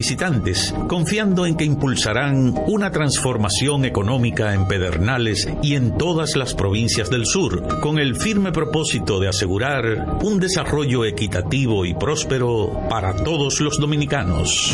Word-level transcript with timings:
visitantes, 0.00 0.72
confiando 0.86 1.44
en 1.44 1.56
que 1.56 1.64
impulsarán 1.64 2.54
una 2.68 2.92
transformación 2.92 3.84
económica 3.84 4.54
en 4.54 4.68
Pedernales 4.68 5.48
y 5.60 5.74
en 5.74 5.98
todas 5.98 6.36
las 6.36 6.54
provincias 6.54 7.10
del 7.10 7.26
sur, 7.26 7.80
con 7.80 7.98
el 7.98 8.14
firme 8.14 8.52
propósito 8.52 9.18
de 9.18 9.26
asegurar 9.26 10.18
un 10.22 10.38
desarrollo 10.38 11.04
equitativo 11.04 11.84
y 11.84 11.94
próspero 11.94 12.80
para 12.88 13.16
todos 13.24 13.60
los 13.60 13.80
dominicanos. 13.80 14.72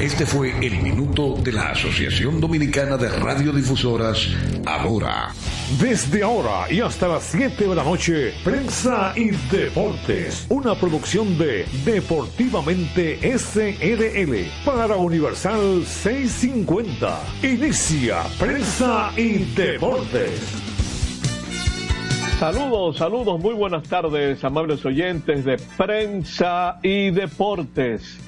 Este 0.00 0.26
fue 0.26 0.50
el 0.66 0.82
minuto 0.82 1.36
de 1.36 1.52
la 1.52 1.70
Asociación 1.70 2.40
Dominicana 2.40 2.96
de 2.96 3.08
Radiodifusoras, 3.08 4.28
ahora. 4.66 5.32
Desde 5.80 6.22
ahora 6.22 6.70
y 6.70 6.80
hasta 6.80 7.08
las 7.08 7.22
7 7.22 7.68
de 7.68 7.74
la 7.74 7.84
noche, 7.84 8.34
Prensa 8.44 9.12
y 9.16 9.30
Deportes, 9.50 10.44
una 10.48 10.74
producción 10.74 11.38
de 11.38 11.66
Deportivamente 11.84 13.18
SRL 13.38 14.55
para 14.64 14.96
Universal 14.96 15.84
650. 15.84 17.20
Inicia 17.42 18.22
Prensa 18.38 19.10
y 19.16 19.38
Deportes. 19.54 20.40
Saludos, 22.38 22.96
saludos, 22.96 23.40
muy 23.40 23.54
buenas 23.54 23.82
tardes, 23.84 24.44
amables 24.44 24.84
oyentes 24.84 25.44
de 25.44 25.56
Prensa 25.76 26.78
y 26.82 27.10
Deportes. 27.10 28.18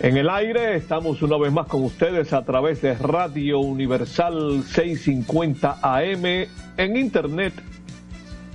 En 0.00 0.16
el 0.16 0.28
aire 0.30 0.76
estamos 0.76 1.22
una 1.22 1.36
vez 1.36 1.52
más 1.52 1.66
con 1.66 1.84
ustedes 1.84 2.32
a 2.32 2.44
través 2.44 2.82
de 2.82 2.94
Radio 2.94 3.60
Universal 3.60 4.64
650 4.64 5.78
AM, 5.82 6.24
en 6.76 6.96
internet 6.96 7.52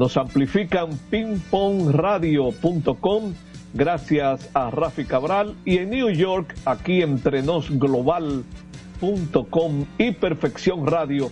Nos 0.00 0.16
amplifican 0.16 0.90
pingpongradio.com 1.10 3.34
gracias 3.74 4.50
a 4.54 4.70
Rafi 4.70 5.04
Cabral 5.04 5.54
y 5.66 5.76
en 5.76 5.90
New 5.90 6.08
York 6.08 6.56
aquí 6.64 7.02
entrenosglobal.com 7.02 9.84
y 9.98 10.12
Perfección 10.12 10.86
Radio 10.86 11.30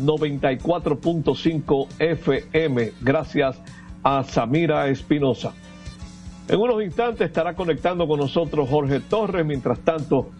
94.5 0.00 1.86
FM 2.00 2.92
gracias 3.00 3.62
a 4.02 4.24
Samira 4.24 4.88
Espinosa. 4.88 5.54
En 6.48 6.58
unos 6.58 6.82
instantes 6.82 7.28
estará 7.28 7.54
conectando 7.54 8.08
con 8.08 8.18
nosotros 8.18 8.68
Jorge 8.68 8.98
Torres, 8.98 9.46
mientras 9.46 9.78
tanto 9.78 10.32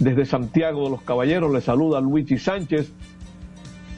desde 0.00 0.26
Santiago 0.26 0.82
de 0.82 0.90
los 0.90 1.02
Caballeros 1.02 1.52
le 1.52 1.60
saluda 1.60 2.00
Luigi 2.00 2.38
Sánchez 2.38 2.92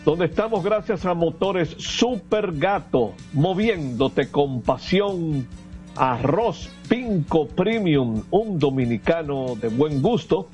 donde 0.04 0.26
estamos 0.26 0.64
gracias 0.64 1.04
a 1.04 1.14
motores 1.14 1.74
Super 1.78 2.52
Gato, 2.52 3.12
moviéndote 3.32 4.30
con 4.30 4.62
pasión. 4.62 5.46
Arroz 5.94 6.70
Pinco 6.88 7.46
Premium, 7.46 8.22
un 8.30 8.58
dominicano 8.58 9.56
de 9.60 9.68
buen 9.68 10.00
gusto. 10.00 10.48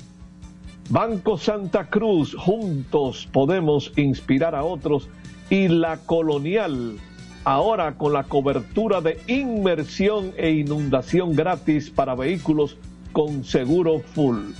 Banco 0.89 1.37
Santa 1.37 1.89
Cruz, 1.89 2.35
juntos 2.35 3.27
podemos 3.31 3.93
inspirar 3.95 4.53
a 4.53 4.63
otros. 4.63 5.07
Y 5.49 5.69
la 5.69 5.97
colonial, 5.97 6.97
ahora 7.45 7.95
con 7.95 8.11
la 8.11 8.25
cobertura 8.25 8.99
de 8.99 9.19
inmersión 9.27 10.33
e 10.35 10.51
inundación 10.51 11.33
gratis 11.33 11.89
para 11.89 12.15
vehículos 12.15 12.77
con 13.13 13.45
seguro 13.45 13.99
full. 13.99 14.51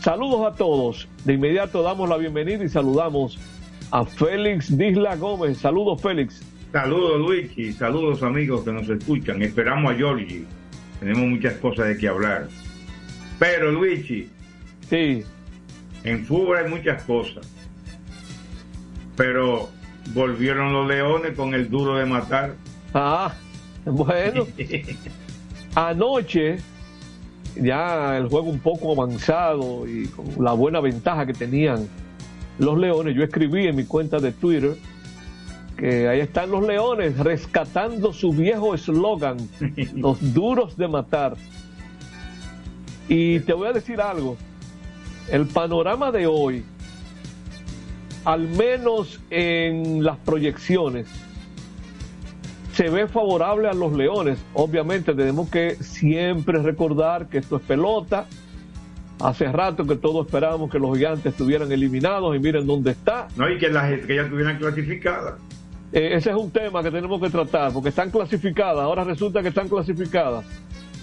Saludos 0.00 0.46
a 0.46 0.56
todos. 0.56 1.08
De 1.24 1.34
inmediato 1.34 1.82
damos 1.82 2.08
la 2.08 2.16
bienvenida 2.16 2.64
y 2.64 2.68
saludamos 2.68 3.38
a 3.92 4.04
Félix 4.06 4.76
Disla 4.76 5.16
Gómez. 5.16 5.58
Saludos, 5.58 6.00
Félix. 6.00 6.42
Saludos, 6.72 7.20
Luigi. 7.20 7.72
Saludos, 7.72 8.22
amigos 8.22 8.64
que 8.64 8.72
nos 8.72 8.88
escuchan. 8.88 9.42
Esperamos 9.42 9.92
a 9.92 9.94
Giorgi. 9.94 10.46
Tenemos 10.98 11.28
muchas 11.28 11.54
cosas 11.54 11.88
de 11.88 11.98
que 11.98 12.08
hablar. 12.08 12.48
Pero, 13.38 13.70
Luigi. 13.70 14.30
Sí. 14.88 15.22
En 16.04 16.24
fútbol 16.24 16.56
hay 16.56 16.70
muchas 16.70 17.02
cosas. 17.02 17.46
Pero 19.14 19.68
volvieron 20.14 20.72
los 20.72 20.88
leones 20.88 21.36
con 21.36 21.52
el 21.52 21.68
duro 21.68 21.96
de 21.96 22.06
matar. 22.06 22.54
Ah, 22.94 23.34
bueno. 23.84 24.46
Anoche, 25.74 26.56
ya 27.56 28.16
el 28.16 28.28
juego 28.28 28.48
un 28.48 28.58
poco 28.58 28.92
avanzado 28.92 29.86
y 29.86 30.06
con 30.06 30.42
la 30.42 30.52
buena 30.52 30.80
ventaja 30.80 31.26
que 31.26 31.34
tenían 31.34 31.88
los 32.58 32.78
leones. 32.78 33.14
Yo 33.14 33.24
escribí 33.24 33.66
en 33.66 33.76
mi 33.76 33.84
cuenta 33.84 34.18
de 34.18 34.32
Twitter 34.32 34.76
que 35.76 36.08
ahí 36.08 36.20
están 36.20 36.50
los 36.50 36.64
leones 36.66 37.18
rescatando 37.18 38.12
su 38.12 38.32
viejo 38.32 38.74
eslogan, 38.74 39.36
los 39.94 40.34
duros 40.34 40.76
de 40.76 40.88
matar. 40.88 41.36
Y 43.08 43.40
te 43.40 43.52
voy 43.52 43.68
a 43.68 43.72
decir 43.72 44.00
algo, 44.00 44.36
el 45.30 45.46
panorama 45.46 46.12
de 46.12 46.26
hoy, 46.26 46.64
al 48.24 48.48
menos 48.48 49.20
en 49.30 50.04
las 50.04 50.18
proyecciones, 50.18 51.08
se 52.74 52.88
ve 52.88 53.06
favorable 53.08 53.68
a 53.68 53.74
los 53.74 53.92
leones. 53.92 54.38
Obviamente 54.54 55.14
tenemos 55.14 55.50
que 55.50 55.76
siempre 55.76 56.62
recordar 56.62 57.26
que 57.28 57.38
esto 57.38 57.56
es 57.56 57.62
pelota, 57.62 58.26
Hace 59.22 59.52
rato 59.52 59.84
que 59.84 59.96
todos 59.96 60.26
esperábamos 60.26 60.70
que 60.70 60.78
los 60.78 60.96
gigantes 60.96 61.26
estuvieran 61.26 61.70
eliminados 61.70 62.34
y 62.34 62.40
miren 62.40 62.66
dónde 62.66 62.90
está. 62.90 63.28
No, 63.36 63.48
y 63.48 63.56
que, 63.58 63.68
las, 63.68 64.00
que 64.00 64.16
ya 64.16 64.22
estuvieran 64.22 64.58
clasificadas. 64.58 65.34
Eh, 65.92 66.14
ese 66.14 66.30
es 66.30 66.36
un 66.36 66.50
tema 66.50 66.82
que 66.82 66.90
tenemos 66.90 67.20
que 67.20 67.30
tratar, 67.30 67.72
porque 67.72 67.90
están 67.90 68.10
clasificadas, 68.10 68.82
ahora 68.82 69.04
resulta 69.04 69.42
que 69.42 69.48
están 69.48 69.68
clasificadas. 69.68 70.44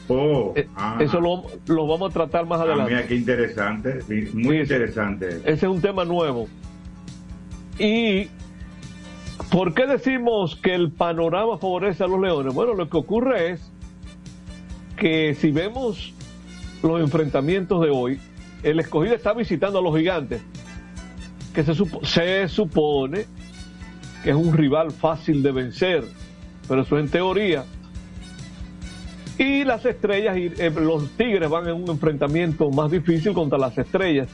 Oh, 0.09 0.53
eh, 0.55 0.67
ah. 0.75 0.97
Eso 0.99 1.21
lo, 1.21 1.87
vamos 1.87 2.09
a 2.09 2.13
tratar 2.13 2.45
más 2.45 2.59
ah, 2.59 2.63
adelante. 2.63 2.93
Mira, 2.93 3.07
qué 3.07 3.15
interesante, 3.15 3.99
muy 4.33 4.59
interesante. 4.59 5.27
Ese 5.45 5.51
es 5.51 5.63
un 5.63 5.79
tema 5.79 6.03
nuevo. 6.03 6.47
¿Y 7.77 8.27
por 9.51 9.73
qué 9.73 9.85
decimos 9.85 10.55
que 10.55 10.73
el 10.73 10.91
panorama 10.91 11.57
favorece 11.59 12.03
a 12.03 12.07
los 12.07 12.19
leones? 12.19 12.53
Bueno, 12.53 12.73
lo 12.73 12.89
que 12.89 12.97
ocurre 12.97 13.51
es 13.51 13.71
que 14.97 15.35
si 15.35 15.51
vemos 15.51 16.13
los 16.81 17.01
enfrentamientos 17.01 17.81
de 17.81 17.89
hoy, 17.89 18.19
el 18.63 18.79
escogido 18.79 19.15
está 19.15 19.33
visitando 19.33 19.79
a 19.79 19.81
los 19.81 19.95
gigantes, 19.95 20.41
que 21.53 21.63
se, 21.63 21.73
se 22.03 22.47
supone 22.47 23.25
que 24.23 24.31
es 24.31 24.35
un 24.35 24.53
rival 24.53 24.91
fácil 24.91 25.41
de 25.41 25.51
vencer, 25.51 26.03
pero 26.67 26.81
eso 26.81 26.97
es 26.97 27.05
en 27.05 27.11
teoría. 27.11 27.65
Y 29.37 29.63
las 29.63 29.85
estrellas, 29.85 30.37
y 30.37 30.51
eh, 30.57 30.69
los 30.69 31.09
tigres 31.11 31.49
van 31.49 31.67
en 31.67 31.75
un 31.75 31.89
enfrentamiento 31.89 32.69
más 32.71 32.91
difícil 32.91 33.33
contra 33.33 33.57
las 33.57 33.77
estrellas. 33.77 34.27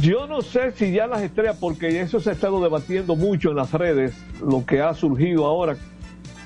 Yo 0.00 0.26
no 0.26 0.42
sé 0.42 0.72
si 0.72 0.90
ya 0.90 1.06
las 1.06 1.22
estrellas, 1.22 1.56
porque 1.60 2.00
eso 2.00 2.18
se 2.18 2.30
ha 2.30 2.32
estado 2.32 2.60
debatiendo 2.60 3.14
mucho 3.14 3.50
en 3.50 3.56
las 3.56 3.72
redes, 3.72 4.16
lo 4.44 4.66
que 4.66 4.80
ha 4.80 4.92
surgido 4.94 5.46
ahora 5.46 5.76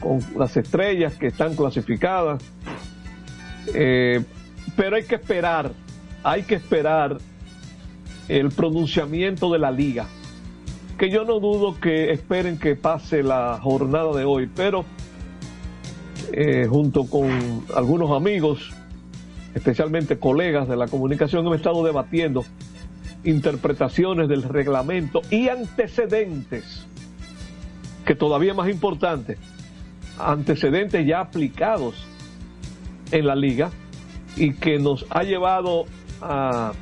con 0.00 0.21
las 0.39 0.59
estrellas 0.59 1.15
que 1.15 1.28
están 1.28 1.56
clasificadas. 1.56 2.43
Eh, 3.75 4.22
pero 4.77 4.97
hay 4.97 5.05
que 5.05 5.15
esperar, 5.15 5.73
hay 6.23 6.43
que 6.43 6.55
esperar 6.55 7.19
el 8.29 8.51
pronunciamiento 8.51 9.53
de 9.53 9.59
la 9.59 9.71
liga. 9.71 10.07
Que 10.99 11.11
yo 11.11 11.25
no 11.25 11.41
dudo 11.41 11.79
que 11.81 12.13
esperen 12.13 12.59
que 12.59 12.77
pase 12.77 13.23
la 13.23 13.59
jornada 13.63 14.15
de 14.15 14.25
hoy, 14.25 14.49
pero 14.55 14.85
eh, 16.33 16.67
junto 16.69 17.05
con 17.07 17.65
algunos 17.75 18.11
amigos, 18.11 18.71
especialmente 19.55 20.19
colegas 20.19 20.69
de 20.69 20.77
la 20.77 20.89
comunicación, 20.89 21.45
hemos 21.45 21.57
estado 21.57 21.85
debatiendo 21.85 22.45
interpretaciones 23.25 24.29
del 24.29 24.43
reglamento 24.43 25.23
y 25.31 25.49
antecedentes, 25.49 26.87
que 28.05 28.15
todavía 28.15 28.55
más 28.55 28.69
importante, 28.71 29.37
antecedentes 30.19 31.07
ya 31.07 31.21
aplicados 31.21 32.07
en 33.11 33.27
la 33.27 33.34
liga 33.34 33.71
y 34.36 34.53
que 34.53 34.78
nos 34.78 35.06
ha 35.10 35.22
llevado 35.22 35.86
a, 36.21 36.72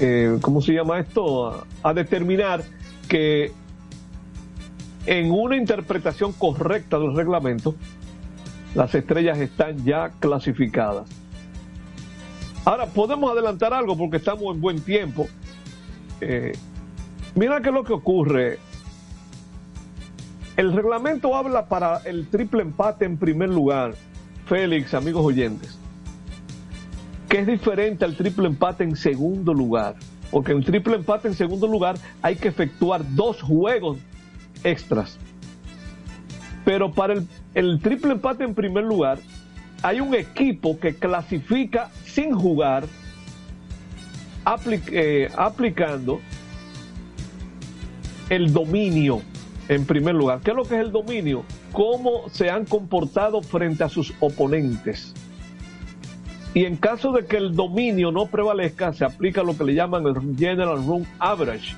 eh, 0.00 0.36
¿cómo 0.42 0.60
se 0.60 0.72
llama 0.72 0.98
esto? 0.98 1.64
A, 1.82 1.94
determinar 1.94 2.64
que 3.08 3.52
en 5.06 5.30
una 5.30 5.56
interpretación 5.56 6.32
correcta 6.32 6.98
del 6.98 7.14
reglamento, 7.14 7.76
las 8.74 8.94
estrellas 8.94 9.38
están 9.38 9.84
ya 9.84 10.10
clasificadas. 10.18 11.08
Ahora, 12.64 12.86
podemos 12.86 13.30
adelantar 13.30 13.72
algo 13.72 13.96
porque 13.96 14.16
estamos 14.16 14.54
en 14.54 14.60
buen 14.60 14.80
tiempo. 14.80 15.28
Eh, 16.20 16.52
mira 17.36 17.60
qué 17.60 17.68
es 17.68 17.74
lo 17.74 17.84
que 17.84 17.92
ocurre. 17.92 18.58
El 20.56 20.72
reglamento 20.72 21.36
habla 21.36 21.66
para 21.66 21.98
el 21.98 22.26
triple 22.26 22.62
empate 22.62 23.04
en 23.04 23.16
primer 23.18 23.50
lugar 23.50 23.94
Félix, 24.46 24.94
amigos 24.94 25.24
oyentes, 25.24 25.76
que 27.28 27.40
es 27.40 27.46
diferente 27.46 28.04
al 28.04 28.16
triple 28.16 28.46
empate 28.46 28.84
en 28.84 28.96
segundo 28.96 29.52
lugar. 29.52 29.96
Porque 30.30 30.52
en 30.52 30.62
triple 30.62 30.96
empate 30.96 31.28
en 31.28 31.34
segundo 31.34 31.66
lugar 31.66 31.96
hay 32.22 32.36
que 32.36 32.48
efectuar 32.48 33.02
dos 33.14 33.42
juegos 33.42 33.98
extras. 34.64 35.18
Pero 36.64 36.92
para 36.92 37.14
el, 37.54 37.80
triple 37.80 38.12
empate 38.12 38.44
en 38.44 38.54
primer 38.54 38.84
lugar, 38.84 39.18
hay 39.82 40.00
un 40.00 40.14
equipo 40.14 40.78
que 40.78 40.94
clasifica 40.94 41.90
sin 42.04 42.32
jugar, 42.32 42.86
eh, 44.90 45.28
aplicando 45.36 46.20
el 48.28 48.52
dominio 48.52 49.22
en 49.68 49.84
primer 49.84 50.14
lugar. 50.14 50.40
¿Qué 50.40 50.50
es 50.50 50.56
lo 50.56 50.64
que 50.64 50.76
es 50.76 50.80
el 50.80 50.92
dominio? 50.92 51.44
Cómo 51.76 52.30
se 52.30 52.48
han 52.48 52.64
comportado 52.64 53.42
frente 53.42 53.84
a 53.84 53.90
sus 53.90 54.14
oponentes. 54.20 55.12
Y 56.54 56.64
en 56.64 56.78
caso 56.78 57.12
de 57.12 57.26
que 57.26 57.36
el 57.36 57.54
dominio 57.54 58.10
no 58.10 58.28
prevalezca, 58.28 58.94
se 58.94 59.04
aplica 59.04 59.42
lo 59.42 59.58
que 59.58 59.64
le 59.64 59.74
llaman 59.74 60.06
el 60.06 60.38
General 60.38 60.78
Run 60.78 61.06
Average, 61.18 61.76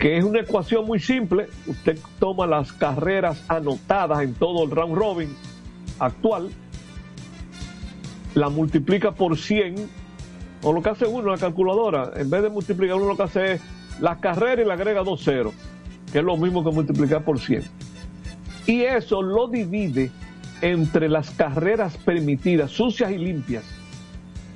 que 0.00 0.18
es 0.18 0.24
una 0.24 0.40
ecuación 0.40 0.84
muy 0.84 0.98
simple. 0.98 1.46
Usted 1.68 1.96
toma 2.18 2.48
las 2.48 2.72
carreras 2.72 3.44
anotadas 3.46 4.20
en 4.22 4.34
todo 4.34 4.64
el 4.64 4.72
round 4.72 4.96
robin 4.96 5.28
actual, 6.00 6.50
la 8.34 8.48
multiplica 8.48 9.12
por 9.12 9.38
100, 9.38 9.76
o 10.64 10.72
lo 10.72 10.82
que 10.82 10.90
hace 10.90 11.06
uno 11.06 11.20
en 11.20 11.34
la 11.34 11.38
calculadora, 11.38 12.10
en 12.16 12.28
vez 12.28 12.42
de 12.42 12.50
multiplicar 12.50 12.96
uno 12.96 13.06
lo 13.06 13.16
que 13.16 13.22
hace 13.22 13.52
es 13.52 13.60
las 14.00 14.18
carreras 14.18 14.64
y 14.64 14.66
le 14.66 14.74
agrega 14.74 15.04
dos 15.04 15.22
ceros, 15.22 15.54
que 16.10 16.18
es 16.18 16.24
lo 16.24 16.36
mismo 16.36 16.64
que 16.64 16.72
multiplicar 16.72 17.24
por 17.24 17.38
100. 17.38 17.62
Y 18.68 18.82
eso 18.82 19.22
lo 19.22 19.48
divide 19.48 20.10
entre 20.60 21.08
las 21.08 21.30
carreras 21.30 21.96
permitidas, 21.96 22.70
sucias 22.70 23.10
y 23.10 23.16
limpias. 23.16 23.64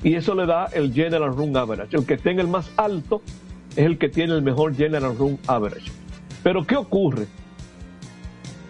Y 0.04 0.16
eso 0.16 0.34
le 0.34 0.44
da 0.44 0.66
el 0.66 0.92
General 0.92 1.34
Run 1.34 1.56
Average. 1.56 1.96
El 1.96 2.04
que 2.04 2.18
tenga 2.18 2.42
el 2.42 2.48
más 2.48 2.70
alto 2.76 3.22
es 3.70 3.86
el 3.86 3.96
que 3.96 4.10
tiene 4.10 4.34
el 4.34 4.42
mejor 4.42 4.76
General 4.76 5.16
Run 5.16 5.38
Average. 5.46 5.90
Pero 6.42 6.66
¿qué 6.66 6.76
ocurre? 6.76 7.26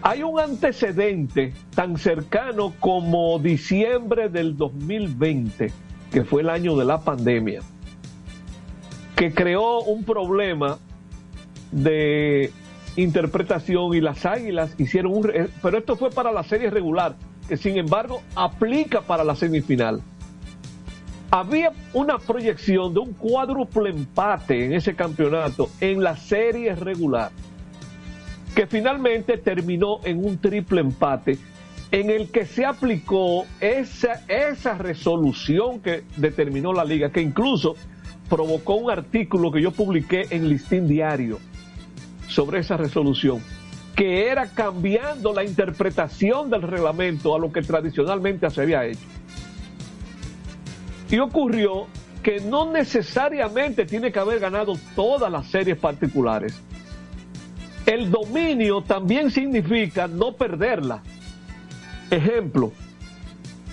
Hay 0.01 0.23
un 0.23 0.39
antecedente 0.39 1.53
tan 1.75 1.97
cercano 1.97 2.73
como 2.79 3.37
diciembre 3.37 4.29
del 4.29 4.55
2020, 4.55 5.73
que 6.09 6.23
fue 6.23 6.43
el 6.43 6.49
año 6.49 6.77
de 6.77 6.85
la 6.85 7.01
pandemia, 7.01 7.59
que 9.17 9.33
creó 9.33 9.81
un 9.81 10.05
problema 10.05 10.77
de 11.73 12.53
interpretación 12.95 13.93
y 13.93 14.01
las 14.01 14.25
águilas 14.25 14.75
hicieron 14.77 15.13
un... 15.13 15.31
Pero 15.61 15.77
esto 15.77 15.95
fue 15.95 16.09
para 16.09 16.31
la 16.31 16.43
serie 16.43 16.69
regular, 16.69 17.15
que 17.47 17.57
sin 17.57 17.77
embargo 17.77 18.21
aplica 18.35 19.01
para 19.01 19.23
la 19.23 19.35
semifinal. 19.35 20.01
Había 21.31 21.71
una 21.93 22.19
proyección 22.19 22.93
de 22.93 22.99
un 22.99 23.13
cuádruple 23.13 23.89
empate 23.89 24.65
en 24.65 24.73
ese 24.73 24.95
campeonato 24.95 25.69
en 25.81 26.03
la 26.03 26.15
serie 26.15 26.75
regular 26.75 27.31
que 28.53 28.67
finalmente 28.67 29.37
terminó 29.37 29.99
en 30.03 30.23
un 30.23 30.37
triple 30.37 30.81
empate 30.81 31.39
en 31.91 32.09
el 32.09 32.29
que 32.29 32.45
se 32.45 32.65
aplicó 32.65 33.45
esa, 33.59 34.23
esa 34.27 34.77
resolución 34.77 35.79
que 35.79 36.03
determinó 36.17 36.73
la 36.73 36.85
liga, 36.85 37.11
que 37.11 37.21
incluso 37.21 37.75
provocó 38.29 38.75
un 38.75 38.91
artículo 38.91 39.51
que 39.51 39.61
yo 39.61 39.71
publiqué 39.71 40.27
en 40.29 40.49
Listín 40.49 40.87
Diario 40.87 41.39
sobre 42.33 42.59
esa 42.59 42.77
resolución, 42.77 43.41
que 43.95 44.27
era 44.27 44.49
cambiando 44.49 45.33
la 45.33 45.43
interpretación 45.43 46.49
del 46.49 46.63
reglamento 46.63 47.35
a 47.35 47.39
lo 47.39 47.51
que 47.51 47.61
tradicionalmente 47.61 48.49
se 48.49 48.61
había 48.61 48.85
hecho. 48.85 49.05
Y 51.09 51.19
ocurrió 51.19 51.87
que 52.23 52.39
no 52.39 52.71
necesariamente 52.71 53.85
tiene 53.85 54.11
que 54.11 54.19
haber 54.19 54.39
ganado 54.39 54.73
todas 54.95 55.31
las 55.31 55.47
series 55.47 55.77
particulares 55.77 56.59
el 57.85 58.09
dominio 58.09 58.81
también 58.81 59.29
significa 59.29 60.07
no 60.07 60.33
perderla. 60.33 61.03
Ejemplo, 62.09 62.71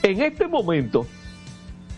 en 0.03 0.23
este 0.23 0.49
momento 0.49 1.07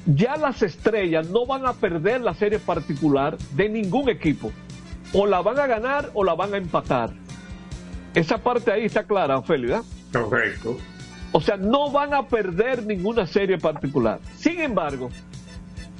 ya 0.04 0.36
las 0.36 0.62
estrellas 0.62 1.28
no 1.30 1.46
van 1.46 1.64
a 1.64 1.72
perder 1.72 2.20
la 2.20 2.34
serie 2.34 2.58
particular 2.58 3.38
de 3.54 3.68
ningún 3.68 4.08
equipo. 4.08 4.52
O 5.12 5.26
la 5.26 5.42
van 5.42 5.58
a 5.58 5.66
ganar 5.66 6.10
o 6.14 6.24
la 6.24 6.34
van 6.34 6.54
a 6.54 6.56
empatar. 6.56 7.10
Esa 8.14 8.38
parte 8.38 8.70
ahí 8.70 8.84
está 8.84 9.04
clara, 9.04 9.38
Ofelio, 9.38 9.84
Correcto. 10.12 10.76
O 11.32 11.40
sea, 11.40 11.56
no 11.56 11.90
van 11.90 12.12
a 12.12 12.26
perder 12.26 12.84
ninguna 12.84 13.26
serie 13.26 13.56
particular. 13.56 14.20
Sin 14.36 14.60
embargo, 14.60 15.08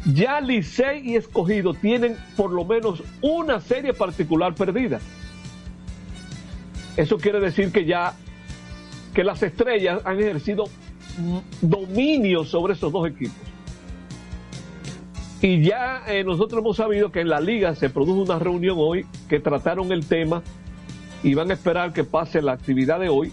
ya 0.05 0.41
Licey 0.41 1.11
y 1.11 1.17
Escogido 1.17 1.73
tienen 1.73 2.17
por 2.37 2.51
lo 2.51 2.65
menos 2.65 3.03
una 3.23 3.61
serie 3.61 3.95
particular 3.95 4.55
perdida. 4.55 5.01
Eso 6.97 7.17
quiere 7.17 7.41
decir 7.41 7.73
que 7.73 7.87
ya 7.87 8.15
que 9.15 9.25
las 9.25 9.43
estrellas 9.43 10.03
han 10.05 10.21
ejercido 10.21 10.65
dominio 11.61 12.45
sobre 12.45 12.75
esos 12.75 12.93
dos 12.93 13.09
equipos. 13.09 13.52
Y 15.43 15.61
ya 15.61 16.05
eh, 16.07 16.23
nosotros 16.23 16.61
hemos 16.61 16.77
sabido 16.77 17.11
que 17.11 17.21
en 17.21 17.29
la 17.29 17.41
liga 17.41 17.75
se 17.75 17.91
produjo 17.91 18.23
una 18.23 18.39
reunión 18.39 18.77
hoy 18.79 19.05
que 19.29 19.41
trataron 19.41 19.91
el 19.91 20.07
tema 20.07 20.43
y 21.25 21.35
van 21.35 21.51
a 21.51 21.55
esperar 21.55 21.93
que 21.93 22.05
pase 22.05 22.41
la 22.41 22.53
actividad 22.53 23.01
de 23.01 23.09
hoy 23.09 23.33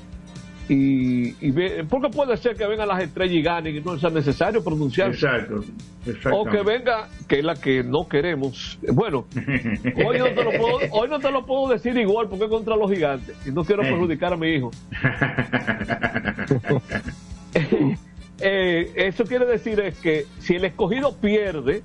y, 0.71 1.33
porque 1.83 2.09
puede 2.09 2.37
ser 2.37 2.55
que 2.55 2.65
vengan 2.67 2.87
las 2.87 3.01
estrellas 3.01 3.35
y 3.35 3.41
ganen 3.41 3.75
y 3.75 3.81
no 3.81 3.97
sea 3.97 4.11
necesario 4.11 4.63
pronunciarse. 4.63 5.25
Exacto. 5.25 5.63
O 6.31 6.45
que 6.45 6.61
venga, 6.61 7.09
que 7.27 7.39
es 7.39 7.45
la 7.45 7.55
que 7.55 7.83
no 7.83 8.07
queremos. 8.07 8.79
Bueno, 8.93 9.25
hoy 10.05 10.19
no, 10.19 10.25
te 10.25 10.43
lo 10.43 10.51
puedo, 10.51 10.79
hoy 10.91 11.09
no 11.09 11.19
te 11.19 11.31
lo 11.31 11.45
puedo 11.45 11.69
decir 11.73 11.97
igual 11.97 12.27
porque 12.27 12.45
es 12.45 12.51
contra 12.51 12.75
los 12.75 12.91
gigantes 12.91 13.35
y 13.45 13.51
no 13.51 13.63
quiero 13.63 13.81
perjudicar 13.81 14.33
a 14.33 14.37
mi 14.37 14.49
hijo. 14.49 14.71
Eh, 18.41 18.91
eso 18.95 19.25
quiere 19.25 19.45
decir 19.45 19.79
es 19.79 19.97
que 19.99 20.25
si 20.39 20.55
el 20.55 20.65
escogido 20.65 21.15
pierde, 21.15 21.83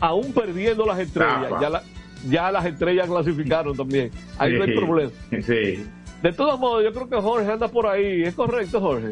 aún 0.00 0.32
perdiendo 0.32 0.86
las 0.86 0.98
estrellas, 0.98 1.50
ya, 1.60 1.82
ya 2.28 2.52
las 2.52 2.64
estrellas 2.66 3.06
clasificaron 3.06 3.76
también. 3.76 4.10
Ahí 4.38 4.54
no 4.54 4.64
hay 4.64 4.74
problema. 4.74 5.10
Sí. 5.42 5.84
De 6.22 6.32
todos 6.32 6.58
modos, 6.58 6.82
yo 6.82 6.92
creo 6.92 7.08
que 7.08 7.20
Jorge 7.20 7.52
anda 7.52 7.68
por 7.68 7.86
ahí. 7.86 8.22
¿Es 8.22 8.34
correcto, 8.34 8.80
Jorge? 8.80 9.10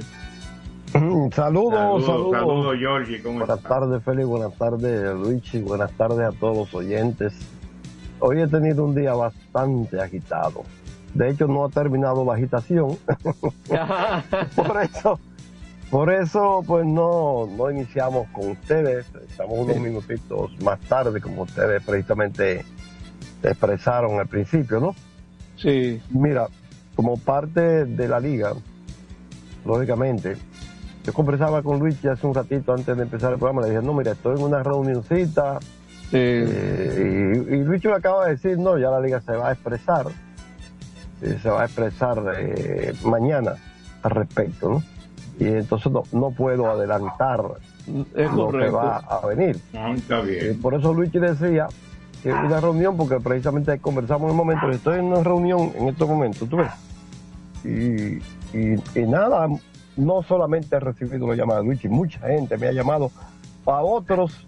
saludos, 1.33 2.05
saludos. 2.05 2.33
Saludos, 2.33 2.77
Georgie. 2.79 3.21
buenas 3.23 3.63
tardes, 3.63 4.03
Félix. 4.03 4.27
Buenas 4.27 4.57
tardes, 4.57 5.15
Luigi. 5.15 5.61
Buenas 5.61 5.93
tardes 5.93 6.21
a 6.21 6.33
todos 6.33 6.57
los 6.57 6.75
oyentes. 6.75 7.35
Hoy 8.19 8.41
he 8.41 8.47
tenido 8.47 8.85
un 8.85 8.95
día 8.95 9.15
bastante 9.15 10.01
agitado. 10.01 10.65
De 11.15 11.31
hecho, 11.31 11.47
no 11.47 11.65
ha 11.65 11.69
terminado 11.69 12.25
la 12.25 12.35
agitación. 12.35 12.97
por 14.57 14.83
eso, 14.83 15.21
por 15.93 16.11
eso, 16.11 16.65
pues 16.67 16.87
no, 16.87 17.47
no 17.55 17.71
iniciamos 17.71 18.27
con 18.29 18.53
ustedes. 18.53 19.05
Estamos 19.29 19.59
unos 19.59 19.77
minutitos 19.77 20.59
más 20.63 20.81
tarde, 20.81 21.21
como 21.21 21.43
ustedes 21.43 21.83
precisamente 21.83 22.65
expresaron 23.43 24.19
al 24.19 24.27
principio, 24.27 24.81
¿no? 24.81 24.95
Sí. 25.59 26.01
Mira, 26.09 26.47
como 26.97 27.19
parte 27.19 27.85
de 27.85 28.09
la 28.09 28.21
liga, 28.21 28.55
lógicamente, 29.67 30.39
yo 31.05 31.13
conversaba 31.13 31.63
con 31.63 31.79
Luis 31.79 32.03
hace 32.07 32.27
un 32.27 32.33
ratito 32.33 32.73
antes 32.73 32.97
de 32.97 33.03
empezar 33.03 33.35
el 33.35 33.39
programa, 33.39 33.61
le 33.61 33.69
dije, 33.69 33.83
no, 33.83 33.93
mira, 33.93 34.13
estoy 34.13 34.39
en 34.39 34.45
una 34.45 34.63
reunioncita, 34.63 35.59
eh, 36.11 37.45
y, 37.51 37.57
Luis 37.65 37.85
me 37.85 37.93
acaba 37.93 38.25
de 38.25 38.31
decir, 38.31 38.57
no, 38.59 38.79
ya 38.79 38.89
la 38.89 39.01
liga 39.01 39.21
se 39.21 39.33
va 39.33 39.51
a 39.51 39.53
expresar, 39.53 40.07
eh, 41.21 41.39
se 41.43 41.51
va 41.51 41.61
a 41.61 41.65
expresar 41.67 42.19
eh, 42.39 42.95
mañana 43.05 43.57
al 44.03 44.11
respecto, 44.11 44.71
¿no? 44.71 44.92
Y 45.39 45.47
entonces 45.47 45.91
no, 46.13 46.31
puedo 46.31 46.71
adelantar 46.71 47.43
lo 47.87 48.49
que 48.51 48.71
va 48.71 48.99
a 48.99 49.27
venir. 49.27 49.59
Ah, 49.75 49.93
está 49.97 50.21
bien. 50.21 50.61
por 50.61 50.75
eso 50.75 50.93
Luis 50.93 51.11
decía 51.13 51.69
que 52.23 52.33
una 52.33 52.61
reunión, 52.61 52.97
porque 52.97 53.19
precisamente 53.19 53.79
conversamos 53.79 54.27
en 54.27 54.31
un 54.33 54.37
momento, 54.37 54.71
estoy 54.71 55.01
en 55.01 55.07
una 55.07 55.23
reunión 55.23 55.73
en 55.75 55.89
estos 55.89 56.09
momentos, 56.09 56.49
¿tú 56.49 56.57
ves? 56.57 56.71
Y, 57.65 59.01
nada, 59.07 59.49
no 59.97 60.23
solamente 60.23 60.77
he 60.77 60.81
recibido 60.81 61.25
una 61.25 61.35
llamada 61.35 61.61
de 61.61 61.67
Luigi, 61.67 61.89
mucha 61.89 62.21
gente 62.21 62.57
me 62.59 62.69
ha 62.69 62.73
llamado, 62.73 63.11
a 63.67 63.83
otros, 63.83 64.47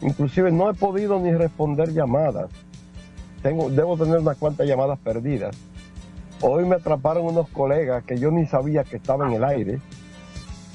inclusive 0.00 0.50
no 0.50 0.70
he 0.70 0.74
podido 0.74 1.20
ni 1.20 1.32
responder 1.32 1.92
llamadas. 1.92 2.50
Tengo, 3.42 3.70
debo 3.70 3.96
tener 3.96 4.18
unas 4.18 4.36
cuantas 4.38 4.66
llamadas 4.66 4.98
perdidas. 4.98 5.56
Hoy 6.40 6.64
me 6.64 6.76
atraparon 6.76 7.26
unos 7.26 7.48
colegas 7.50 8.02
que 8.04 8.18
yo 8.18 8.30
ni 8.30 8.46
sabía 8.46 8.84
que 8.84 8.96
estaban 8.96 9.30
en 9.30 9.36
el 9.36 9.44
aire, 9.44 9.80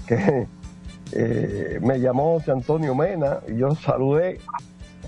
que 0.10 0.48
eh, 1.12 1.80
me 1.82 2.00
llamó 2.00 2.40
José 2.40 2.52
Antonio 2.52 2.96
Mena 2.96 3.40
y 3.48 3.58
yo 3.58 3.76
saludé 3.76 4.40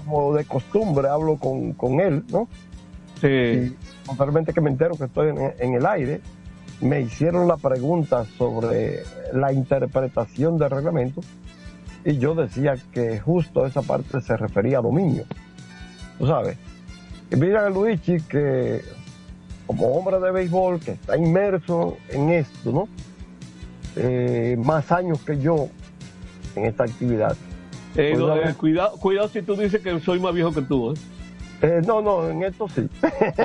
como 0.06 0.34
de 0.34 0.46
costumbre 0.46 1.08
hablo 1.10 1.38
con, 1.38 1.74
con 1.74 2.00
él, 2.00 2.24
¿no? 2.30 2.48
Sí. 3.20 3.28
Y 3.28 4.54
que 4.54 4.62
me 4.62 4.70
entero 4.70 4.96
que 4.96 5.06
estoy 5.06 5.30
en, 5.60 5.74
el 5.74 5.86
aire, 5.86 6.22
me 6.82 7.02
hicieron 7.02 7.48
la 7.48 7.58
pregunta 7.58 8.26
sobre 8.38 9.04
la 9.34 9.54
interpretación 9.54 10.58
del 10.58 10.72
reglamento 10.72 11.22
y 12.04 12.18
yo 12.18 12.34
decía 12.34 12.76
que 12.92 13.20
justo 13.20 13.66
esa 13.66 13.82
parte 13.84 14.22
se 14.22 14.36
refería 14.38 14.80
a 14.80 14.82
dominio. 14.82 15.24
¿Tú 16.18 16.28
sabes? 16.28 16.58
Y 17.32 17.36
mira 17.36 17.70
Luigi 17.70 18.18
que 18.22 18.82
como 19.68 19.88
hombre 19.96 20.20
de 20.20 20.32
béisbol 20.32 20.80
que 20.80 20.92
está 20.92 21.16
inmerso 21.16 21.98
en 22.10 22.32
esto, 22.32 22.72
¿no? 22.72 22.88
Eh, 23.96 24.56
más 24.60 24.92
años 24.92 25.20
que 25.22 25.40
yo 25.40 25.68
en 26.56 26.66
esta 26.66 26.84
actividad. 26.84 27.36
Eh, 27.96 28.12
Pues, 28.14 28.20
no, 28.20 28.36
eh, 28.36 28.54
cuidado, 28.58 28.92
cuidado 28.98 29.28
si 29.28 29.42
tú 29.42 29.56
dices 29.56 29.82
que 29.82 30.00
soy 30.00 30.20
más 30.20 30.34
viejo 30.34 30.54
que 30.54 30.62
tú. 30.62 30.92
¿eh? 30.92 30.96
Eh, 31.64 31.82
no, 31.86 32.02
no, 32.02 32.28
en 32.28 32.42
esto 32.42 32.68
sí. 32.70 32.90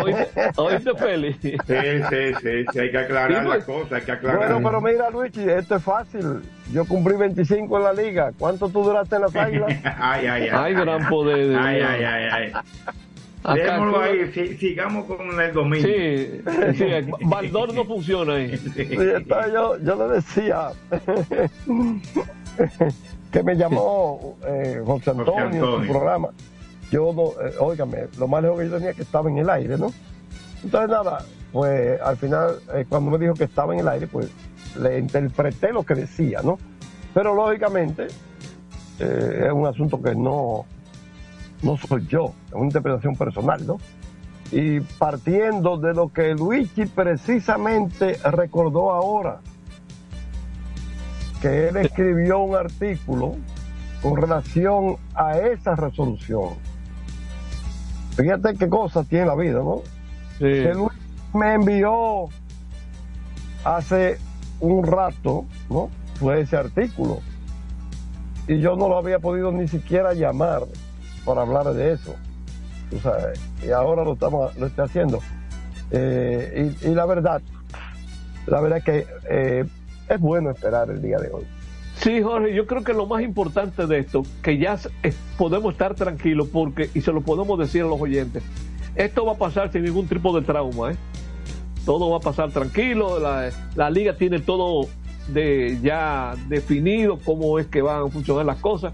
¿Oíste, 0.02 0.28
oíste 0.56 0.94
Félix? 0.94 1.38
Sí, 1.42 1.52
sí, 1.52 2.34
sí, 2.40 2.64
sí, 2.72 2.78
hay 2.78 2.90
que 2.90 2.98
aclarar 2.98 3.28
Sí, 3.28 3.34
las 3.34 3.44
pues. 3.44 3.64
cosas, 3.64 3.92
hay 3.92 4.02
que 4.02 4.12
aclarar. 4.12 4.38
Bueno, 4.38 4.60
pero 4.62 4.80
mira, 4.80 5.10
Luigi, 5.10 5.42
esto 5.50 5.74
es 5.76 5.82
fácil. 5.82 6.40
Yo 6.72 6.86
cumplí 6.86 7.14
25 7.16 7.76
en 7.76 7.84
la 7.84 7.92
liga. 7.92 8.32
¿Cuánto 8.38 8.68
tú 8.70 8.82
duraste 8.84 9.16
en 9.16 9.22
las 9.22 9.36
águilas? 9.36 9.68
ay, 10.00 10.26
ay, 10.26 10.42
ay. 10.44 10.48
Ay, 10.50 10.74
gran 10.74 11.06
poder 11.08 11.48
de 11.48 11.56
Ay, 11.58 11.80
ay, 11.82 12.04
ay, 12.04 12.28
ay. 12.32 12.52
Tú- 13.54 13.96
ahí, 14.00 14.32
si- 14.32 14.56
sigamos 14.56 15.04
con 15.06 15.40
el 15.40 15.52
domingo. 15.52 15.86
Sí, 15.86 16.40
sí, 16.76 16.84
Baldor 17.26 17.72
no 17.74 17.84
funciona 17.84 18.34
ahí. 18.34 18.56
Sí, 18.56 18.72
entonces 18.88 19.52
yo, 19.52 19.78
yo 19.78 20.08
le 20.08 20.14
decía 20.16 20.70
que 23.30 23.42
me 23.42 23.54
llamó 23.56 24.36
eh, 24.46 24.80
José 24.84 25.10
Antonio 25.10 25.40
en 25.46 25.54
Antonio. 25.54 25.80
su 25.86 25.92
programa. 25.92 26.28
Yo 26.90 27.12
no, 27.12 27.24
eh, 27.46 27.54
óigame, 27.58 28.06
lo 28.18 28.28
más 28.28 28.42
lejos 28.42 28.58
que 28.60 28.68
yo 28.68 28.74
tenía 28.76 28.92
que 28.92 29.02
estaba 29.02 29.28
en 29.30 29.38
el 29.38 29.50
aire, 29.50 29.76
¿no? 29.76 29.92
Entonces 30.62 30.88
nada, 30.90 31.24
pues 31.52 32.00
al 32.00 32.16
final, 32.16 32.56
eh, 32.74 32.84
cuando 32.88 33.10
me 33.10 33.18
dijo 33.18 33.34
que 33.34 33.44
estaba 33.44 33.74
en 33.74 33.80
el 33.80 33.88
aire, 33.88 34.06
pues 34.06 34.28
le 34.80 34.98
interpreté 34.98 35.72
lo 35.72 35.82
que 35.82 35.94
decía, 35.94 36.40
¿no? 36.42 36.58
Pero 37.12 37.34
lógicamente 37.34 38.06
eh, 39.00 39.42
es 39.46 39.52
un 39.52 39.66
asunto 39.66 40.00
que 40.00 40.14
no, 40.14 40.64
no 41.62 41.76
soy 41.76 42.06
yo, 42.06 42.32
es 42.48 42.54
una 42.54 42.64
interpretación 42.66 43.16
personal, 43.16 43.66
¿no? 43.66 43.78
Y 44.52 44.80
partiendo 44.80 45.76
de 45.76 45.92
lo 45.92 46.12
que 46.12 46.34
Luigi 46.34 46.86
precisamente 46.86 48.18
recordó 48.30 48.92
ahora, 48.92 49.40
que 51.40 51.68
él 51.68 51.76
escribió 51.78 52.40
un 52.40 52.54
artículo 52.54 53.36
con 54.02 54.16
relación 54.16 54.96
a 55.14 55.38
esa 55.38 55.74
resolución. 55.74 56.50
Fíjate 58.16 58.54
qué 58.54 58.68
cosa 58.68 59.04
tiene 59.04 59.26
la 59.26 59.34
vida, 59.34 59.58
¿no? 59.58 59.82
Sí. 60.38 60.44
que 60.44 60.74
Luis 60.74 60.92
me 61.34 61.54
envió 61.54 62.28
hace 63.64 64.18
un 64.60 64.84
rato, 64.84 65.44
¿no? 65.68 65.90
Fue 66.14 66.40
ese 66.40 66.56
artículo. 66.56 67.20
Y 68.48 68.60
yo 68.60 68.76
no 68.76 68.88
lo 68.88 68.96
había 68.96 69.18
podido 69.18 69.50
ni 69.50 69.66
siquiera 69.66 70.14
llamar 70.14 70.62
para 71.26 71.42
hablar 71.42 71.74
de 71.74 71.92
eso. 71.92 72.14
Tú 72.88 72.98
sabes, 73.00 73.38
y 73.66 73.70
ahora 73.70 74.04
lo 74.04 74.14
estamos, 74.14 74.56
lo 74.56 74.66
estoy 74.66 74.84
haciendo. 74.84 75.18
Eh, 75.90 76.72
y, 76.82 76.88
y 76.88 76.94
la 76.94 77.04
verdad, 77.04 77.42
la 78.46 78.60
verdad 78.60 78.78
es 78.78 78.84
que 78.84 79.06
eh, 79.28 79.64
es 80.08 80.20
bueno 80.20 80.50
esperar 80.50 80.88
el 80.88 81.02
día 81.02 81.18
de 81.18 81.30
hoy. 81.30 81.44
Sí, 81.96 82.22
Jorge, 82.22 82.54
yo 82.54 82.66
creo 82.66 82.84
que 82.84 82.92
lo 82.92 83.06
más 83.06 83.22
importante 83.22 83.86
de 83.86 83.98
esto, 83.98 84.22
que 84.42 84.58
ya 84.58 84.78
podemos 85.36 85.72
estar 85.72 85.94
tranquilos 85.94 86.48
porque, 86.52 86.90
y 86.94 87.00
se 87.00 87.12
lo 87.12 87.22
podemos 87.22 87.58
decir 87.58 87.82
a 87.82 87.86
los 87.86 88.00
oyentes, 88.00 88.42
esto 88.94 89.26
va 89.26 89.32
a 89.32 89.36
pasar 89.36 89.72
sin 89.72 89.82
ningún 89.82 90.06
tipo 90.06 90.38
de 90.38 90.46
trauma, 90.46 90.92
¿eh? 90.92 90.96
Todo 91.84 92.10
va 92.10 92.18
a 92.18 92.20
pasar 92.20 92.50
tranquilo, 92.50 93.18
la, 93.18 93.50
la 93.74 93.90
liga 93.90 94.16
tiene 94.16 94.40
todo 94.40 94.88
de 95.28 95.78
ya 95.82 96.34
definido 96.48 97.18
cómo 97.24 97.58
es 97.58 97.66
que 97.66 97.82
van 97.82 98.06
a 98.06 98.08
funcionar 98.08 98.44
las 98.44 98.58
cosas. 98.58 98.92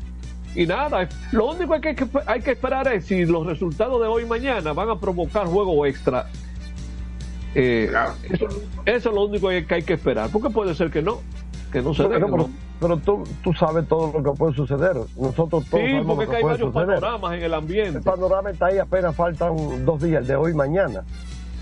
Y 0.54 0.66
nada, 0.66 1.08
lo 1.32 1.50
único 1.50 1.80
que 1.80 1.88
hay 1.90 1.94
que, 1.94 2.06
hay 2.26 2.40
que 2.42 2.50
esperar 2.52 2.86
es 2.92 3.06
si 3.06 3.24
los 3.24 3.46
resultados 3.46 4.00
de 4.02 4.06
hoy 4.06 4.24
y 4.24 4.26
mañana 4.26 4.72
van 4.72 4.90
a 4.90 4.98
provocar 5.00 5.46
juego 5.46 5.86
extra. 5.86 6.26
Eh, 7.54 7.86
Claro. 7.90 8.12
eso, 8.30 8.46
eso 8.84 9.08
es 9.10 9.14
lo 9.14 9.24
único 9.26 9.48
que 9.48 9.66
hay 9.74 9.82
que 9.82 9.94
esperar, 9.94 10.30
porque 10.30 10.50
puede 10.50 10.74
ser 10.74 10.90
que 10.90 11.02
no, 11.02 11.20
que 11.70 11.82
no 11.82 11.92
se 11.94 12.04
pero, 12.04 12.28
¿no? 12.28 12.50
pero 12.80 12.96
tú, 12.98 13.24
tú 13.42 13.52
sabes 13.54 13.86
todo 13.88 14.12
lo 14.12 14.22
que 14.22 14.36
puede 14.38 14.54
suceder. 14.54 14.94
Nosotros 15.16 15.48
todos 15.48 15.64
Sí, 15.64 15.70
sabemos 15.70 16.06
porque 16.16 16.30
que 16.30 16.36
hay 16.36 16.42
puede 16.42 16.54
varios 16.54 16.72
suceder. 16.72 17.00
panoramas 17.00 17.34
en 17.34 17.42
el 17.42 17.54
ambiente. 17.54 17.98
El 17.98 18.04
panorama 18.04 18.50
está 18.50 18.66
ahí, 18.66 18.78
apenas 18.78 19.14
faltan 19.16 19.84
dos 19.84 20.02
días, 20.02 20.26
de 20.26 20.34
hoy 20.36 20.52
y 20.52 20.54
mañana. 20.54 21.02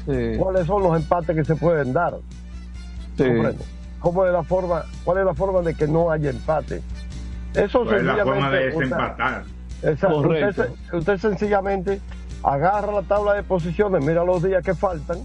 Sí, 0.06 0.36
¿Cuáles 0.38 0.66
son 0.66 0.82
los 0.82 0.96
empates 0.96 1.36
que 1.36 1.44
se 1.44 1.54
pueden 1.56 1.92
dar? 1.92 2.16
sí. 3.16 3.24
¿Cómo 4.00 4.24
es 4.24 4.32
la 4.32 4.42
forma, 4.42 4.82
¿Cuál 5.04 5.18
es 5.18 5.24
la 5.26 5.34
forma 5.34 5.60
de 5.60 5.74
que 5.74 5.86
no 5.86 6.10
haya 6.10 6.30
empate? 6.30 6.80
Eso 7.54 7.84
Pues 7.84 7.98
es 7.98 8.04
la 8.04 8.16
forma 8.24 8.50
de 8.50 8.70
sencillamente, 8.72 8.96
desempatar. 8.96 9.42
usted, 9.82 10.08
usted, 10.48 10.52
se- 10.90 10.96
usted 10.96 11.16
sencillamente 11.18 12.00
agarra 12.42 12.92
la 12.92 13.02
tabla 13.02 13.34
de 13.34 13.42
posiciones, 13.42 14.04
mira 14.04 14.24
los 14.24 14.42
días 14.42 14.64
que 14.64 14.74
faltan 14.74 15.18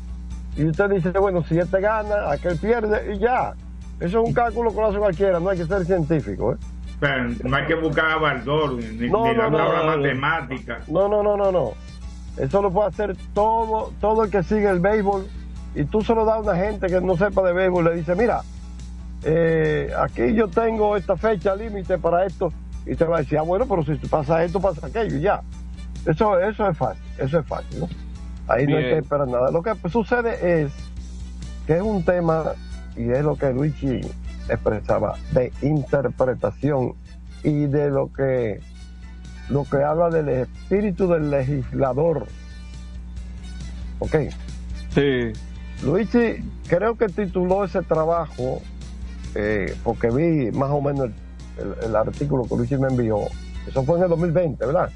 y 0.57 0.65
usted 0.65 0.89
dice, 0.89 1.11
bueno, 1.11 1.43
si 1.43 1.57
este 1.59 1.79
gana, 1.81 2.31
aquel 2.31 2.57
pierde 2.57 3.13
y 3.15 3.19
ya. 3.19 3.53
Eso 3.99 4.21
es 4.21 4.27
un 4.27 4.33
cálculo 4.33 4.71
que 4.71 4.77
lo 4.81 4.87
hace 4.87 4.97
cualquiera, 4.97 5.39
no 5.39 5.49
hay 5.49 5.57
que 5.57 5.65
ser 5.65 5.85
científico. 5.85 6.53
¿eh? 6.53 6.57
Pero 6.99 7.29
no 7.43 7.55
hay 7.55 7.65
que 7.65 7.75
buscar 7.75 8.05
a 8.11 8.17
Baldor, 8.17 8.73
ni, 8.73 9.09
No, 9.09 9.25
ni 9.27 9.33
no, 9.35 9.43
la 9.43 9.49
no, 9.49 9.57
tabla 9.57 9.83
matemática. 9.97 10.79
No, 10.87 11.07
no, 11.07 11.21
no, 11.23 11.37
no, 11.37 11.51
no. 11.51 11.71
Eso 12.37 12.61
lo 12.61 12.71
puede 12.71 12.89
hacer 12.89 13.15
todo, 13.33 13.93
todo 14.01 14.23
el 14.23 14.31
que 14.31 14.43
sigue 14.43 14.69
el 14.69 14.79
béisbol. 14.79 15.25
Y 15.75 15.83
tú 15.85 16.01
se 16.01 16.15
lo 16.15 16.25
das 16.25 16.35
a 16.35 16.39
una 16.39 16.55
gente 16.55 16.87
que 16.87 16.99
no 17.01 17.15
sepa 17.17 17.41
de 17.43 17.53
béisbol. 17.53 17.85
Le 17.85 17.95
dice, 17.95 18.15
mira, 18.15 18.41
eh, 19.23 19.91
aquí 19.97 20.33
yo 20.33 20.47
tengo 20.47 20.95
esta 20.97 21.17
fecha 21.17 21.55
límite 21.55 21.97
para 21.97 22.25
esto. 22.25 22.51
Y 22.85 22.95
te 22.95 23.05
va 23.05 23.17
a 23.17 23.19
decir, 23.21 23.39
ah, 23.39 23.41
bueno, 23.41 23.65
pero 23.67 23.83
si 23.83 23.95
pasa 24.07 24.43
esto, 24.43 24.59
pasa 24.59 24.87
aquello, 24.87 25.17
ya. 25.17 25.41
Eso, 26.05 26.39
eso 26.39 26.69
es 26.69 26.77
fácil, 26.77 27.03
eso 27.17 27.39
es 27.39 27.47
fácil, 27.47 27.79
¿no? 27.79 27.89
Ahí 28.47 28.67
no 28.67 28.77
hay 28.77 28.83
que 28.83 28.97
esperar 28.99 29.27
nada. 29.27 29.49
Lo 29.49 29.63
que 29.63 29.73
sucede 29.89 30.63
es 30.63 30.71
que 31.65 31.77
es 31.77 31.81
un 31.81 32.03
tema, 32.03 32.53
y 32.95 33.09
es 33.09 33.23
lo 33.23 33.35
que 33.35 33.51
Luigi 33.51 34.01
expresaba, 34.47 35.15
de 35.31 35.51
interpretación 35.63 36.93
y 37.43 37.65
de 37.65 37.89
lo 37.89 38.13
que 38.13 38.59
lo 39.49 39.63
que 39.63 39.77
habla 39.77 40.09
del 40.09 40.29
espíritu 40.29 41.07
del 41.07 41.29
legislador. 41.29 42.27
Ok. 43.99 44.15
Sí. 44.93 45.33
Luigi, 45.83 46.43
creo 46.67 46.95
que 46.97 47.07
tituló 47.07 47.63
ese 47.63 47.81
trabajo, 47.81 48.61
eh, 49.35 49.73
porque 49.83 50.09
vi 50.09 50.51
más 50.51 50.69
o 50.71 50.81
menos 50.81 51.09
el, 51.57 51.65
el- 51.65 51.85
el 51.89 51.95
artículo 51.95 52.43
que 52.43 52.55
Luigi 52.55 52.77
me 52.77 52.87
envió. 52.87 53.19
Eso 53.67 53.83
fue 53.83 53.97
en 53.97 54.03
el 54.03 54.09
2020, 54.09 54.65
¿verdad? 54.65 54.89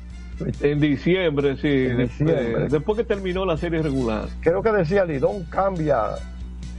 En 0.61 0.79
diciembre, 0.79 1.57
sí. 1.57 1.67
En 1.67 1.97
diciembre. 1.97 2.59
de- 2.59 2.67
después 2.69 2.97
que 2.97 3.03
terminó 3.03 3.45
la 3.45 3.57
serie 3.57 3.81
regular. 3.81 4.25
Creo 4.41 4.61
que 4.63 4.71
decía 4.71 5.03
Lidón 5.05 5.43
cambia. 5.45 6.01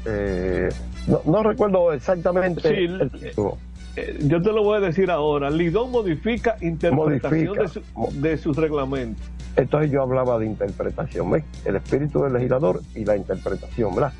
eh, 0.07 0.69
no, 1.07 1.21
no 1.27 1.43
recuerdo 1.43 1.93
exactamente 1.93 2.61
Sí, 2.63 2.85
el 2.85 3.11
título. 3.11 3.59
Eh, 3.97 4.19
yo 4.23 4.41
te 4.41 4.53
lo 4.53 4.63
voy 4.63 4.79
a 4.79 4.81
decir 4.81 5.11
ahora. 5.11 5.51
Lidón 5.51 5.91
modifica 5.91 6.57
interpretación 6.61 7.45
Modifica. 7.57 7.63
de, 7.63 7.69
su- 7.69 8.21
de 8.21 8.39
sus 8.39 8.57
reglamentos. 8.57 9.27
Entonces 9.57 9.91
yo 9.91 10.03
hablaba 10.03 10.39
de 10.39 10.47
interpretación, 10.47 11.31
¿ves? 11.33 11.45
El 11.65 11.77
espíritu 11.77 12.23
del 12.23 12.33
legislador 12.35 12.81
y 12.95 13.05
la 13.05 13.17
interpretación, 13.17 13.95
¿verdad? 13.95 14.13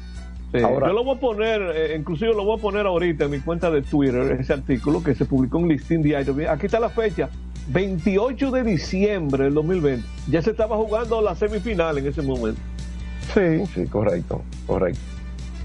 Sí, 0.53 0.59
Ahora- 0.63 0.89
yo 0.89 0.93
lo 0.95 1.05
voy 1.05 1.17
a 1.17 1.21
poner, 1.21 1.63
eh, 1.75 1.97
inclusive 1.97 2.35
lo 2.35 2.45
voy 2.45 2.59
a 2.59 2.61
poner 2.63 2.87
ahorita 2.87 3.27
en 3.27 3.31
mi 3.31 3.41
cuenta 3.41 3.71
de 3.71 3.83
Twitter, 3.83 4.37
ese 4.41 4.53
artículo 4.53 5.03
que 5.03 5.15
se 5.15 5.25
publicó 5.25 5.59
en 5.59 5.69
Listín 5.69 6.03
Diario. 6.03 6.35
Aquí 6.51 6.67
está 6.67 6.81
la 6.81 6.91
fecha, 6.91 7.29
28 7.69 8.51
de 8.51 8.63
diciembre 8.65 9.45
del 9.45 9.55
2020. 9.55 10.05
Ya 10.29 10.43
se 10.43 10.51
estaba 10.51 10.77
jugando 10.77 11.23
la 11.23 11.37
semifinal 11.37 11.99
en 11.99 12.07
ese 12.09 12.23
momento. 12.23 12.61
Sí, 13.33 13.65
sí, 13.75 13.87
correcto, 13.87 14.43
correcto. 14.67 14.99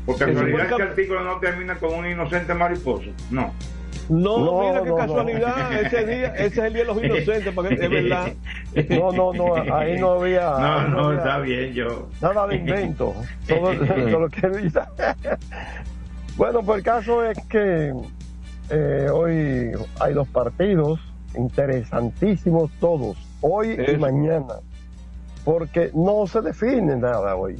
Por 0.05 0.15
Eso 0.17 0.25
casualidad 0.27 0.57
fue 0.59 0.69
este 0.69 0.83
artículo 0.83 1.23
no 1.23 1.39
termina 1.39 1.75
con 1.79 1.95
un 1.95 2.05
inocente 2.05 2.53
mariposo. 2.53 3.09
No. 3.31 3.51
No, 4.09 4.37
No, 4.39 4.59
mira 4.61 4.83
qué 4.83 4.89
no, 4.89 4.97
no. 4.97 4.97
casualidad, 4.97 5.73
ese 5.81 6.05
día, 6.05 6.27
ese 6.35 6.45
es 6.45 6.57
el 6.59 6.73
día 6.73 6.81
de 6.83 6.87
los 6.93 7.03
inocentes, 7.03 7.53
porque 7.53 7.73
es 7.73 7.89
verdad. 7.89 8.33
No, 8.89 9.11
no, 9.11 9.33
no, 9.33 9.55
ahí 9.75 9.99
no 9.99 10.11
había, 10.11 10.41
No, 10.51 10.57
ahí 10.79 10.89
no, 10.91 10.99
había 11.07 11.17
está 11.19 11.39
bien, 11.39 11.73
yo. 11.73 12.07
nada 12.21 12.47
de 12.47 12.55
invento. 12.57 13.15
Todo, 13.47 13.73
todo 13.73 14.19
lo 14.19 14.29
que 14.29 14.47
dice. 14.49 14.79
Bueno, 16.37 16.61
pues 16.61 16.77
el 16.79 16.83
caso 16.83 17.23
es 17.23 17.37
que 17.47 17.93
eh, 18.69 19.07
hoy 19.11 19.71
hay 19.99 20.13
dos 20.13 20.27
partidos 20.27 20.99
interesantísimos 21.37 22.71
todos, 22.79 23.17
hoy 23.41 23.77
y 23.91 23.97
mañana, 23.97 24.55
porque 25.43 25.91
no 25.93 26.25
se 26.27 26.41
define 26.41 26.95
nada 26.95 27.35
hoy. 27.35 27.59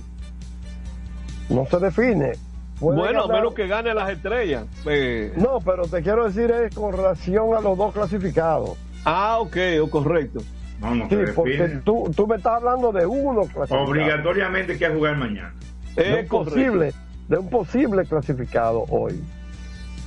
No 1.50 1.66
se 1.66 1.78
define. 1.80 2.32
Puede 2.80 3.00
Bueno, 3.00 3.24
a 3.24 3.28
menos 3.28 3.54
que 3.54 3.68
gane 3.68 3.94
las 3.94 4.10
estrellas. 4.10 4.66
eh, 4.86 5.34
No, 5.38 5.60
pero 5.60 5.84
te 5.88 6.02
quiero 6.02 6.26
decir 6.26 6.52
es 6.52 6.76
con 6.76 6.92
relación 6.92 7.54
a 7.56 7.62
los 7.62 7.78
dos 7.78 7.94
clasificados. 7.94 8.78
Ah, 9.06 9.38
ok, 9.40 9.56
o 9.82 9.90
correcto. 9.90 10.42
No, 10.80 10.94
no 10.94 11.08
Sí, 11.10 11.16
porque 11.34 11.80
tú, 11.86 12.12
tú 12.16 12.28
me 12.28 12.36
estás 12.36 12.56
hablando 12.56 12.92
de 12.92 13.06
uno 13.06 13.42
clasificado. 13.44 13.84
Obligatoriamente 13.86 14.74
hay 14.74 14.80
que 14.80 14.90
jugar 14.90 15.16
mañana. 15.16 15.54
de 15.96 16.20
Es 16.22 16.28
posible, 16.28 16.94
de 17.30 17.38
un 17.38 17.50
posible 17.50 18.04
clasificado 18.06 18.84
hoy. 18.90 19.24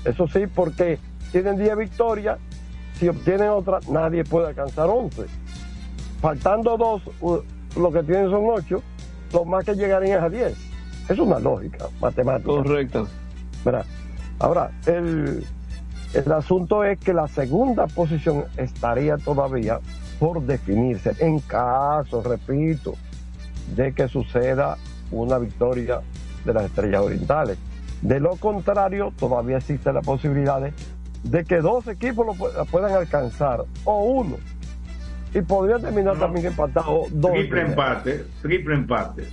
Eso 0.05 0.29
sí, 0.29 0.47
porque 0.47 0.99
tienen 1.33 1.57
10 1.57 1.77
victorias, 1.77 2.39
si 2.95 3.09
obtienen 3.09 3.49
otra, 3.49 3.79
nadie 3.89 4.25
puede 4.25 4.49
alcanzar 4.49 4.89
11. 4.91 5.23
Faltando 6.21 6.77
dos, 6.77 7.03
lo 7.77 7.93
que 7.93 8.03
tienen 8.03 8.31
son 8.31 8.45
8, 8.47 8.83
los 9.33 9.47
más 9.47 9.65
que 9.65 9.75
llegarían 9.75 10.19
es 10.19 10.25
a 10.25 10.29
10. 10.29 10.68
Es 11.09 11.19
una 11.19 11.39
lógica 11.39 11.87
matemática. 12.01 12.51
Correcto. 12.51 13.09
Ahora, 14.39 14.71
el, 14.87 15.45
el 16.15 16.33
asunto 16.33 16.85
es 16.85 16.99
que 16.99 17.13
la 17.13 17.29
segunda 17.29 17.87
posición 17.87 18.45
estaría 18.57 19.17
todavía 19.17 19.81
por 20.19 20.43
definirse 20.43 21.15
en 21.19 21.39
caso, 21.41 22.23
repito, 22.23 22.95
de 23.75 23.93
que 23.93 24.09
suceda 24.09 24.77
una 25.11 25.39
victoria 25.39 26.01
de 26.45 26.55
las 26.55 26.65
estrellas 26.65 27.03
orientales. 27.03 27.59
De 28.03 28.21
lo 28.21 28.37
contrario, 28.37 29.13
todavía 29.19 29.59
existe 29.59 29.93
la 29.93 30.03
posibilidad 30.03 30.61
de, 31.23 31.45
que 31.45 31.57
dos 31.57 31.87
equipos 31.89 32.27
lo 32.27 32.65
puedan 32.67 32.93
alcanzar, 32.93 33.65
o 33.85 34.05
uno. 34.05 34.37
Y 35.35 35.43
podría 35.43 35.79
terminar 35.79 36.17
también 36.19 36.47
empatado 36.47 37.05
dos. 37.11 37.33
Triple 37.33 37.61
empate, 37.63 38.25
triple 38.41 38.75
empate. 38.77 39.25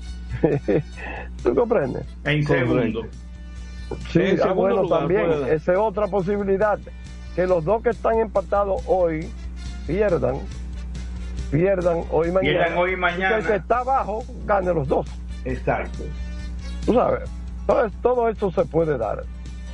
¿Tú 1.43 1.55
comprendes? 1.55 2.05
En 2.23 2.45
segundo. 2.45 3.01
Sí, 4.11 4.35
ah, 4.43 4.51
bueno, 4.51 4.87
también, 4.87 5.29
esa 5.49 5.73
es 5.73 5.77
otra 5.77 6.07
posibilidad. 6.07 6.79
Que 7.35 7.45
los 7.45 7.63
dos 7.63 7.83
que 7.83 7.89
están 7.89 8.19
empatados 8.19 8.81
hoy 8.87 9.29
pierdan, 9.85 10.37
pierdan 11.51 12.03
hoy 12.09 12.29
y 12.29 12.31
mañana. 12.31 12.57
Pierdan 12.59 12.77
hoy 12.77 12.91
y 12.93 12.95
mañana. 12.95 13.29
Que 13.29 13.41
el 13.41 13.47
que 13.47 13.55
está 13.55 13.79
abajo 13.79 14.23
gane 14.45 14.73
los 14.73 14.87
dos. 14.87 15.07
Exacto. 15.43 16.03
Tú 16.85 16.93
sabes, 16.93 17.29
todo, 17.67 17.89
todo 18.01 18.29
esto 18.29 18.51
se 18.51 18.65
puede 18.65 18.97
dar. 18.97 19.23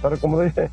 Pero 0.02 0.18
como 0.18 0.42
dije, 0.42 0.70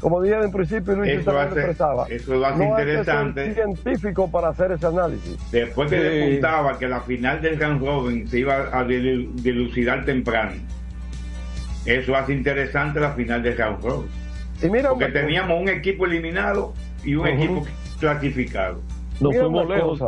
como 0.00 0.22
dije 0.22 0.36
en 0.36 0.50
principio, 0.50 0.94
Luis 0.94 1.12
eso 1.12 1.38
hace, 1.38 1.54
expresaba, 1.54 2.06
eso 2.08 2.34
lo 2.34 2.46
hace 2.46 2.58
no 2.58 2.70
interesante. 2.70 3.40
Hay 3.42 3.54
científico 3.54 4.30
para 4.30 4.48
hacer 4.48 4.72
ese 4.72 4.86
análisis. 4.86 5.36
Después 5.50 5.90
que 5.90 5.98
le 5.98 6.24
apuntaba 6.24 6.78
que 6.78 6.88
la 6.88 7.00
final 7.02 7.42
del 7.42 7.56
Gran 7.56 7.80
Robin 7.80 8.26
se 8.26 8.38
iba 8.38 8.68
a 8.72 8.84
dilucidar 8.84 10.04
temprano. 10.04 10.52
Eso 11.84 12.16
hace 12.16 12.32
interesante 12.32 13.00
la 13.00 13.12
final 13.12 13.42
del 13.42 13.54
Gran 13.54 13.80
Robin. 13.80 14.08
Y 14.62 14.68
mira, 14.68 14.90
Porque 14.90 15.08
teníamos 15.08 15.60
un 15.60 15.68
equipo 15.68 16.06
eliminado 16.06 16.74
y 17.04 17.14
un 17.14 17.26
equipo 17.26 17.66
clasificado. 17.98 18.80
Nos 19.20 19.36
fuimos 19.36 19.68
lejos. 19.68 20.00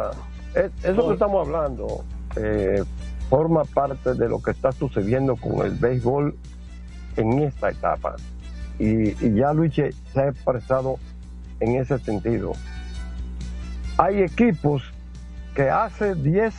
eso 0.55 1.09
que 1.09 1.13
estamos 1.13 1.47
hablando 1.47 2.05
eh, 2.37 2.83
forma 3.29 3.65
parte 3.65 4.15
de 4.15 4.29
lo 4.29 4.43
que 4.43 4.51
está 4.51 4.73
sucediendo 4.73 5.37
con 5.37 5.67
el 5.67 5.73
béisbol 5.73 6.35
en 7.17 7.39
esta 7.41 7.71
etapa. 7.71 8.17
Y, 8.83 9.15
ya 9.35 9.53
Luis 9.53 9.75
se 9.75 10.21
ha 10.21 10.29
expresado 10.29 10.99
en 11.61 11.77
ese 11.77 12.01
sentido. 12.01 12.51
Hay 13.97 14.23
equipos 14.23 14.83
que 15.55 15.71
hace 15.71 16.17
10 16.17 16.53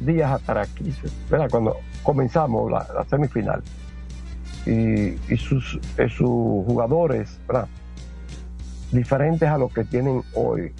días 0.00 0.30
atrás, 0.30 0.70
cuando 1.50 1.76
comenzamos 2.02 2.70
la, 2.70 3.04
semifinal, 3.10 3.62
y, 4.64 5.36
sus, 5.36 5.78
eh, 5.98 6.08
sus 6.08 6.64
jugadores, 6.64 7.38
diferentes 8.90 9.46
a 9.46 9.58
los 9.58 9.70
que 9.70 9.84
tienen 9.84 10.22
hoy. 10.34 10.72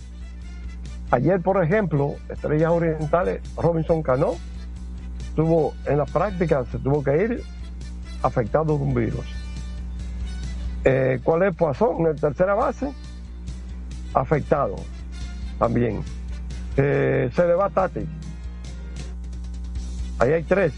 Ayer, 1.10 1.38
por 1.42 1.62
ejemplo, 1.62 2.14
Estrellas 2.30 2.70
Orientales, 2.70 3.42
Robinson 3.58 4.02
Cano, 4.02 4.36
tuvo 5.36 5.74
en 5.84 5.98
la 5.98 6.06
práctica, 6.06 6.64
se 6.72 6.78
tuvo 6.78 7.04
que 7.04 7.24
ir 7.24 7.42
afectado 8.22 8.78
de 8.78 8.84
un 8.84 8.94
virus. 8.94 9.37
Eh, 10.84 11.18
¿Cuál 11.22 11.42
es 11.44 11.56
Poisson 11.56 12.00
en 12.00 12.06
el 12.06 12.20
tercera 12.20 12.54
base? 12.54 12.92
Afectado 14.14 14.76
también. 15.58 16.02
Eh, 16.76 17.30
se 17.34 17.46
le 17.46 17.54
va 17.54 17.68
Tati. 17.68 18.06
Ahí 20.18 20.32
hay 20.32 20.42
tres. 20.44 20.72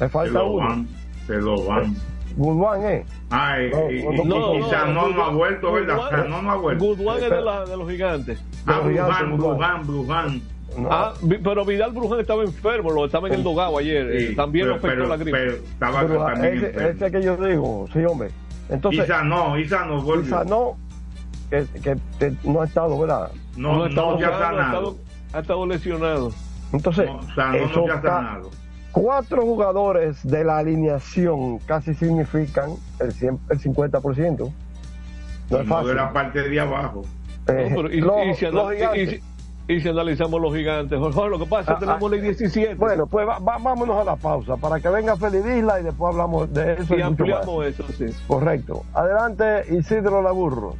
Me 0.00 0.08
falta 0.08 0.42
uno. 0.42 0.86
se 1.26 1.34
lo 1.36 1.64
van. 1.64 1.96
Goodwan, 2.36 2.84
¿eh? 2.84 3.04
Ay, 3.30 3.70
no, 3.70 4.24
no, 4.24 4.86
no, 4.86 5.08
no, 5.08 5.24
ha 5.24 5.30
vuelto, 5.30 5.72
¿verdad? 5.72 6.26
no, 6.28 6.42
no 6.42 6.50
ha 6.50 6.56
vuelto. 6.56 6.84
Goodwan 6.84 7.22
es 7.22 7.30
de, 7.30 7.40
la, 7.40 7.64
de 7.64 7.76
los 7.76 7.88
gigantes. 7.88 8.44
Ah, 8.66 8.80
Bruján, 8.80 9.36
Bruján, 9.36 9.86
Bruján. 9.86 10.42
Ah, 10.90 11.14
pero 11.44 11.64
Vidal 11.64 11.92
Bruján 11.92 12.18
estaba 12.18 12.42
enfermo, 12.42 12.90
lo 12.90 13.04
estaba 13.06 13.28
en 13.28 13.34
el 13.34 13.44
dogado 13.44 13.78
ayer. 13.78 14.10
Eh, 14.10 14.34
también 14.34 14.68
lo 14.68 14.74
afectó 14.74 15.04
la 15.04 15.16
gripe. 15.16 15.38
Pero 15.38 15.52
estaba 15.52 16.00
pero, 16.00 16.24
también 16.26 16.56
ese, 16.56 16.90
ese, 16.90 17.10
que 17.12 17.22
yo 17.22 17.36
digo, 17.36 17.86
sí, 17.92 18.04
hombre. 18.04 18.30
Entonces, 18.68 19.04
Isa 19.04 19.22
no, 19.22 19.58
Isa 19.58 19.84
no 19.84 20.00
volvió. 20.02 20.26
Isa 20.26 20.44
no, 20.44 20.76
que, 21.50 21.66
que, 21.80 21.96
que, 22.18 22.34
no 22.44 22.62
ha 22.62 22.64
estado, 22.64 22.98
¿verdad? 22.98 23.30
No, 23.56 23.76
no, 23.76 23.84
ha 23.84 23.88
estado, 23.88 24.18
no 24.18 24.26
ha, 24.26 24.50
estado, 24.50 24.98
ha 25.32 25.38
estado 25.40 25.66
lesionado. 25.66 26.32
Entonces, 26.72 27.06
no, 27.06 27.18
o 27.18 27.34
sea, 27.34 27.52
no, 27.52 27.92
ha 27.92 28.02
sanado. 28.02 28.50
Cuatro 28.92 29.42
jugadores 29.42 30.26
de 30.26 30.44
la 30.44 30.58
alineación 30.58 31.58
casi 31.58 31.94
significan 31.94 32.70
el, 33.00 33.12
100, 33.12 33.40
el 33.50 33.60
50%. 33.60 34.52
No 35.50 35.58
es 35.58 35.68
fácil. 35.68 35.88
de 35.88 35.94
la 35.94 36.12
parte 36.12 36.48
de 36.48 36.60
abajo. 36.60 37.02
Eh, 37.48 37.68
no, 37.70 37.76
pero 37.76 37.92
y, 37.92 38.00
los, 38.00 38.26
y, 38.26 38.34
si 38.34 38.46
los 38.46 38.72
gigantes. 38.72 39.02
Y 39.02 39.16
si 39.16 39.22
analizamos 39.68 40.40
los 40.40 40.54
gigantes, 40.54 40.98
Jorge, 40.98 41.28
lo 41.30 41.38
que 41.38 41.46
pasa 41.46 41.60
es 41.60 41.66
que 41.66 41.72
ah, 41.72 41.78
tenemos 41.78 42.12
ah, 42.12 42.16
la 42.16 42.22
17. 42.22 42.74
Bueno, 42.74 43.06
pues 43.06 43.26
va, 43.26 43.38
vámonos 43.38 43.98
a 43.98 44.04
la 44.04 44.16
pausa 44.16 44.56
para 44.56 44.78
que 44.78 44.88
venga 44.88 45.16
Feliz 45.16 45.44
Isla 45.44 45.80
y 45.80 45.84
después 45.84 46.12
hablamos 46.12 46.52
de 46.52 46.74
eso. 46.74 46.96
Y, 46.96 47.02
ampliamos 47.02 47.66
eso, 47.66 47.84
sí. 47.96 48.06
Correcto. 48.26 48.84
Adelante, 48.92 49.74
Isidro 49.74 50.22
Laburro. 50.22 50.76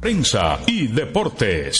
Prensa 0.00 0.58
y 0.66 0.86
deportes. 0.86 1.79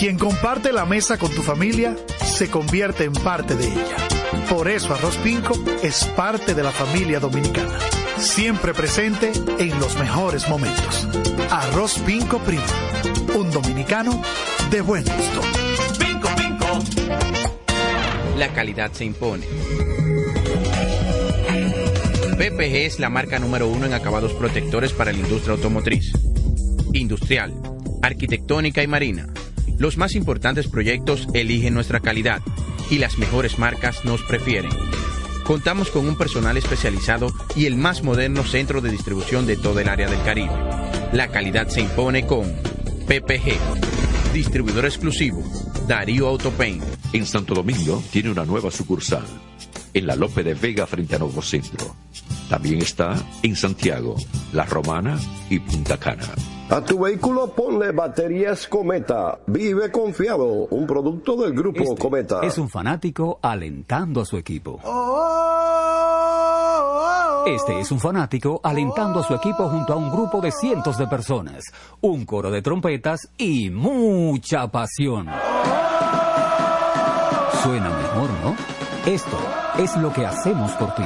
Quien 0.00 0.16
comparte 0.16 0.72
la 0.72 0.86
mesa 0.86 1.18
con 1.18 1.30
tu 1.30 1.42
familia 1.42 1.94
se 2.24 2.48
convierte 2.48 3.04
en 3.04 3.12
parte 3.12 3.54
de 3.54 3.66
ella. 3.66 3.96
Por 4.48 4.66
eso 4.70 4.94
Arroz 4.94 5.18
Pinco 5.18 5.52
es 5.82 6.06
parte 6.16 6.54
de 6.54 6.62
la 6.62 6.70
familia 6.70 7.20
dominicana. 7.20 7.78
Siempre 8.16 8.72
presente 8.72 9.30
en 9.58 9.78
los 9.78 9.98
mejores 9.98 10.48
momentos. 10.48 11.06
Arroz 11.50 11.98
Pinco 11.98 12.38
Primo. 12.38 12.62
Un 13.34 13.50
dominicano 13.50 14.22
de 14.70 14.80
buen 14.80 15.04
gusto. 15.04 15.42
Pinco 15.98 16.28
Pinco. 16.34 16.78
La 18.38 18.54
calidad 18.54 18.90
se 18.92 19.04
impone. 19.04 19.44
PPG 22.38 22.86
es 22.86 23.00
la 23.00 23.10
marca 23.10 23.38
número 23.38 23.68
uno 23.68 23.84
en 23.84 23.92
acabados 23.92 24.32
protectores 24.32 24.94
para 24.94 25.12
la 25.12 25.18
industria 25.18 25.56
automotriz, 25.56 26.10
industrial, 26.94 27.52
arquitectónica 28.00 28.82
y 28.82 28.86
marina 28.86 29.26
los 29.80 29.96
más 29.96 30.14
importantes 30.14 30.68
proyectos 30.68 31.26
eligen 31.32 31.72
nuestra 31.72 32.00
calidad 32.00 32.42
y 32.90 32.98
las 32.98 33.16
mejores 33.16 33.58
marcas 33.58 34.04
nos 34.04 34.22
prefieren. 34.22 34.70
Contamos 35.42 35.90
con 35.90 36.06
un 36.06 36.18
personal 36.18 36.58
especializado 36.58 37.32
y 37.56 37.64
el 37.64 37.76
más 37.76 38.02
moderno 38.02 38.44
centro 38.44 38.82
de 38.82 38.90
distribución 38.90 39.46
de 39.46 39.56
todo 39.56 39.80
el 39.80 39.88
área 39.88 40.08
del 40.08 40.22
Caribe. 40.22 40.52
La 41.14 41.28
calidad 41.28 41.68
se 41.68 41.80
impone 41.80 42.26
con 42.26 42.52
PPG, 43.08 44.32
distribuidor 44.34 44.84
exclusivo, 44.84 45.42
Darío 45.88 46.28
Autopain. 46.28 46.82
En 47.14 47.24
Santo 47.24 47.54
Domingo 47.54 48.04
tiene 48.12 48.30
una 48.30 48.44
nueva 48.44 48.70
sucursal, 48.70 49.24
en 49.94 50.06
la 50.06 50.14
Lope 50.14 50.42
de 50.42 50.52
Vega 50.52 50.86
frente 50.86 51.16
a 51.16 51.18
Nuevo 51.18 51.40
Centro. 51.40 51.96
También 52.50 52.82
está 52.82 53.16
en 53.42 53.56
Santiago, 53.56 54.16
La 54.52 54.66
Romana 54.66 55.18
y 55.48 55.58
Punta 55.58 55.96
Cana. 55.96 56.28
A 56.70 56.80
tu 56.82 57.00
vehículo 57.00 57.48
ponle 57.48 57.90
baterías 57.90 58.68
Cometa. 58.68 59.40
Vive 59.46 59.90
confiado. 59.90 60.68
Un 60.70 60.86
producto 60.86 61.34
del 61.34 61.52
grupo 61.52 61.82
este 61.82 61.96
Cometa. 61.96 62.40
Es 62.42 62.58
un 62.58 62.68
fanático 62.68 63.40
alentando 63.42 64.20
a 64.20 64.24
su 64.24 64.36
equipo. 64.36 64.78
Este 67.44 67.80
es 67.80 67.90
un 67.90 67.98
fanático 67.98 68.60
alentando 68.62 69.18
a 69.18 69.24
su 69.24 69.34
equipo 69.34 69.68
junto 69.68 69.94
a 69.94 69.96
un 69.96 70.12
grupo 70.12 70.40
de 70.40 70.52
cientos 70.52 70.96
de 70.96 71.08
personas, 71.08 71.64
un 72.02 72.24
coro 72.24 72.52
de 72.52 72.62
trompetas 72.62 73.28
y 73.36 73.70
mucha 73.70 74.68
pasión. 74.68 75.26
Suena 77.64 77.90
mejor, 77.90 78.30
¿no? 78.44 78.56
Esto 79.06 79.38
es 79.76 79.96
lo 79.96 80.12
que 80.12 80.24
hacemos 80.24 80.70
por 80.72 80.94
ti. 80.94 81.04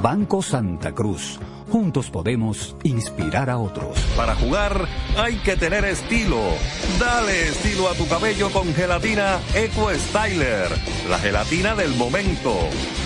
Banco 0.00 0.40
Santa 0.40 0.92
Cruz 0.92 1.40
juntos 1.70 2.10
podemos 2.10 2.76
inspirar 2.82 3.50
a 3.50 3.58
otros. 3.58 3.98
Para 4.16 4.34
jugar 4.36 4.86
hay 5.16 5.36
que 5.36 5.56
tener 5.56 5.84
estilo. 5.84 6.40
Dale 6.98 7.48
estilo 7.48 7.88
a 7.88 7.94
tu 7.94 8.06
cabello 8.08 8.50
con 8.50 8.72
gelatina 8.74 9.38
Eco 9.54 9.90
Styler, 9.94 10.68
la 11.08 11.18
gelatina 11.18 11.74
del 11.74 11.94
momento. 11.94 12.54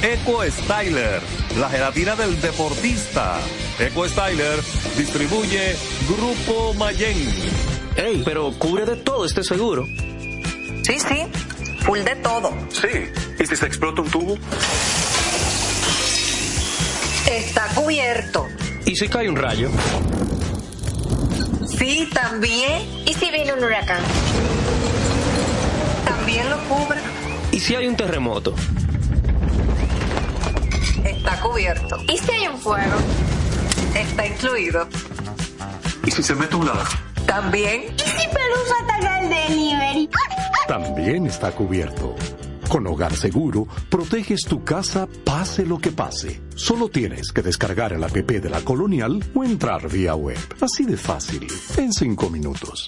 Eco 0.03 0.43
Styler, 0.45 1.21
la 1.59 1.69
gelatina 1.69 2.17
del 2.17 2.41
deportista. 2.41 3.39
Eco 3.79 4.09
Styler 4.09 4.61
distribuye 4.97 5.77
Grupo 6.09 6.75
Mayen. 6.75 7.17
Ey, 7.97 8.23
pero 8.25 8.53
cubre 8.59 8.87
de 8.87 8.97
todo 8.97 9.25
este 9.25 9.43
seguro. 9.43 9.87
Sí, 10.83 10.99
sí, 11.01 11.27
full 11.81 11.99
de 12.01 12.17
todo. 12.17 12.53
Sí, 12.71 12.87
¿y 13.39 13.47
si 13.47 13.57
se 13.57 13.67
explota 13.67 14.03
un 14.03 14.11
tubo? 14.11 14.39
Está 17.31 17.67
cubierto. 17.75 18.47
¿Y 18.87 18.97
si 18.97 19.09
cae 19.09 19.29
un 19.29 19.37
rayo? 19.37 19.71
Sí, 21.79 22.09
también. 22.13 22.83
¿Y 23.07 23.13
si 23.13 23.31
viene 23.31 23.53
un 23.53 23.63
huracán? 23.63 24.01
También 26.05 26.49
lo 26.49 26.59
cubre. 26.65 26.99
¿Y 27.53 27.61
si 27.61 27.75
hay 27.75 27.87
un 27.87 27.97
terremoto? 27.97 28.55
Está 31.05 31.41
cubierto. 31.41 31.99
¿Y 32.09 32.17
si 32.19 32.31
hay 32.31 32.49
un 32.49 32.59
fuego? 32.59 32.97
Está 33.95 34.27
incluido. 34.27 34.89
¿Y 36.07 36.11
si 36.11 36.23
se 36.23 36.35
mete 36.35 36.57
un 36.57 36.67
lado? 36.67 36.83
También. 37.27 37.95
¿Y 37.95 38.01
si 38.01 38.27
Pelusa 38.29 38.75
ataca 38.85 39.21
el 39.21 39.29
delivery? 39.29 40.11
También 40.67 41.27
está 41.27 41.51
cubierto. 41.53 42.17
Con 42.69 42.87
Hogar 42.87 43.17
Seguro, 43.17 43.67
proteges 43.89 44.43
tu 44.43 44.63
casa 44.63 45.09
pase 45.25 45.65
lo 45.65 45.79
que 45.79 45.91
pase. 45.91 46.43
Solo 46.55 46.91
tienes 46.91 47.33
que 47.33 47.41
descargar 47.41 47.95
el 47.95 48.05
app 48.05 48.13
de 48.13 48.51
la 48.51 48.61
Colonial 48.61 49.25
o 49.35 49.43
entrar 49.43 49.89
vía 49.89 50.15
web. 50.15 50.37
Así 50.61 50.85
de 50.85 50.99
fácil, 50.99 51.47
en 51.79 51.93
cinco 51.95 52.29
minutos. 52.29 52.87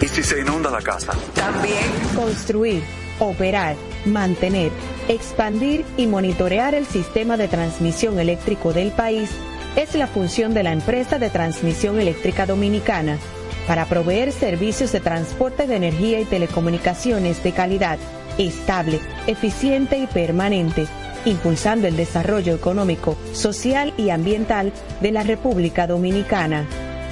¿Y 0.00 0.06
si 0.06 0.22
se 0.22 0.40
inunda 0.40 0.70
la 0.70 0.82
casa? 0.82 1.12
También. 1.34 1.82
Construir, 2.14 2.82
operar, 3.18 3.74
mantener, 4.06 4.70
expandir 5.08 5.84
y 5.96 6.06
monitorear 6.06 6.76
el 6.76 6.86
sistema 6.86 7.36
de 7.36 7.48
transmisión 7.48 8.20
eléctrico 8.20 8.72
del 8.72 8.92
país 8.92 9.30
es 9.74 9.96
la 9.96 10.06
función 10.06 10.54
de 10.54 10.62
la 10.62 10.72
empresa 10.72 11.18
de 11.18 11.28
transmisión 11.28 11.98
eléctrica 11.98 12.46
dominicana 12.46 13.18
para 13.66 13.86
proveer 13.86 14.32
servicios 14.32 14.92
de 14.92 15.00
transporte 15.00 15.66
de 15.66 15.76
energía 15.76 16.20
y 16.20 16.24
telecomunicaciones 16.24 17.42
de 17.42 17.52
calidad, 17.52 17.98
estable, 18.38 19.00
eficiente 19.26 19.98
y 19.98 20.06
permanente, 20.06 20.86
impulsando 21.24 21.86
el 21.86 21.96
desarrollo 21.96 22.54
económico, 22.54 23.16
social 23.32 23.94
y 23.96 24.10
ambiental 24.10 24.72
de 25.00 25.12
la 25.12 25.22
República 25.22 25.86
Dominicana. 25.86 26.66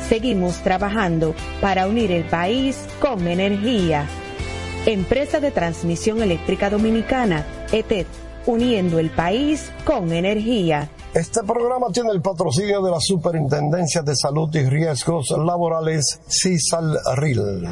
Seguimos 0.08 0.62
trabajando 0.62 1.34
para 1.60 1.86
unir 1.86 2.12
el 2.12 2.24
país 2.24 2.78
con 3.00 3.26
energía. 3.26 4.06
Empresa 4.84 5.40
de 5.40 5.52
Transmisión 5.52 6.22
Eléctrica 6.22 6.68
Dominicana, 6.68 7.46
ETED, 7.70 8.06
uniendo 8.46 8.98
el 8.98 9.10
país 9.10 9.70
con 9.84 10.12
energía. 10.12 10.88
Este 11.14 11.42
programa 11.42 11.88
tiene 11.92 12.10
el 12.10 12.22
patrocinio 12.22 12.80
de 12.80 12.90
la 12.90 12.98
Superintendencia 12.98 14.00
de 14.00 14.16
Salud 14.16 14.48
y 14.54 14.64
Riesgos 14.64 15.28
Laborales, 15.30 16.20
CISALRIL. 16.26 17.66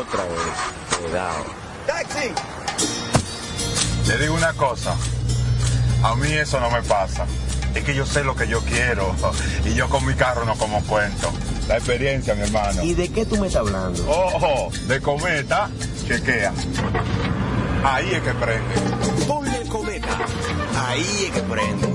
Otra 0.00 0.24
vez, 0.24 0.98
cuidado. 0.98 1.44
¡Taxi! 1.86 2.30
Le 4.08 4.18
digo 4.18 4.34
una 4.34 4.54
cosa, 4.54 4.96
a 6.02 6.16
mí 6.16 6.32
eso 6.32 6.58
no 6.58 6.70
me 6.70 6.80
pasa. 6.82 7.26
Es 7.74 7.84
que 7.84 7.94
yo 7.94 8.06
sé 8.06 8.24
lo 8.24 8.34
que 8.34 8.48
yo 8.48 8.62
quiero 8.62 9.14
y 9.66 9.74
yo 9.74 9.90
con 9.90 10.06
mi 10.06 10.14
carro 10.14 10.46
no 10.46 10.54
como 10.56 10.80
cuento. 10.84 11.30
La 11.68 11.76
experiencia, 11.76 12.34
mi 12.34 12.44
hermano. 12.44 12.82
¿Y 12.82 12.94
de 12.94 13.10
qué 13.10 13.26
tú 13.26 13.36
me 13.36 13.48
estás 13.48 13.60
hablando? 13.60 14.02
Ojo, 14.08 14.70
de 14.88 15.02
cometa, 15.02 15.68
chequea. 16.08 16.54
Ahí 17.84 18.10
es 18.10 18.22
que 18.22 18.32
prende. 18.32 18.74
Cometa. 19.76 20.08
Ahí 20.88 21.24
es 21.26 21.30
que 21.32 21.40
prende. 21.40 21.86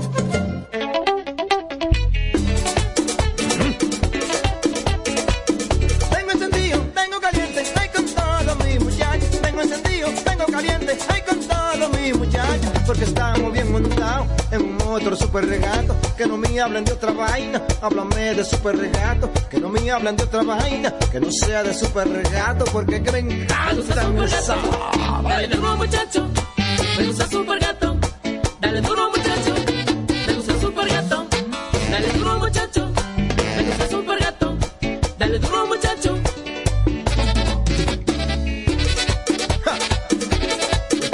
Tengo 6.10 6.30
encendido, 6.30 6.78
tengo 6.94 7.20
caliente, 7.20 7.64
ay 7.74 7.88
con 7.88 8.06
todos 8.06 8.64
mis 8.64 8.84
muchachos. 8.84 9.30
Tengo 9.42 9.62
encendido, 9.62 10.08
tengo 10.24 10.46
caliente, 10.46 10.98
ay 11.08 11.22
con 11.22 11.40
todos 11.40 12.00
mis 12.00 12.16
muchachos. 12.16 12.70
Porque 12.86 13.02
estamos 13.02 13.52
bien 13.52 13.72
montados 13.72 14.28
en 14.52 14.62
un 14.62 14.82
otro 14.82 15.16
super 15.16 15.44
regato. 15.44 15.96
Que 16.16 16.26
no 16.26 16.36
me 16.36 16.60
hablen 16.60 16.84
de 16.84 16.92
otra 16.92 17.10
vaina, 17.10 17.60
háblame 17.80 18.34
de 18.34 18.44
super 18.44 18.78
regato. 18.78 19.28
Que 19.50 19.58
no 19.58 19.68
me 19.68 19.90
hablen 19.90 20.16
de 20.16 20.22
otra 20.22 20.44
vaina, 20.44 20.94
que 21.10 21.18
no 21.18 21.32
sea 21.32 21.64
de 21.64 21.74
super 21.74 22.08
regato. 22.08 22.64
Porque 22.66 23.02
que 23.02 23.10
me 23.10 23.18
encanta 23.18 24.24
esa. 24.24 24.54
Dale 25.24 25.48
duro 25.48 25.76
muchacho, 25.76 26.28
me 26.96 27.06
gusta 27.06 27.26
super 27.28 27.58
gato. 27.58 27.96
Dale 28.60 28.80
duro 28.80 29.10
muchacho, 29.10 29.54
me 30.26 30.34
gusta 30.34 30.60
super 30.60 30.88
gato. 30.88 31.26
Dale 31.90 32.08
duro 32.12 32.38
muchacho, 32.38 32.92
me 33.56 33.62
gusta 33.64 33.88
super 33.88 34.18
gato. 34.18 34.56
Dale 35.18 35.38
duro 35.38 35.66
muchacho. 35.66 36.18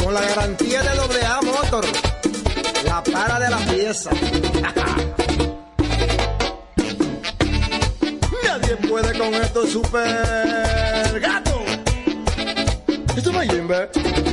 Con 0.02 0.14
la 0.14 0.20
garantía 0.20 0.82
de 0.82 0.96
doble 0.96 1.24
A 1.24 1.40
Motor, 1.42 1.84
la 2.84 3.02
para 3.02 3.38
de 3.40 3.50
la 3.50 3.58
pieza. 3.58 4.10
Nadie 8.44 8.76
puede 8.88 9.18
con 9.18 9.34
esto 9.34 9.66
super 9.66 11.20
gato. 11.20 11.64
Esto 13.16 13.42
es 13.42 13.50
Jimbe. 13.50 14.27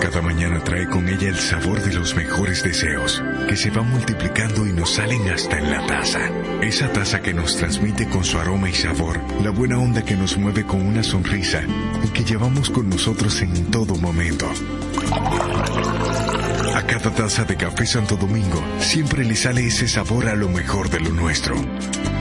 Cada 0.00 0.20
mañana 0.22 0.62
trae 0.62 0.86
con 0.88 1.08
ella 1.08 1.28
el 1.28 1.38
sabor 1.38 1.80
de 1.82 1.92
los 1.92 2.14
mejores 2.14 2.62
deseos, 2.62 3.22
que 3.48 3.56
se 3.56 3.70
van 3.70 3.90
multiplicando 3.90 4.66
y 4.66 4.72
nos 4.72 4.94
salen 4.94 5.28
hasta 5.28 5.58
en 5.58 5.70
la 5.70 5.86
taza. 5.86 6.20
Esa 6.62 6.92
taza 6.92 7.20
que 7.20 7.34
nos 7.34 7.56
transmite 7.56 8.08
con 8.08 8.24
su 8.24 8.38
aroma 8.38 8.68
y 8.68 8.74
sabor, 8.74 9.18
la 9.42 9.50
buena 9.50 9.78
onda 9.78 10.04
que 10.04 10.16
nos 10.16 10.36
mueve 10.36 10.64
con 10.64 10.86
una 10.86 11.02
sonrisa 11.02 11.62
y 12.04 12.08
que 12.08 12.24
llevamos 12.24 12.70
con 12.70 12.88
nosotros 12.88 13.40
en 13.42 13.70
todo 13.70 13.96
momento. 13.96 14.46
A 16.74 16.82
cada 16.82 17.10
taza 17.10 17.44
de 17.44 17.56
café 17.56 17.86
Santo 17.86 18.16
Domingo 18.16 18.62
siempre 18.80 19.24
le 19.24 19.34
sale 19.34 19.66
ese 19.66 19.88
sabor 19.88 20.28
a 20.28 20.34
lo 20.34 20.48
mejor 20.48 20.90
de 20.90 21.00
lo 21.00 21.10
nuestro. 21.10 21.56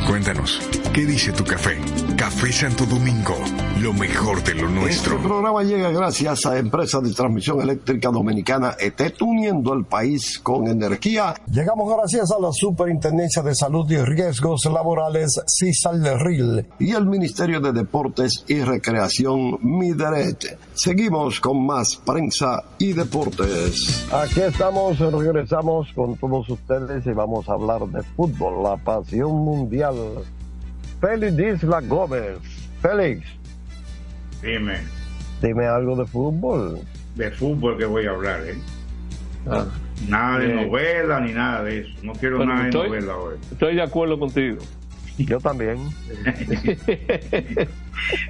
Cuéntanos, 0.07 0.61
¿qué 0.93 1.05
dice 1.05 1.31
tu 1.33 1.43
café? 1.43 1.77
Café 2.15 2.51
Santo 2.53 2.85
Domingo, 2.85 3.37
lo 3.81 3.93
mejor 3.93 4.41
de 4.43 4.53
lo 4.55 4.69
nuestro. 4.69 5.15
Este 5.15 5.27
programa 5.27 5.63
llega 5.63 5.89
gracias 5.89 6.45
a 6.45 6.57
Empresa 6.57 6.99
de 7.01 7.11
Transmisión 7.13 7.61
Eléctrica 7.61 8.09
Dominicana 8.09 8.75
ETET, 8.79 9.21
uniendo 9.21 9.73
el 9.73 9.83
país 9.85 10.39
con 10.39 10.67
energía. 10.67 11.33
Llegamos 11.51 11.93
gracias 11.93 12.31
a 12.31 12.39
la 12.39 12.51
Superintendencia 12.53 13.41
de 13.41 13.53
Salud 13.53 13.89
y 13.91 13.97
Riesgos 13.97 14.65
Laborales, 14.65 15.41
CISALRIL, 15.45 16.67
y 16.79 16.91
el 16.91 17.05
Ministerio 17.05 17.59
de 17.59 17.73
Deportes 17.73 18.45
y 18.47 18.61
Recreación, 18.61 19.59
MIDERET. 19.61 20.57
Seguimos 20.73 21.39
con 21.41 21.65
más 21.65 21.97
prensa 21.97 22.63
y 22.79 22.93
deportes. 22.93 24.07
Aquí 24.13 24.41
estamos, 24.41 24.97
regresamos 24.99 25.91
con 25.93 26.15
todos 26.15 26.49
ustedes 26.49 27.05
y 27.05 27.11
vamos 27.11 27.49
a 27.49 27.53
hablar 27.53 27.85
de 27.87 28.01
fútbol, 28.03 28.63
la 28.63 28.77
pasión 28.77 29.31
mundial. 29.31 29.95
Félix 31.01 31.61
Isla 31.61 31.81
Gómez. 31.81 32.39
Félix. 32.81 33.44
Dime. 34.45 34.77
Dime 35.41 35.65
algo 35.65 35.95
de 35.95 36.05
fútbol. 36.05 36.79
De 37.15 37.31
fútbol 37.31 37.77
que 37.77 37.85
voy 37.85 38.05
a 38.05 38.11
hablar, 38.11 38.41
¿eh? 38.45 38.55
Ah, 39.47 39.65
nada 40.07 40.39
de 40.39 40.51
eh, 40.51 40.65
novela 40.65 41.19
ni 41.19 41.33
nada 41.33 41.63
de 41.63 41.79
eso. 41.79 41.89
No 42.03 42.13
quiero 42.13 42.45
nada 42.45 42.65
estoy, 42.65 42.83
de 42.83 42.89
novela 42.89 43.17
hoy. 43.17 43.35
Estoy 43.51 43.75
de 43.75 43.81
acuerdo 43.81 44.19
contigo. 44.19 44.57
Yo 45.17 45.39
también. 45.39 45.77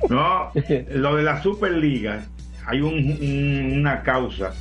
no, 0.09 0.51
lo 0.91 1.15
de 1.15 1.23
la 1.23 1.41
Superliga, 1.41 2.25
hay 2.65 2.81
un, 2.81 2.93
un, 2.93 3.79
una 3.79 4.03
causa, 4.03 4.53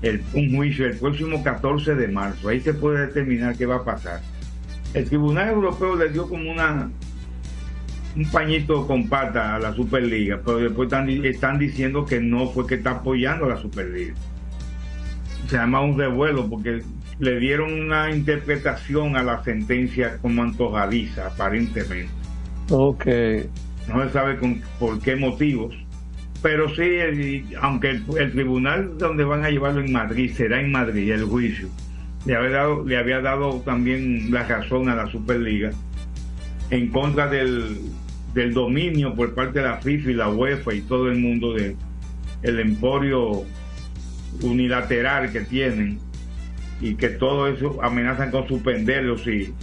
el, 0.00 0.22
un 0.32 0.54
juicio 0.56 0.86
el 0.86 0.96
próximo 0.96 1.42
14 1.42 1.94
de 1.94 2.08
marzo. 2.08 2.48
Ahí 2.48 2.60
se 2.60 2.72
puede 2.72 3.06
determinar 3.06 3.56
qué 3.56 3.66
va 3.66 3.76
a 3.76 3.84
pasar. 3.84 4.20
El 4.94 5.06
Tribunal 5.06 5.48
Europeo 5.50 5.96
le 5.96 6.08
dio 6.08 6.28
como 6.28 6.50
una 6.50 6.90
un 8.16 8.24
pañito 8.30 8.86
con 8.86 9.08
pata 9.08 9.56
a 9.56 9.58
la 9.58 9.72
Superliga, 9.74 10.40
pero 10.44 10.58
después 10.58 10.86
están, 10.86 11.08
están 11.08 11.58
diciendo 11.58 12.04
que 12.04 12.20
no 12.20 12.48
fue 12.48 12.66
que 12.66 12.74
está 12.76 12.90
apoyando 12.90 13.46
a 13.46 13.50
la 13.50 13.56
Superliga. 13.56 14.14
Se 15.48 15.56
llama 15.56 15.80
un 15.80 15.98
revuelo 15.98 16.48
porque 16.48 16.82
le 17.18 17.38
dieron 17.38 17.72
una 17.72 18.10
interpretación 18.10 19.16
a 19.16 19.22
la 19.22 19.42
sentencia 19.44 20.18
como 20.18 20.42
antojadiza, 20.42 21.26
aparentemente. 21.28 22.10
Ok. 22.70 23.06
No 23.88 24.04
se 24.04 24.10
sabe 24.12 24.36
con, 24.38 24.60
por 24.78 24.98
qué 25.00 25.16
motivos, 25.16 25.74
pero 26.42 26.68
sí, 26.74 26.82
el- 26.82 27.44
aunque 27.60 27.90
el, 27.90 28.04
el 28.18 28.32
tribunal 28.32 28.96
donde 28.98 29.24
van 29.24 29.44
a 29.44 29.50
llevarlo 29.50 29.80
en 29.80 29.92
Madrid 29.92 30.32
será 30.36 30.60
en 30.60 30.70
Madrid 30.70 31.10
el 31.12 31.24
juicio, 31.24 31.68
le 32.26 32.36
había 32.36 32.50
dado, 32.50 32.84
le 32.86 32.96
había 32.98 33.20
dado 33.20 33.60
también 33.64 34.30
la 34.30 34.44
razón 34.44 34.88
a 34.88 34.94
la 34.94 35.06
Superliga 35.08 35.70
en 36.70 36.88
contra 36.88 37.26
del, 37.28 37.78
del 38.34 38.54
dominio 38.54 39.14
por 39.14 39.34
parte 39.34 39.60
de 39.60 39.66
la 39.66 39.78
FIFA 39.78 40.10
y 40.10 40.14
la 40.14 40.28
UEFA 40.28 40.74
y 40.74 40.80
todo 40.82 41.08
el 41.08 41.18
mundo 41.18 41.54
de 41.54 41.76
el 42.42 42.58
emporio 42.60 43.44
unilateral 44.40 45.30
que 45.30 45.42
tienen 45.42 45.98
y 46.80 46.94
que 46.94 47.08
todo 47.10 47.46
eso 47.46 47.78
amenazan 47.82 48.30
con 48.30 48.48
suspenderlo 48.48 49.18
si 49.18 49.54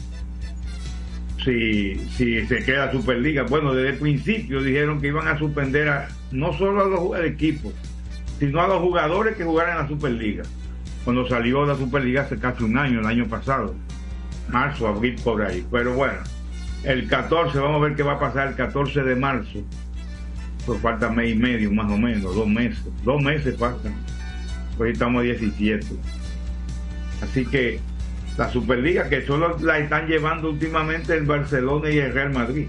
si, 1.43 1.95
si 2.09 2.45
se 2.47 2.63
queda 2.63 2.91
Superliga. 2.91 3.43
Bueno, 3.43 3.73
desde 3.73 3.91
el 3.91 3.97
principio 3.97 4.61
dijeron 4.61 4.99
que 4.99 5.07
iban 5.07 5.27
a 5.27 5.37
suspender 5.37 5.87
a, 5.89 6.07
no 6.31 6.53
solo 6.53 6.83
a 6.83 6.87
los 6.87 7.15
al 7.15 7.25
equipo, 7.25 7.71
sino 8.39 8.61
a 8.61 8.67
los 8.67 8.79
jugadores 8.79 9.35
que 9.35 9.43
jugaran 9.43 9.77
en 9.77 9.83
la 9.83 9.87
Superliga. 9.87 10.43
Cuando 11.03 11.27
salió 11.27 11.65
la 11.65 11.75
Superliga 11.75 12.23
hace 12.23 12.37
casi 12.37 12.63
un 12.63 12.77
año, 12.77 12.99
el 12.99 13.05
año 13.05 13.25
pasado, 13.27 13.73
marzo, 14.49 14.87
abril, 14.87 15.15
por 15.23 15.41
ahí. 15.41 15.65
Pero 15.71 15.93
bueno, 15.93 16.19
el 16.83 17.07
14, 17.07 17.57
vamos 17.59 17.81
a 17.81 17.85
ver 17.85 17.95
qué 17.95 18.03
va 18.03 18.13
a 18.13 18.19
pasar 18.19 18.49
el 18.49 18.55
14 18.55 19.03
de 19.03 19.15
marzo. 19.15 19.59
Pues 20.65 20.81
falta 20.81 21.09
mes 21.09 21.31
y 21.31 21.35
medio, 21.35 21.71
más 21.71 21.91
o 21.91 21.97
menos, 21.97 22.35
dos 22.35 22.47
meses. 22.47 22.83
Dos 23.03 23.21
meses 23.21 23.57
faltan. 23.57 23.93
Hoy 24.77 24.91
estamos 24.91 25.21
a 25.21 25.23
17. 25.23 25.85
Así 27.21 27.45
que 27.45 27.79
la 28.37 28.49
Superliga 28.49 29.09
que 29.09 29.25
solo 29.25 29.57
la 29.59 29.79
están 29.79 30.07
llevando 30.07 30.49
últimamente 30.49 31.13
el 31.15 31.25
Barcelona 31.25 31.89
y 31.89 31.97
el 31.97 32.13
Real 32.13 32.31
Madrid. 32.31 32.67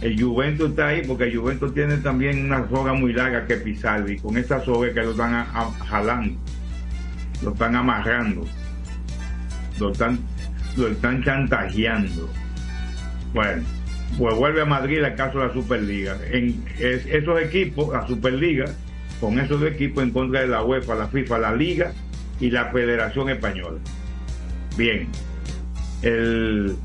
El 0.00 0.20
Juventus 0.20 0.70
está 0.70 0.88
ahí 0.88 1.02
porque 1.06 1.24
el 1.24 1.36
Juventus 1.38 1.72
tiene 1.72 1.96
también 1.98 2.44
una 2.44 2.68
soga 2.68 2.92
muy 2.92 3.12
larga 3.12 3.46
que 3.46 3.56
pisar 3.56 4.08
y 4.10 4.18
con 4.18 4.36
esa 4.36 4.62
soga 4.64 4.92
que 4.92 5.00
lo 5.00 5.12
están 5.12 5.32
a- 5.34 5.70
jalando, 5.88 6.38
lo 7.44 7.52
están 7.52 7.76
amarrando, 7.76 8.44
lo 9.78 9.92
están, 9.92 10.18
lo 10.76 10.88
están 10.88 11.22
chantajeando. 11.22 12.28
Bueno, 13.32 13.62
pues 14.18 14.34
vuelve 14.36 14.62
a 14.62 14.66
Madrid 14.66 14.98
el 15.02 15.14
caso 15.14 15.40
de 15.40 15.46
la 15.48 15.52
Superliga. 15.52 16.16
En 16.30 16.62
es- 16.78 17.06
esos 17.06 17.40
equipos, 17.40 17.92
la 17.92 18.06
Superliga, 18.06 18.66
con 19.20 19.38
esos 19.38 19.62
equipos 19.62 20.02
en 20.02 20.10
contra 20.10 20.40
de 20.40 20.48
la 20.48 20.62
UEFA, 20.64 20.94
la 20.94 21.08
FIFA, 21.08 21.38
la 21.38 21.54
Liga 21.54 21.92
y 22.40 22.50
la 22.50 22.66
Federación 22.66 23.30
Española. 23.30 23.78
Bien, 24.76 25.08
el 26.02 26.76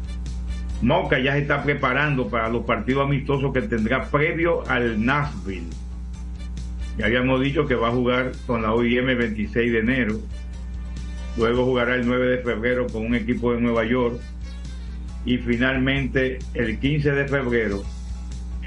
Moca 0.82 1.18
ya 1.20 1.34
se 1.34 1.40
está 1.40 1.64
preparando 1.64 2.28
para 2.30 2.50
los 2.50 2.64
partidos 2.64 3.06
amistosos 3.06 3.52
que 3.52 3.64
tendrá 3.64 4.06
previo 4.06 4.68
al 4.70 5.04
Nashville. 5.04 5.66
Ya 7.00 7.08
habíamos 7.08 7.42
dicho 7.42 7.66
que 7.66 7.76
va 7.76 7.88
a 7.90 7.92
jugar 7.92 8.32
con 8.46 8.62
la 8.62 8.74
OIM 8.74 9.10
el 9.10 9.18
26 9.18 9.72
de 9.72 9.80
enero. 9.80 10.20
Luego 11.36 11.66
jugará 11.66 11.96
el 11.96 12.06
9 12.08 12.28
de 12.28 12.38
febrero 12.40 12.88
con 12.88 13.06
un 13.06 13.16
equipo 13.16 13.54
de 13.54 13.62
Nueva 13.62 13.86
York. 13.86 14.20
Y 15.28 15.38
finalmente 15.38 16.40
el 16.56 16.80
15 16.80 17.12
de 17.12 17.28
febrero 17.28 17.84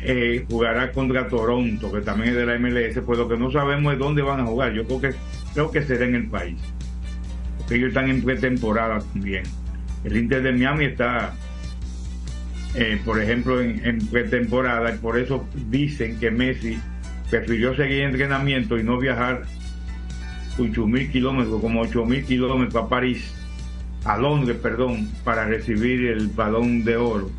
eh, 0.02 0.44
jugará 0.48 0.92
contra 0.92 1.26
Toronto, 1.26 1.90
que 1.90 2.02
también 2.02 2.30
es 2.30 2.36
de 2.36 2.46
la 2.46 2.56
MLS. 2.56 3.00
Pues 3.04 3.18
lo 3.18 3.28
que 3.28 3.36
no 3.36 3.50
sabemos 3.50 3.92
es 3.92 3.98
dónde 3.98 4.22
van 4.22 4.38
a 4.38 4.44
jugar. 4.44 4.72
Yo 4.72 4.86
creo 4.86 5.00
que, 5.00 5.14
creo 5.54 5.70
que 5.72 5.82
será 5.82 6.04
en 6.04 6.14
el 6.14 6.28
país 6.28 6.60
porque 7.60 7.74
ellos 7.74 7.88
están 7.88 8.08
en 8.08 8.22
pretemporada 8.22 9.00
también. 9.12 9.42
El 10.02 10.16
Inter 10.16 10.42
de 10.42 10.52
Miami 10.52 10.86
está, 10.86 11.34
eh, 12.74 12.98
por 13.04 13.20
ejemplo, 13.20 13.60
en, 13.60 13.98
pretemporada 14.08 14.94
y 14.94 14.98
por 14.98 15.18
eso 15.18 15.46
dicen 15.68 16.18
que 16.18 16.30
Messi 16.30 16.78
prefirió 17.28 17.76
seguir 17.76 18.00
en 18.00 18.10
entrenamiento 18.10 18.78
y 18.78 18.82
no 18.82 18.98
viajar 18.98 19.42
8 20.58 20.86
mil 20.86 21.10
kilómetros, 21.12 21.60
como 21.60 21.82
8 21.82 22.06
mil 22.06 22.24
kilómetros 22.24 22.82
a 22.82 22.88
París, 22.88 23.32
a 24.04 24.16
Londres, 24.16 24.58
perdón, 24.62 25.08
para 25.24 25.44
recibir 25.44 26.08
el 26.08 26.28
balón 26.28 26.84
de 26.84 26.96
oro. 26.96 27.30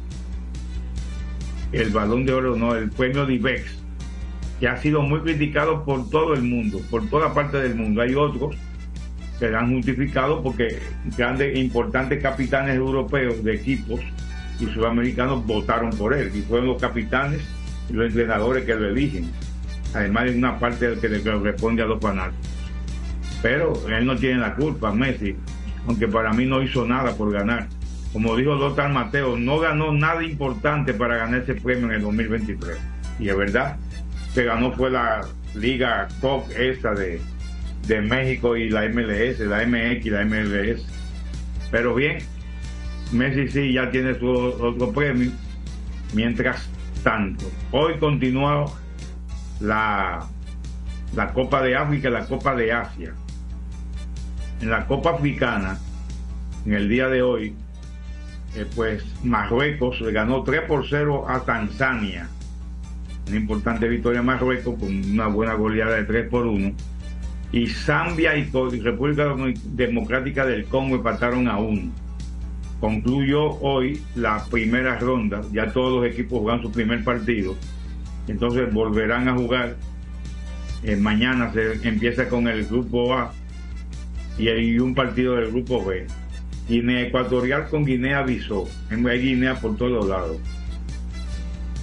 El 1.71 1.89
balón 1.89 2.25
de 2.25 2.33
oro, 2.33 2.55
no, 2.55 2.75
el 2.75 2.89
premio 2.89 3.25
de 3.25 3.35
IBEX, 3.35 3.81
que 4.59 4.67
ha 4.67 4.77
sido 4.77 5.01
muy 5.01 5.21
criticado 5.21 5.83
por 5.83 6.09
todo 6.09 6.33
el 6.33 6.43
mundo, 6.43 6.81
por 6.89 7.09
toda 7.09 7.33
parte 7.33 7.57
del 7.57 7.75
mundo. 7.75 8.01
Hay 8.01 8.13
otros 8.13 8.55
que 9.39 9.47
han 9.47 9.73
justificado 9.73 10.43
porque 10.43 10.77
grandes, 11.17 11.57
importantes 11.57 12.21
capitanes 12.21 12.75
europeos 12.75 13.43
de 13.43 13.55
equipos 13.55 13.99
y 14.59 14.65
sudamericanos 14.67 15.45
votaron 15.47 15.89
por 15.91 16.13
él 16.13 16.31
y 16.35 16.41
fueron 16.41 16.67
los 16.67 16.79
capitanes 16.79 17.41
y 17.89 17.93
los 17.93 18.07
entrenadores 18.07 18.65
que 18.65 18.75
lo 18.75 18.87
eligen. 18.89 19.31
Además 19.95 20.25
de 20.25 20.37
una 20.37 20.59
parte 20.59 20.95
que 21.01 21.09
le 21.09 21.21
corresponde 21.21 21.81
a 21.81 21.85
los 21.85 21.99
fanáticos. 21.99 22.47
Pero 23.41 23.73
él 23.89 24.05
no 24.05 24.15
tiene 24.15 24.39
la 24.39 24.55
culpa, 24.55 24.93
Messi, 24.93 25.35
aunque 25.87 26.07
para 26.07 26.33
mí 26.33 26.45
no 26.45 26.61
hizo 26.61 26.85
nada 26.85 27.15
por 27.15 27.31
ganar. 27.31 27.67
Como 28.13 28.35
dijo 28.35 28.55
Lothar 28.55 28.91
Mateo, 28.91 29.37
no 29.37 29.59
ganó 29.59 29.93
nada 29.93 30.23
importante 30.23 30.93
para 30.93 31.17
ganar 31.17 31.41
ese 31.41 31.55
premio 31.55 31.85
en 31.87 31.93
el 31.93 32.01
2023. 32.01 32.77
Y 33.19 33.29
es 33.29 33.37
verdad, 33.37 33.77
que 34.33 34.43
ganó 34.43 34.73
fue 34.73 34.91
la 34.91 35.21
Liga 35.55 36.07
COP 36.21 36.49
esa 36.51 36.91
de, 36.91 37.21
de 37.87 38.01
México 38.01 38.55
y 38.55 38.69
la 38.69 38.87
MLS, 38.89 39.39
la 39.39 39.65
MX 39.65 40.05
la 40.07 40.25
MLS. 40.25 40.85
Pero 41.71 41.95
bien, 41.95 42.19
Messi 43.11 43.47
sí 43.49 43.73
ya 43.73 43.89
tiene 43.91 44.17
su 44.17 44.29
otro 44.29 44.91
premio. 44.91 45.31
Mientras 46.13 46.69
tanto, 47.03 47.49
hoy 47.71 47.97
continúa 47.97 48.65
la, 49.61 50.27
la 51.15 51.33
Copa 51.33 51.61
de 51.61 51.75
África 51.75 52.09
y 52.09 52.11
la 52.11 52.25
Copa 52.25 52.55
de 52.55 52.71
Asia. 52.71 53.13
En 54.61 54.69
la 54.69 54.85
Copa 54.85 55.11
Africana, 55.11 55.79
en 56.65 56.73
el 56.73 56.87
día 56.87 57.07
de 57.07 57.23
hoy, 57.23 57.55
eh, 58.55 58.65
pues 58.75 59.03
Marruecos 59.23 59.99
le 60.01 60.11
ganó 60.11 60.43
3 60.43 60.61
por 60.67 60.87
0 60.87 61.25
a 61.27 61.39
Tanzania. 61.39 62.29
Una 63.27 63.37
importante 63.37 63.87
victoria 63.87 64.19
a 64.19 64.23
Marruecos 64.23 64.77
con 64.79 65.11
una 65.11 65.27
buena 65.27 65.53
goleada 65.55 65.95
de 65.95 66.03
3 66.03 66.29
por 66.29 66.45
1 66.45 66.73
y 67.51 67.67
Zambia 67.67 68.35
y 68.35 68.49
República 68.79 69.35
Democrática 69.65 70.45
del 70.45 70.65
Congo 70.65 70.95
empataron 70.95 71.47
a 71.47 71.57
uno. 71.57 71.91
Concluyó 72.79 73.59
hoy 73.59 74.01
la 74.15 74.43
primera 74.45 74.97
ronda, 74.99 75.41
ya 75.51 75.71
todos 75.71 76.01
los 76.01 76.11
equipos 76.11 76.39
jugan 76.39 76.61
su 76.61 76.71
primer 76.71 77.03
partido, 77.03 77.55
entonces 78.27 78.71
volverán 78.73 79.27
a 79.27 79.35
jugar. 79.35 79.75
Eh, 80.83 80.95
mañana 80.95 81.51
se 81.53 81.87
empieza 81.87 82.27
con 82.27 82.47
el 82.47 82.65
grupo 82.65 83.13
A 83.13 83.31
y 84.37 84.47
hay 84.47 84.79
un 84.79 84.95
partido 84.95 85.35
del 85.35 85.51
grupo 85.51 85.83
B. 85.85 86.07
Guinea 86.67 87.01
Ecuatorial 87.01 87.67
con 87.69 87.85
Guinea 87.85 88.21
Bissau, 88.23 88.67
en 88.89 89.03
Guinea 89.03 89.55
por 89.55 89.75
todos 89.77 90.07
lados. 90.07 90.37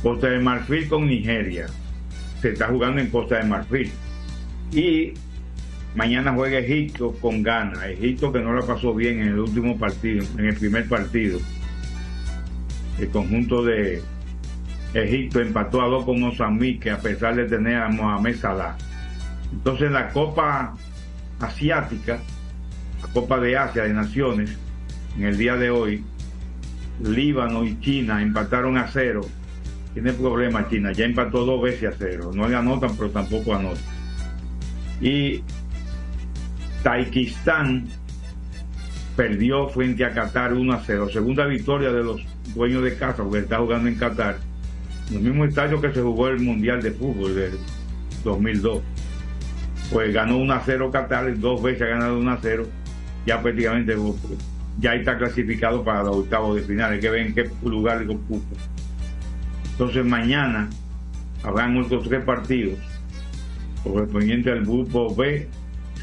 Costa 0.03 0.29
de 0.29 0.39
Marfil 0.39 0.89
con 0.89 1.07
Nigeria, 1.07 1.67
se 2.41 2.51
está 2.51 2.69
jugando 2.69 3.01
en 3.01 3.11
Costa 3.11 3.39
de 3.39 3.45
Marfil. 3.45 3.91
Y 4.73 5.15
Mañana 5.95 6.33
juega 6.33 6.59
Egipto 6.59 7.13
con 7.21 7.43
Ghana. 7.43 7.89
Egipto 7.89 8.33
que 8.33 8.41
no 8.41 8.53
la 8.53 8.65
pasó 8.65 8.95
bien 8.95 9.21
en 9.21 9.29
el 9.29 9.39
último 9.41 9.77
partido, 9.77 10.25
en 10.39 10.45
el 10.45 10.55
primer 10.55 10.89
partido. 10.89 11.41
El 13.01 13.09
conjunto 13.09 13.65
de 13.65 14.03
Egipto 14.95 15.41
empató 15.41 15.83
a 15.83 15.87
dos 15.87 16.05
con 16.05 16.21
Mozambique 16.21 16.91
a 16.91 16.99
pesar 16.99 17.35
de 17.37 17.47
tener 17.47 17.77
a 17.77 17.89
Mohamed 17.89 18.37
Salah. 18.37 18.77
Entonces 19.51 19.89
en 19.89 19.95
la 19.95 20.11
Copa 20.11 20.77
Asiática, 21.41 22.21
la 23.03 23.09
Copa 23.09 23.39
de 23.39 23.57
Asia 23.57 23.85
de 23.85 23.95
Naciones, 23.95 24.57
en 25.17 25.25
el 25.25 25.37
día 25.37 25.57
de 25.57 25.71
hoy, 25.71 26.05
Líbano 27.03 27.65
y 27.65 27.79
China 27.81 28.23
empataron 28.23 28.77
a 28.77 28.89
cero. 28.89 29.23
Tiene 29.95 30.13
problema 30.13 30.69
China, 30.69 30.93
ya 30.93 31.05
empató 31.05 31.45
dos 31.45 31.63
veces 31.63 31.95
a 31.95 31.97
cero. 31.99 32.31
No 32.35 32.49
le 32.49 32.57
anotan, 32.57 32.97
pero 32.97 33.11
tampoco 33.11 33.55
anotan. 33.55 33.83
Y 35.01 35.43
Taikistán 36.83 37.87
perdió 39.17 39.69
frente 39.69 40.05
a 40.05 40.13
Qatar 40.13 40.55
1 40.55 40.73
a 40.73 40.81
0. 40.85 41.09
Segunda 41.13 41.45
victoria 41.47 41.91
de 41.91 42.05
los 42.05 42.25
dueños 42.55 42.85
de 42.85 42.97
casa, 42.97 43.25
porque 43.25 43.41
está 43.41 43.59
jugando 43.59 43.89
en 43.89 43.97
Qatar. 43.97 44.39
En 45.11 45.17
el 45.17 45.23
mismo 45.23 45.45
estadio 45.45 45.81
que 45.81 45.93
se 45.93 46.01
jugó 46.01 46.29
el 46.29 46.41
Mundial 46.41 46.81
de 46.83 46.93
Fútbol 46.93 47.35
del 47.35 47.59
2002. 48.23 48.83
Pues 49.93 50.13
ganó 50.13 50.37
1 50.37 50.53
a 50.53 50.63
0 50.65 50.91
Qatar, 50.93 51.39
dos 51.39 51.63
veces 51.63 51.83
ha 51.83 51.87
ganado 51.87 52.19
1 52.19 52.31
a 52.31 52.39
0. 52.41 52.67
Ya 53.27 53.43
prácticamente 53.43 53.95
ya 54.79 54.95
está 54.95 55.19
clasificado 55.19 55.85
para 55.85 56.03
los 56.05 56.17
octavos 56.17 56.57
de 56.57 56.63
final. 56.63 56.93
Hay 56.93 57.01
que 57.01 57.11
ver 57.11 57.27
en 57.27 57.35
qué 57.35 57.51
lugar 57.63 58.03
le 58.03 58.15
ocupa. 58.15 58.57
Entonces 59.73 60.05
mañana 60.05 60.69
habrán 61.43 61.77
otros 61.77 62.09
tres 62.09 62.25
partidos 62.25 62.79
correspondiente 63.83 64.51
al 64.51 64.65
grupo 64.65 65.15
B, 65.15 65.49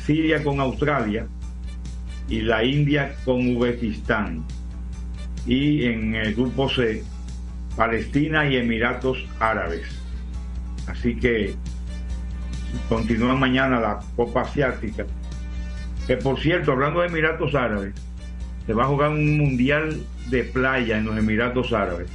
Siria 0.05 0.43
con 0.43 0.59
Australia 0.59 1.27
y 2.29 2.41
la 2.41 2.63
India 2.63 3.15
con 3.25 3.55
Uzbekistán. 3.55 4.43
Y 5.45 5.85
en 5.85 6.15
el 6.15 6.33
grupo 6.33 6.69
C, 6.69 7.03
Palestina 7.75 8.47
y 8.49 8.57
Emiratos 8.57 9.25
Árabes. 9.39 9.83
Así 10.87 11.15
que 11.15 11.53
continúa 12.89 13.35
mañana 13.35 13.79
la 13.79 13.99
Copa 14.15 14.41
Asiática. 14.41 15.05
Que 16.07 16.17
por 16.17 16.39
cierto, 16.39 16.71
hablando 16.71 17.01
de 17.01 17.07
Emiratos 17.07 17.55
Árabes, 17.55 17.93
se 18.65 18.73
va 18.73 18.83
a 18.83 18.87
jugar 18.87 19.11
un 19.11 19.37
mundial 19.37 20.01
de 20.29 20.43
playa 20.43 20.97
en 20.97 21.05
los 21.05 21.17
Emiratos 21.17 21.73
Árabes. 21.73 22.07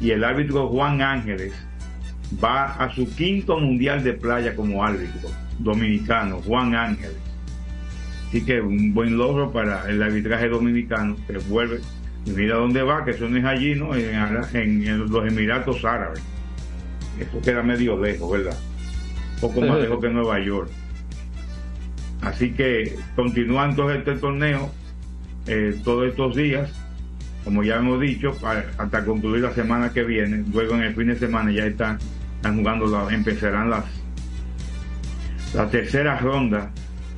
Y 0.00 0.10
el 0.10 0.24
árbitro 0.24 0.68
Juan 0.68 1.02
Ángeles 1.02 1.52
va 2.42 2.74
a 2.74 2.94
su 2.94 3.08
quinto 3.14 3.58
mundial 3.58 4.04
de 4.04 4.12
playa 4.12 4.54
como 4.54 4.84
árbitro 4.84 5.30
dominicano, 5.58 6.40
Juan 6.42 6.74
Ángeles. 6.74 7.16
Así 8.28 8.44
que 8.44 8.60
un 8.60 8.92
buen 8.92 9.16
logro 9.16 9.50
para 9.50 9.88
el 9.88 10.02
arbitraje 10.02 10.48
dominicano 10.48 11.16
que 11.26 11.38
vuelve. 11.38 11.80
Y 12.26 12.30
mira 12.30 12.56
dónde 12.56 12.82
va, 12.82 13.04
que 13.04 13.12
eso 13.12 13.28
no 13.28 13.38
es 13.38 13.44
allí, 13.44 13.74
¿no? 13.74 13.94
En, 13.94 14.14
en 14.54 15.10
los 15.10 15.26
Emiratos 15.26 15.84
Árabes. 15.84 16.22
Eso 17.18 17.40
queda 17.40 17.62
medio 17.62 17.98
lejos, 17.98 18.30
¿verdad? 18.30 18.56
Un 19.34 19.40
poco 19.40 19.60
más 19.62 19.80
lejos 19.80 20.00
que 20.00 20.08
Nueva 20.10 20.38
York. 20.40 20.70
Así 22.22 22.50
que 22.52 22.96
continuando 23.14 23.90
este 23.90 24.16
torneo 24.16 24.70
eh, 25.46 25.80
todos 25.84 26.08
estos 26.08 26.36
días, 26.36 26.70
como 27.44 27.62
ya 27.62 27.76
hemos 27.76 28.00
dicho, 28.00 28.36
hasta 28.76 29.04
concluir 29.04 29.42
la 29.42 29.54
semana 29.54 29.92
que 29.92 30.04
viene. 30.04 30.44
Luego 30.52 30.74
en 30.74 30.82
el 30.82 30.94
fin 30.94 31.08
de 31.08 31.16
semana 31.16 31.50
ya 31.50 31.64
están, 31.64 31.98
jugando, 32.42 33.08
empezarán 33.10 33.70
las 33.70 33.84
la 35.54 35.70
tercera 35.70 36.18
ronda 36.18 36.70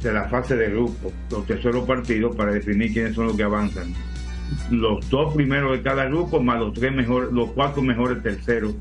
de 0.03 0.13
la 0.13 0.29
fase 0.29 0.57
de 0.57 0.71
grupo, 0.71 1.13
los 1.31 1.47
terceros 1.47 1.87
partidos 1.87 2.37
para 2.37 2.53
definir 2.53 2.93
quiénes 2.93 3.15
son 3.15 3.27
los 3.27 3.37
que 3.37 3.43
avanzan. 3.43 3.93
Los 4.71 5.09
dos 5.11 5.35
primeros 5.35 5.73
de 5.73 5.83
cada 5.83 6.07
grupo 6.07 6.41
más 6.41 6.59
los 6.61 6.73
tres 6.73 6.93
mejores, 6.93 7.33
los 7.33 7.51
cuatro 7.51 7.83
mejores 7.83 8.23
terceros 8.23 8.75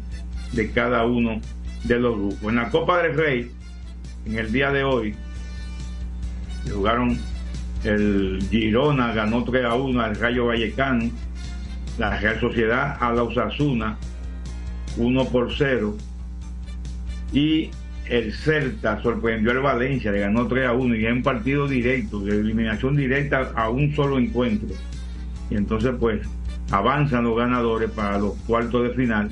de 0.54 0.72
cada 0.72 1.06
uno 1.06 1.42
de 1.84 2.00
los 2.00 2.16
grupos. 2.16 2.44
En 2.44 2.56
la 2.56 2.70
Copa 2.70 3.02
del 3.02 3.16
Rey, 3.16 3.52
en 4.26 4.38
el 4.38 4.52
día 4.52 4.72
de 4.72 4.84
hoy, 4.84 5.16
jugaron 6.70 7.18
el 7.84 8.40
Girona, 8.50 9.14
ganó 9.14 9.44
3 9.44 9.66
a 9.66 9.76
1 9.76 10.02
al 10.02 10.16
Rayo 10.16 10.48
Vallecano, 10.48 11.10
la 11.98 12.20
Real 12.20 12.40
Sociedad 12.40 12.98
a 13.00 13.14
la 13.14 13.24
Osasuna, 13.24 13.98
1 14.98 15.26
por 15.26 15.54
0, 15.56 15.96
y 17.32 17.70
el 18.06 18.34
Celta 18.34 19.02
sorprendió 19.02 19.52
al 19.52 19.60
Valencia, 19.60 20.12
le 20.12 20.20
ganó 20.20 20.48
3 20.48 20.68
a 20.68 20.74
1 20.74 20.96
y 20.96 21.06
es 21.06 21.14
un 21.14 21.24
partido 21.24 21.68
directo, 21.68 22.20
de 22.22 22.40
eliminación 22.40 22.96
directa 22.96 23.52
a 23.56 23.70
un 23.70 23.96
solo 23.96 24.18
encuentro. 24.18 24.70
Y 25.50 25.56
entonces 25.56 25.94
pues 26.00 26.28
avanzan 26.72 27.24
los 27.24 27.38
ganadores 27.38 27.90
para 27.92 28.18
los 28.18 28.36
cuartos 28.46 28.84
de 28.84 28.90
final 28.94 29.30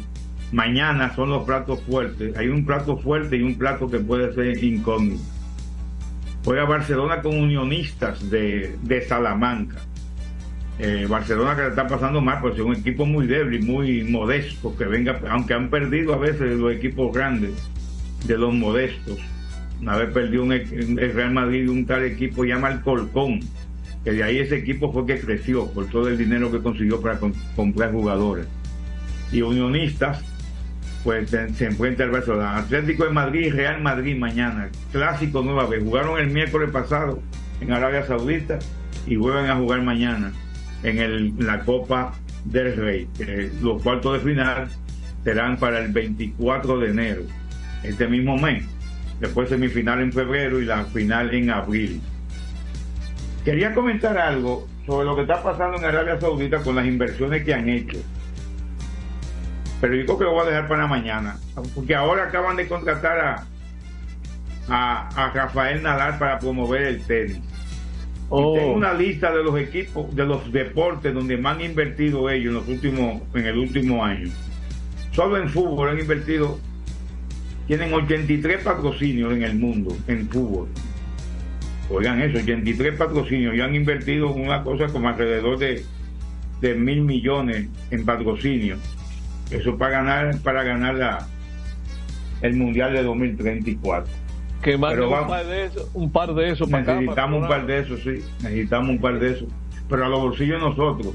Mañana 0.51 1.13
son 1.13 1.29
los 1.29 1.43
platos 1.43 1.81
fuertes. 1.81 2.35
Hay 2.37 2.47
un 2.47 2.65
plato 2.65 2.97
fuerte 2.97 3.35
y 3.35 3.41
un 3.41 3.55
plato 3.55 3.89
que 3.89 3.99
puede 3.99 4.33
ser 4.33 4.63
incógnito. 4.63 5.21
Juega 6.43 6.65
Barcelona 6.65 7.21
con 7.21 7.37
unionistas 7.37 8.29
de, 8.29 9.05
Salamanca. 9.07 9.77
Eh, 10.79 11.07
Barcelona 11.09 11.55
que 11.55 11.63
le 11.63 11.67
está 11.69 11.87
pasando 11.87 12.21
mal, 12.21 12.39
pues 12.39 12.55
es 12.55 12.61
un 12.61 12.75
equipo 12.75 13.05
muy 13.05 13.25
débil, 13.25 13.63
muy 13.63 14.03
modesto, 14.03 14.75
que 14.77 14.85
venga, 14.85 15.19
aunque 15.29 15.55
han 15.55 15.69
perdido 15.69 16.13
a 16.13 16.17
veces 16.17 16.57
los 16.57 16.71
equipos 16.71 17.11
grandes 17.11 17.51
de 18.25 18.37
los 18.37 18.53
modestos. 18.53 19.19
Una 19.81 19.97
vez 19.97 20.11
perdió 20.11 20.43
un, 20.43 20.51
el 20.51 21.13
Real 21.13 21.31
Madrid 21.31 21.69
un 21.69 21.85
tal 21.85 22.03
equipo 22.03 22.43
llama 22.43 22.69
el 22.69 22.81
Colcón, 22.81 23.39
que 24.03 24.11
de 24.11 24.23
ahí 24.23 24.37
ese 24.37 24.57
equipo 24.57 24.93
fue 24.93 25.05
que 25.05 25.19
creció 25.19 25.67
por 25.71 25.87
todo 25.87 26.07
el 26.07 26.17
dinero 26.17 26.51
que 26.51 26.59
consiguió 26.59 27.01
para 27.01 27.19
comprar 27.55 27.91
jugadores. 27.91 28.47
Y 29.31 29.41
unionistas 29.41 30.23
pues 31.07 31.29
se, 31.29 31.65
encuentra 31.65 32.03
el 32.03 32.11
Barcelona. 32.11 32.57
Atlético 32.57 33.05
de 33.05 33.11
Madrid 33.11 33.45
y 33.45 33.49
Real 33.49 33.81
Madrid 33.81 34.17
mañana. 34.17 34.67
Clásico 34.91 35.41
nueva 35.41 35.65
vez. 35.65 35.81
Jugaron 35.81 36.19
el 36.19 36.27
miércoles 36.27 36.69
pasado 36.69 37.21
en 37.61 37.71
Arabia 37.71 38.05
Saudita 38.05 38.59
y 39.05 39.15
vuelven 39.15 39.49
a 39.49 39.55
jugar 39.55 39.83
mañana 39.83 40.33
en 40.83 40.97
el, 40.97 41.33
la 41.39 41.61
Copa 41.61 42.13
del 42.43 42.75
Rey. 42.75 43.07
los 43.61 43.81
cuartos 43.81 44.15
de 44.15 44.29
final 44.31 44.67
serán 45.23 45.55
para 45.55 45.79
el 45.79 45.93
24 45.93 46.77
de 46.77 46.89
enero, 46.89 47.21
este 47.83 48.05
mismo 48.09 48.37
mes. 48.37 48.65
Después 49.21 49.47
semifinal 49.47 50.01
en 50.01 50.11
febrero 50.11 50.59
y 50.59 50.65
la 50.65 50.83
final 50.83 51.33
en 51.33 51.51
abril. 51.51 52.01
Quería 53.45 53.73
comentar 53.73 54.17
algo 54.17 54.67
sobre 54.85 55.05
lo 55.05 55.15
que 55.15 55.21
está 55.21 55.41
pasando 55.41 55.77
en 55.77 55.85
Arabia 55.85 56.19
Saudita 56.19 56.59
con 56.59 56.75
las 56.75 56.85
inversiones 56.85 57.45
que 57.45 57.53
han 57.53 57.69
hecho 57.69 57.97
pero 59.79 59.95
yo 59.95 60.05
creo 60.05 60.17
que 60.17 60.23
lo 60.23 60.31
voy 60.33 60.41
a 60.43 60.49
dejar 60.49 60.67
para 60.67 60.87
mañana, 60.87 61.37
porque 61.75 61.95
ahora 61.95 62.23
acaban 62.23 62.55
de 62.57 62.67
contratar 62.67 63.47
a, 64.67 65.09
a, 65.09 65.31
Rafael 65.33 65.83
Nadal 65.83 66.17
para 66.17 66.39
promover 66.39 66.83
el 66.83 67.01
tenis. 67.01 67.39
Oh. 68.29 68.55
tengo 68.55 68.73
una 68.73 68.93
lista 68.93 69.31
de 69.31 69.41
los 69.41 69.57
equipos, 69.57 70.13
de 70.13 70.25
los 70.25 70.51
deportes 70.51 71.13
donde 71.13 71.37
más 71.37 71.55
han 71.55 71.61
invertido 71.61 72.29
ellos 72.29 72.47
en 72.47 72.53
los 72.55 72.67
últimos, 72.67 73.21
en 73.33 73.45
el 73.45 73.57
último 73.57 74.03
año. 74.03 74.29
Solo 75.11 75.37
en 75.37 75.49
fútbol 75.49 75.89
han 75.89 75.99
invertido, 75.99 76.59
tienen 77.67 77.93
83 77.93 78.63
patrocinios 78.63 79.31
en 79.31 79.43
el 79.43 79.55
mundo, 79.55 79.95
en 80.07 80.27
fútbol. 80.27 80.67
Oigan 81.89 82.21
eso, 82.21 82.39
83 82.39 82.97
patrocinios 82.97 83.55
y 83.55 83.61
han 83.61 83.73
invertido 83.73 84.31
una 84.31 84.61
cosa 84.61 84.87
como 84.87 85.07
alrededor 85.07 85.57
de, 85.57 85.85
de 86.59 86.75
mil 86.75 87.03
millones 87.03 87.67
en 87.91 88.05
patrocinios 88.05 88.96
eso 89.51 89.77
para 89.77 89.91
ganar, 89.91 90.37
para 90.39 90.63
ganar 90.63 90.95
la, 90.95 91.27
el 92.41 92.55
Mundial 92.55 92.93
de 92.93 93.03
2034. 93.03 94.11
Que 94.61 94.77
más 94.77 94.93
Pero 94.93 95.09
un, 95.09 95.27
par 95.27 95.45
de 95.45 95.65
eso, 95.65 95.89
un 95.93 96.11
par 96.11 96.33
de 96.33 96.49
esos 96.49 96.67
Necesitamos 96.67 97.41
un 97.43 97.47
par 97.47 97.65
de 97.65 97.79
esos, 97.79 97.99
sí. 98.01 98.23
Necesitamos 98.41 98.89
un 98.89 98.99
par 98.99 99.19
de 99.19 99.31
esos. 99.31 99.47
Pero 99.87 100.05
a 100.05 100.09
los 100.09 100.19
bolsillos 100.19 100.59
nosotros. 100.59 101.13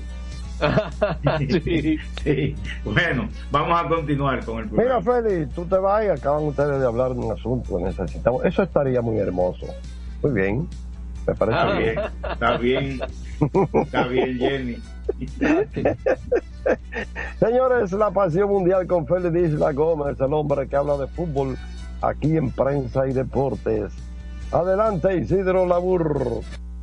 sí. 1.65 1.99
sí. 2.23 2.55
Bueno, 2.85 3.29
vamos 3.51 3.81
a 3.81 3.89
continuar 3.89 4.45
con 4.45 4.61
el 4.61 4.69
programa. 4.69 5.01
Mira, 5.01 5.23
Félix, 5.23 5.55
tú 5.55 5.65
te 5.65 5.77
vas 5.77 6.05
y 6.05 6.09
acaban 6.09 6.45
ustedes 6.45 6.81
de 6.81 6.87
hablar 6.87 7.15
de 7.15 7.19
un 7.19 7.33
asunto 7.33 7.77
que 7.77 7.85
necesitamos. 7.85 8.45
Eso 8.45 8.63
estaría 8.63 9.03
muy 9.03 9.19
hermoso. 9.19 9.67
Muy 10.23 10.33
bien. 10.33 10.69
Me 11.27 11.35
parece 11.35 11.59
ah. 11.59 11.79
bien. 11.79 11.99
Está 12.33 12.57
bien. 12.57 13.01
Está 13.85 14.07
bien, 14.07 14.39
Jenny. 14.39 14.77
Señores, 17.41 17.93
la 17.93 18.11
pasión 18.11 18.49
mundial 18.51 18.87
con 18.87 19.07
Félix 19.07 19.53
Isla 19.53 19.73
Gómez, 19.73 20.21
el 20.21 20.33
hombre 20.33 20.69
que 20.69 20.77
habla 20.77 20.97
de 20.97 21.07
fútbol 21.09 21.57
aquí 22.01 22.37
en 22.37 22.51
Prensa 22.51 23.07
y 23.09 23.13
Deportes. 23.13 23.93
Adelante, 24.53 25.17
Isidro 25.17 25.67
Labur 25.67 26.43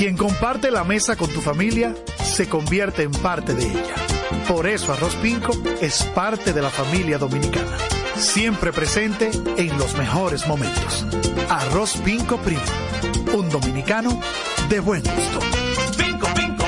Quien 0.00 0.16
comparte 0.16 0.70
la 0.70 0.82
mesa 0.82 1.14
con 1.14 1.28
tu 1.28 1.42
familia 1.42 1.94
se 2.24 2.48
convierte 2.48 3.02
en 3.02 3.10
parte 3.10 3.52
de 3.52 3.66
ella. 3.66 3.94
Por 4.48 4.66
eso 4.66 4.94
Arroz 4.94 5.14
Pinco 5.16 5.52
es 5.82 6.04
parte 6.14 6.54
de 6.54 6.62
la 6.62 6.70
familia 6.70 7.18
dominicana. 7.18 7.76
Siempre 8.16 8.72
presente 8.72 9.30
en 9.58 9.76
los 9.76 9.94
mejores 9.98 10.48
momentos. 10.48 11.04
Arroz 11.50 11.98
Pinco 11.98 12.38
Primo. 12.38 12.62
Un 13.34 13.50
dominicano 13.50 14.18
de 14.70 14.80
buen 14.80 15.02
gusto. 15.02 15.40
Pinco 15.98 16.28
Pinco. 16.34 16.64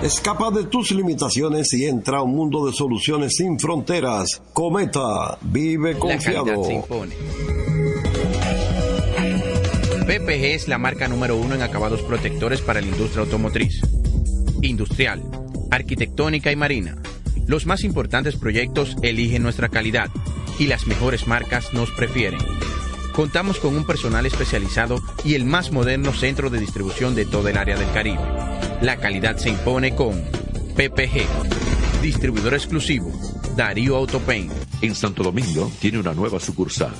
Escapa 0.00 0.52
de 0.52 0.66
tus 0.66 0.92
limitaciones 0.92 1.72
y 1.72 1.86
entra 1.86 2.18
a 2.18 2.22
un 2.22 2.36
mundo 2.36 2.66
de 2.66 2.72
soluciones 2.72 3.34
sin 3.34 3.58
fronteras. 3.58 4.40
Cometa, 4.52 5.38
vive 5.42 5.98
confiado. 5.98 6.54
PPG 10.06 10.44
es 10.54 10.68
la 10.68 10.76
marca 10.76 11.08
número 11.08 11.34
uno 11.34 11.54
en 11.54 11.62
acabados 11.62 12.02
protectores 12.02 12.60
para 12.60 12.82
la 12.82 12.88
industria 12.88 13.22
automotriz, 13.22 13.80
industrial, 14.60 15.22
arquitectónica 15.70 16.52
y 16.52 16.56
marina. 16.56 16.96
Los 17.46 17.64
más 17.64 17.84
importantes 17.84 18.36
proyectos 18.36 18.96
eligen 19.00 19.42
nuestra 19.42 19.70
calidad 19.70 20.10
y 20.58 20.66
las 20.66 20.86
mejores 20.86 21.26
marcas 21.26 21.72
nos 21.72 21.90
prefieren. 21.90 22.40
Contamos 23.14 23.58
con 23.58 23.74
un 23.74 23.86
personal 23.86 24.26
especializado 24.26 25.00
y 25.24 25.36
el 25.36 25.46
más 25.46 25.72
moderno 25.72 26.12
centro 26.12 26.50
de 26.50 26.60
distribución 26.60 27.14
de 27.14 27.24
todo 27.24 27.48
el 27.48 27.56
área 27.56 27.78
del 27.78 27.90
Caribe. 27.92 28.20
La 28.82 28.98
calidad 28.98 29.38
se 29.38 29.48
impone 29.48 29.94
con 29.94 30.22
PPG, 30.76 32.02
distribuidor 32.02 32.52
exclusivo, 32.52 33.10
Darío 33.56 33.96
Autopain, 33.96 34.50
En 34.82 34.94
Santo 34.94 35.22
Domingo 35.22 35.72
tiene 35.80 35.98
una 35.98 36.12
nueva 36.12 36.40
sucursal, 36.40 36.92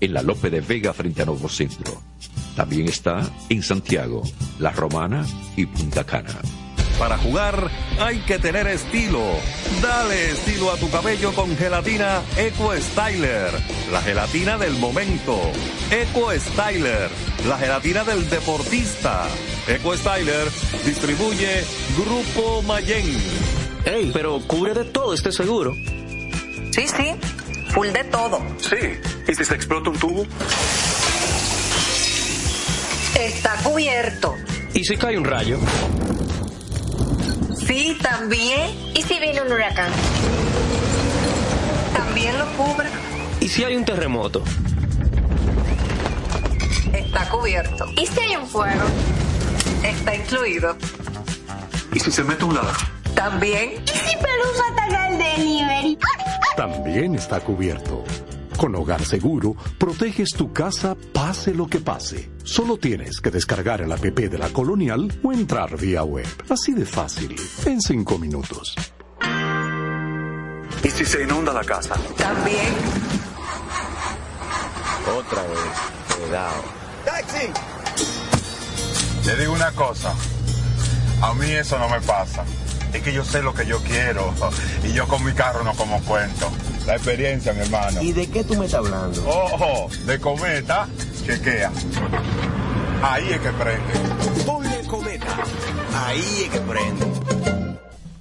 en 0.00 0.12
la 0.12 0.22
Lope 0.22 0.50
de 0.50 0.60
Vega 0.60 0.92
frente 0.92 1.22
a 1.22 1.26
Nuevo 1.26 1.48
Centro. 1.48 2.11
También 2.56 2.88
está 2.88 3.22
en 3.48 3.62
Santiago, 3.62 4.22
La 4.58 4.72
Romana 4.72 5.26
y 5.56 5.66
Punta 5.66 6.04
Cana. 6.04 6.40
Para 6.98 7.18
jugar 7.18 7.70
hay 7.98 8.20
que 8.20 8.38
tener 8.38 8.66
estilo. 8.66 9.22
Dale 9.80 10.30
estilo 10.30 10.70
a 10.70 10.76
tu 10.76 10.90
cabello 10.90 11.32
con 11.32 11.56
gelatina 11.56 12.20
Eco 12.36 12.72
Styler, 12.76 13.50
la 13.90 14.02
gelatina 14.02 14.58
del 14.58 14.74
momento. 14.74 15.40
Eco 15.90 16.30
Styler, 16.38 17.10
la 17.48 17.58
gelatina 17.58 18.04
del 18.04 18.28
deportista. 18.28 19.26
Eco 19.66 19.96
Styler 19.96 20.48
distribuye 20.84 21.64
Grupo 21.96 22.62
Mayen. 22.62 23.06
Ey, 23.84 24.10
pero 24.12 24.40
cubre 24.46 24.74
de 24.74 24.84
todo 24.84 25.14
este 25.14 25.32
seguro. 25.32 25.74
Sí, 26.70 26.86
sí, 26.86 27.14
full 27.70 27.88
de 27.88 28.04
todo. 28.04 28.40
Sí. 28.58 28.76
¿Y 29.26 29.34
si 29.34 29.44
se 29.44 29.54
explota 29.54 29.90
un 29.90 29.98
tubo? 29.98 30.24
Está 33.22 33.54
cubierto. 33.62 34.34
¿Y 34.74 34.84
si 34.84 34.96
cae 34.96 35.16
un 35.16 35.24
rayo? 35.24 35.60
Sí, 37.64 37.96
también. 38.02 38.70
¿Y 38.96 39.02
si 39.02 39.20
viene 39.20 39.40
un 39.42 39.52
huracán? 39.52 39.92
También 41.94 42.36
lo 42.36 42.46
cubre. 42.56 42.88
¿Y 43.38 43.48
si 43.48 43.62
hay 43.62 43.76
un 43.76 43.84
terremoto? 43.84 44.42
Está 46.92 47.28
cubierto. 47.28 47.86
¿Y 47.96 48.06
si 48.06 48.18
hay 48.18 48.34
un 48.34 48.48
fuego? 48.48 48.82
Está 49.84 50.16
incluido. 50.16 50.76
¿Y 51.94 52.00
si 52.00 52.10
se 52.10 52.24
mete 52.24 52.42
un 52.44 52.56
ladrón? 52.56 52.74
También. 53.14 53.84
¿Y 53.84 53.88
si 53.88 54.16
Pelusa 54.16 54.64
ataca 54.72 55.08
el 55.10 55.18
delivery? 55.18 55.98
También 56.56 57.14
está 57.14 57.38
cubierto. 57.38 58.02
Con 58.56 58.74
Hogar 58.76 59.04
Seguro, 59.04 59.56
proteges 59.78 60.30
tu 60.30 60.52
casa 60.52 60.96
pase 61.12 61.54
lo 61.54 61.66
que 61.66 61.80
pase. 61.80 62.30
Solo 62.44 62.76
tienes 62.76 63.20
que 63.20 63.30
descargar 63.30 63.80
el 63.80 63.90
app 63.92 64.00
de 64.02 64.38
la 64.38 64.48
Colonial 64.50 65.12
o 65.22 65.32
entrar 65.32 65.76
vía 65.76 66.04
web. 66.04 66.26
Así 66.48 66.72
de 66.72 66.84
fácil, 66.84 67.34
en 67.66 67.80
cinco 67.80 68.18
minutos. 68.18 68.74
¿Y 70.84 70.90
si 70.90 71.04
se 71.04 71.22
inunda 71.22 71.52
la 71.52 71.64
casa? 71.64 71.94
También. 72.16 72.72
Otra 75.18 75.42
vez. 75.42 76.16
Cuidado. 76.16 76.62
¡Taxi! 77.04 77.46
Le 79.26 79.36
digo 79.36 79.52
una 79.52 79.70
cosa. 79.72 80.14
A 81.20 81.34
mí 81.34 81.50
eso 81.50 81.78
no 81.78 81.88
me 81.88 82.00
pasa. 82.00 82.44
Es 82.92 83.02
que 83.02 83.12
yo 83.12 83.24
sé 83.24 83.42
lo 83.42 83.54
que 83.54 83.66
yo 83.66 83.80
quiero. 83.82 84.32
Y 84.84 84.92
yo 84.92 85.06
con 85.06 85.24
mi 85.24 85.32
carro 85.32 85.62
no 85.62 85.72
como 85.74 86.00
cuento. 86.02 86.50
La 86.86 86.94
experiencia, 86.94 87.52
mi 87.52 87.60
hermano. 87.60 88.02
¿Y 88.02 88.12
de 88.12 88.26
qué 88.28 88.42
tú 88.44 88.54
me 88.56 88.66
estás 88.66 88.80
hablando? 88.80 89.22
Ojo, 89.26 89.88
de 90.04 90.18
cometa, 90.18 90.88
chequea. 91.24 91.70
Ahí 93.02 93.28
es 93.30 93.40
que 93.40 93.50
prende. 93.50 94.44
Ponle 94.44 94.86
cometa. 94.88 95.36
Ahí 96.06 96.44
es 96.44 96.50
que 96.50 96.58
prende. 96.60 97.06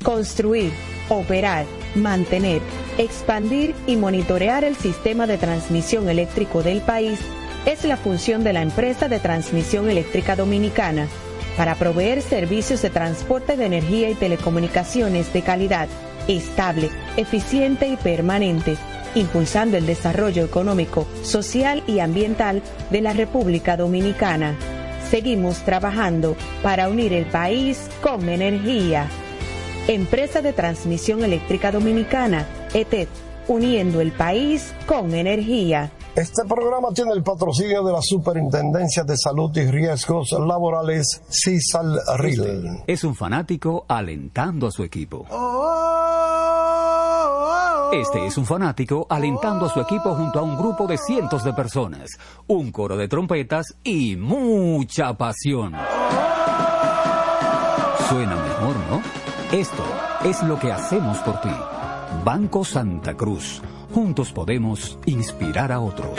Construir, 0.03 0.71
operar, 1.09 1.65
mantener, 1.95 2.61
expandir 2.97 3.75
y 3.87 3.95
monitorear 3.95 4.63
el 4.63 4.75
sistema 4.75 5.27
de 5.27 5.37
transmisión 5.37 6.09
eléctrico 6.09 6.63
del 6.63 6.81
país 6.81 7.19
es 7.65 7.83
la 7.83 7.97
función 7.97 8.43
de 8.43 8.53
la 8.53 8.61
empresa 8.61 9.07
de 9.07 9.19
transmisión 9.19 9.89
eléctrica 9.89 10.35
dominicana 10.35 11.07
para 11.57 11.75
proveer 11.75 12.21
servicios 12.21 12.81
de 12.81 12.89
transporte 12.89 13.57
de 13.57 13.65
energía 13.65 14.09
y 14.09 14.15
telecomunicaciones 14.15 15.31
de 15.33 15.41
calidad, 15.41 15.87
estable, 16.27 16.89
eficiente 17.17 17.87
y 17.87 17.97
permanente, 17.97 18.77
impulsando 19.15 19.77
el 19.77 19.85
desarrollo 19.85 20.43
económico, 20.43 21.07
social 21.23 21.83
y 21.87 21.99
ambiental 21.99 22.61
de 22.89 23.01
la 23.01 23.13
República 23.13 23.77
Dominicana. 23.77 24.55
Seguimos 25.09 25.59
trabajando 25.65 26.37
para 26.63 26.89
unir 26.89 27.13
el 27.13 27.25
país 27.25 27.89
con 28.01 28.29
energía. 28.29 29.07
Empresa 29.87 30.41
de 30.41 30.53
Transmisión 30.53 31.23
Eléctrica 31.23 31.71
Dominicana, 31.71 32.45
ETED, 32.73 33.07
uniendo 33.47 33.99
el 33.99 34.11
país 34.11 34.73
con 34.85 35.13
energía. 35.13 35.91
Este 36.15 36.43
programa 36.43 36.89
tiene 36.93 37.13
el 37.13 37.23
patrocinio 37.23 37.83
de 37.85 37.93
la 37.93 38.01
Superintendencia 38.01 39.03
de 39.05 39.15
Salud 39.15 39.49
y 39.55 39.65
Riesgos 39.71 40.33
Laborales, 40.33 41.21
CISAL 41.29 42.01
RIL. 42.17 42.83
Es 42.85 43.05
un 43.05 43.15
fanático 43.15 43.85
alentando 43.87 44.67
a 44.67 44.71
su 44.71 44.83
equipo. 44.83 45.25
Este 47.93 48.25
es 48.25 48.37
un 48.37 48.45
fanático 48.45 49.07
alentando 49.09 49.67
a 49.67 49.69
su 49.69 49.79
equipo 49.79 50.13
junto 50.13 50.39
a 50.39 50.41
un 50.41 50.57
grupo 50.57 50.85
de 50.85 50.97
cientos 50.97 51.45
de 51.45 51.53
personas, 51.53 52.09
un 52.47 52.73
coro 52.73 52.97
de 52.97 53.07
trompetas 53.07 53.67
y 53.81 54.17
mucha 54.17 55.13
pasión. 55.13 55.73
Suena 58.09 58.35
mejor, 58.35 58.75
¿no? 58.89 59.01
Esto 59.57 59.83
es 60.25 60.43
lo 60.43 60.59
que 60.59 60.73
hacemos 60.73 61.17
por 61.19 61.39
ti. 61.39 61.55
Banco 62.25 62.65
Santa 62.65 63.15
Cruz. 63.15 63.61
Juntos 63.93 64.31
podemos 64.31 64.97
inspirar 65.05 65.69
a 65.71 65.81
otros. 65.81 66.15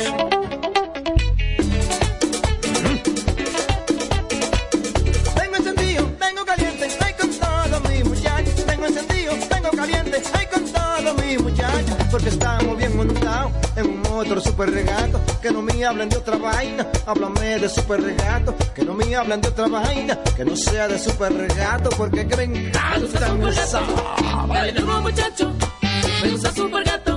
Tengo 5.34 5.56
encendido, 5.56 6.04
tengo 6.18 6.44
caliente, 6.44 6.88
ay 7.00 7.14
con 7.18 7.30
todos 7.30 7.90
mis 7.90 8.04
muchachos. 8.04 8.66
Tengo 8.66 8.86
encendido, 8.86 9.32
tengo 9.48 9.70
caliente, 9.70 10.22
ay 10.34 10.46
con 10.52 10.64
todos 10.66 11.24
mis 11.24 11.42
muchachos. 11.42 11.96
Porque 12.10 12.28
estamos 12.28 12.76
bien 12.76 12.94
montados 12.94 13.52
en 13.76 13.86
un 13.86 14.02
motor 14.02 14.42
super 14.42 14.70
regato. 14.70 15.20
Que 15.40 15.50
no 15.50 15.62
me 15.62 15.84
hablen 15.84 16.10
de 16.10 16.18
otra 16.18 16.36
vaina, 16.36 16.86
háblame 17.06 17.58
de 17.58 17.68
super 17.70 18.02
regato. 18.02 18.54
Que 18.74 18.84
no 18.84 18.92
me 18.92 19.16
hablen 19.16 19.40
de 19.40 19.48
otra 19.48 19.68
vaina, 19.68 20.18
que 20.36 20.44
no 20.44 20.56
sea 20.56 20.88
de 20.88 20.98
super 20.98 21.32
regato. 21.32 21.88
Porque 21.96 22.26
que 22.26 22.36
me 22.36 22.44
encanta 22.44 23.32
me. 23.32 23.50
Dale 23.50 24.72
duro 24.72 25.00
muchacho, 25.00 25.52
me 26.22 26.30
gusta 26.30 26.52
super 26.52 26.84
gato. 26.84 27.11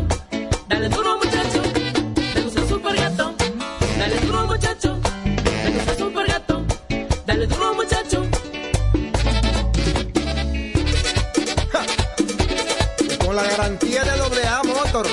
Garantía 13.65 14.03
de 14.03 14.17
doble 14.17 14.45
A 14.45 14.61
Motor, 14.63 15.07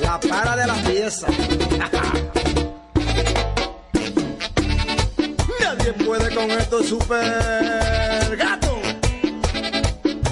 la 0.00 0.18
para 0.18 0.56
de 0.56 0.66
la 0.66 0.74
pieza. 0.76 1.26
Nadie 5.60 5.92
puede 5.92 6.34
con 6.34 6.50
esto 6.52 6.82
super 6.82 8.34
gato. 8.38 8.80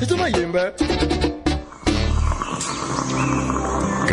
Esto 0.00 0.16
no 0.16 0.24
es 0.24 0.32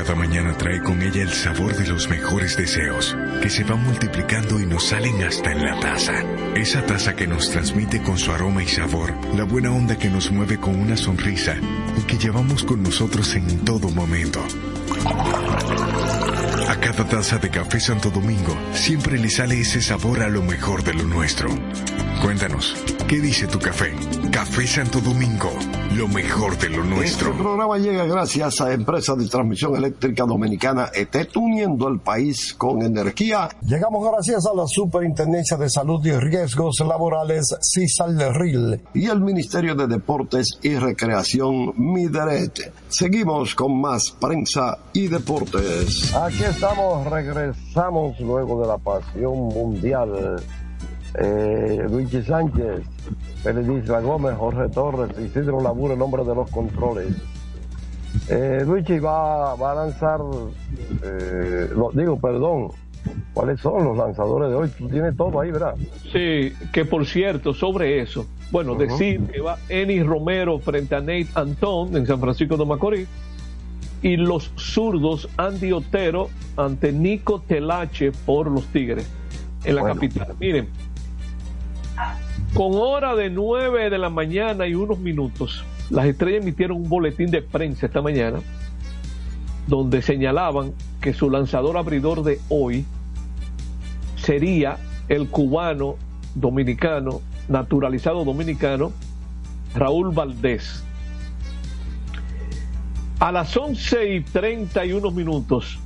Cada 0.06 0.20
mañana 0.20 0.56
trae 0.56 0.84
con 0.84 1.01
ella 1.01 1.24
el 1.24 1.32
sabor 1.32 1.76
de 1.76 1.88
los 1.88 2.08
mejores 2.10 2.56
deseos, 2.56 3.18
que 3.41 3.49
se 3.49 3.64
van 3.64 3.84
multiplicando 3.84 4.60
y 4.60 4.66
nos 4.68 4.89
salen 4.89 5.24
hasta 5.24 5.51
en 5.51 5.66
la 5.66 5.80
taza. 5.80 6.14
Esa 6.53 6.86
taza 6.86 7.16
que 7.16 7.26
nos 7.26 7.49
transmite 7.49 8.03
con 8.03 8.20
su 8.20 8.32
aroma 8.32 8.62
y 8.62 8.68
sabor, 8.68 9.16
la 9.36 9.45
buena 9.45 9.72
onda 9.72 9.97
que 9.97 10.12
nos 10.12 10.32
mueve 10.32 10.60
con 10.60 10.80
una 10.80 10.95
sonrisa 10.95 11.56
y 11.97 12.03
que 12.03 12.20
llevamos 12.20 12.64
con 12.64 12.84
nosotros 12.84 13.36
en 13.36 13.66
todo 13.66 13.89
momento. 13.89 14.45
A 16.70 16.80
cada 16.80 17.08
taza 17.08 17.39
de 17.39 17.49
café 17.49 17.80
Santo 17.80 18.12
Domingo 18.12 18.56
siempre 18.74 19.18
le 19.18 19.32
sale 19.32 19.60
ese 19.60 19.82
sabor 19.82 20.22
a 20.22 20.30
lo 20.30 20.43
mejor 20.43 20.84
de 20.84 20.93
lo 20.93 21.03
nuestro. 21.06 21.49
Cuéntanos, 22.22 22.76
¿qué 23.08 23.20
dice 23.20 23.47
tu 23.47 23.58
café? 23.58 23.91
Café 24.32 24.68
Santo 24.68 25.01
Domingo, 25.01 25.51
lo 25.93 26.07
mejor 26.07 26.57
de 26.57 26.69
lo 26.69 26.83
nuestro. 26.83 27.31
Este 27.31 27.43
programa 27.43 27.77
llega 27.77 28.05
gracias 28.05 28.59
a 28.61 28.73
Empresa 28.73 29.15
de 29.15 29.27
Transmisión 29.27 29.75
Eléctrica 29.75 30.25
Dominicana 30.25 30.89
ETET, 30.93 31.36
uniendo 31.38 31.88
el 31.88 31.99
país 31.99 32.53
con 32.53 32.81
energía. 32.81 33.49
Llegamos 33.61 34.09
gracias 34.09 34.45
a 34.45 34.55
la 34.55 34.65
Superintendencia 34.67 35.57
de 35.57 35.69
Salud 35.69 36.05
y 36.05 36.11
Riesgos 36.11 36.79
Laborales, 36.86 37.55
CISAL-RIL, 37.61 38.81
y 38.93 39.07
el 39.07 39.21
Ministerio 39.21 39.75
de 39.75 39.88
Deportes 39.88 40.57
y 40.61 40.75
Recreación, 40.75 41.73
MIDERET. 41.77 42.73
Seguimos 42.89 43.55
con 43.55 43.79
más 43.79 44.11
prensa 44.19 44.77
y 44.93 45.07
deportes. 45.07 46.13
Aquí 46.15 46.43
estamos, 46.43 47.05
regresamos 47.07 48.19
luego 48.19 48.61
de 48.61 48.67
la 48.67 48.77
pasión 48.77 49.47
mundial. 49.47 50.41
Eh, 51.18 51.86
Luigi 51.89 52.22
Sánchez, 52.24 52.82
Félix 53.43 53.88
Gómez, 53.89 54.36
Jorge 54.38 54.70
Torres, 54.70 55.09
Isidro 55.20 55.61
Labur, 55.61 55.91
el 55.91 56.01
hombre 56.01 56.24
de 56.26 56.36
los 56.36 56.49
controles. 56.51 57.13
Eh, 58.30 58.63
Luigi 58.66 58.99
va, 58.99 59.55
va 59.55 59.72
a 59.72 59.76
lanzar, 59.76 60.20
eh, 61.03 61.70
lo- 61.76 61.91
digo, 61.93 62.18
perdón, 62.20 62.72
¿cuáles 63.34 63.59
son 63.61 63.84
los 63.86 63.97
lanzadores 63.97 64.49
de 64.49 64.55
hoy? 64.55 64.70
Tú 64.78 64.89
tienes 64.89 65.16
todo 65.16 65.39
ahí, 65.39 65.51
¿verdad? 65.51 65.76
Sí, 66.11 66.53
que 66.74 66.86
por 66.86 67.05
cierto, 67.05 67.53
sobre 67.53 68.01
eso, 68.01 68.26
bueno, 68.51 68.76
decir 68.76 69.22
que 69.28 69.41
va 69.41 69.57
Eni 69.70 70.01
Romero 70.03 70.59
frente 70.59 70.95
a 70.95 70.99
Nate 70.99 71.28
Antón 71.36 71.95
en 71.95 72.05
San 72.07 72.20
Francisco 72.20 72.57
de 72.57 72.66
Macorís, 72.66 73.07
y 74.01 74.18
los 74.18 74.51
zurdos 74.55 75.28
Andy 75.38 75.72
Otero 75.72 76.30
ante 76.57 76.91
Nico 76.91 77.41
Telache 77.47 78.11
por 78.26 78.49
los 78.51 78.66
Tigres 78.68 79.09
en 79.63 79.76
la 79.76 79.82
Bueno. 79.82 79.95
capital. 79.95 80.28
Miren, 80.39 80.68
con 82.56 82.72
hora 82.76 83.16
de 83.16 83.30
9 83.30 83.89
de 83.89 83.97
la 83.97 84.10
mañana 84.10 84.66
y 84.66 84.76
unos 84.76 84.97
minutos, 84.97 85.66
las 85.89 86.06
estrellas 86.06 86.41
emitieron 86.41 86.78
un 86.78 86.88
boletín 86.88 87.30
de 87.30 87.41
prensa 87.41 87.88
esta 87.88 88.01
mañana 88.01 88.39
donde 89.68 90.01
señalaban 90.01 90.72
que 91.01 91.14
su 91.14 91.30
lanzador 91.30 91.76
abridor 91.76 92.24
de 92.24 92.39
hoy 92.47 92.86
sería 94.16 94.78
el 95.10 95.28
cubano 95.28 95.95
dominicano, 96.34 97.20
naturalizado 97.49 98.24
dominicano, 98.24 98.93
Raúl 99.76 100.12
Valdés. 100.12 100.86
A 103.20 103.34
las 103.34 103.56
11 103.58 104.16
y 104.16 104.22
31 104.22 105.12
minutos 105.12 105.78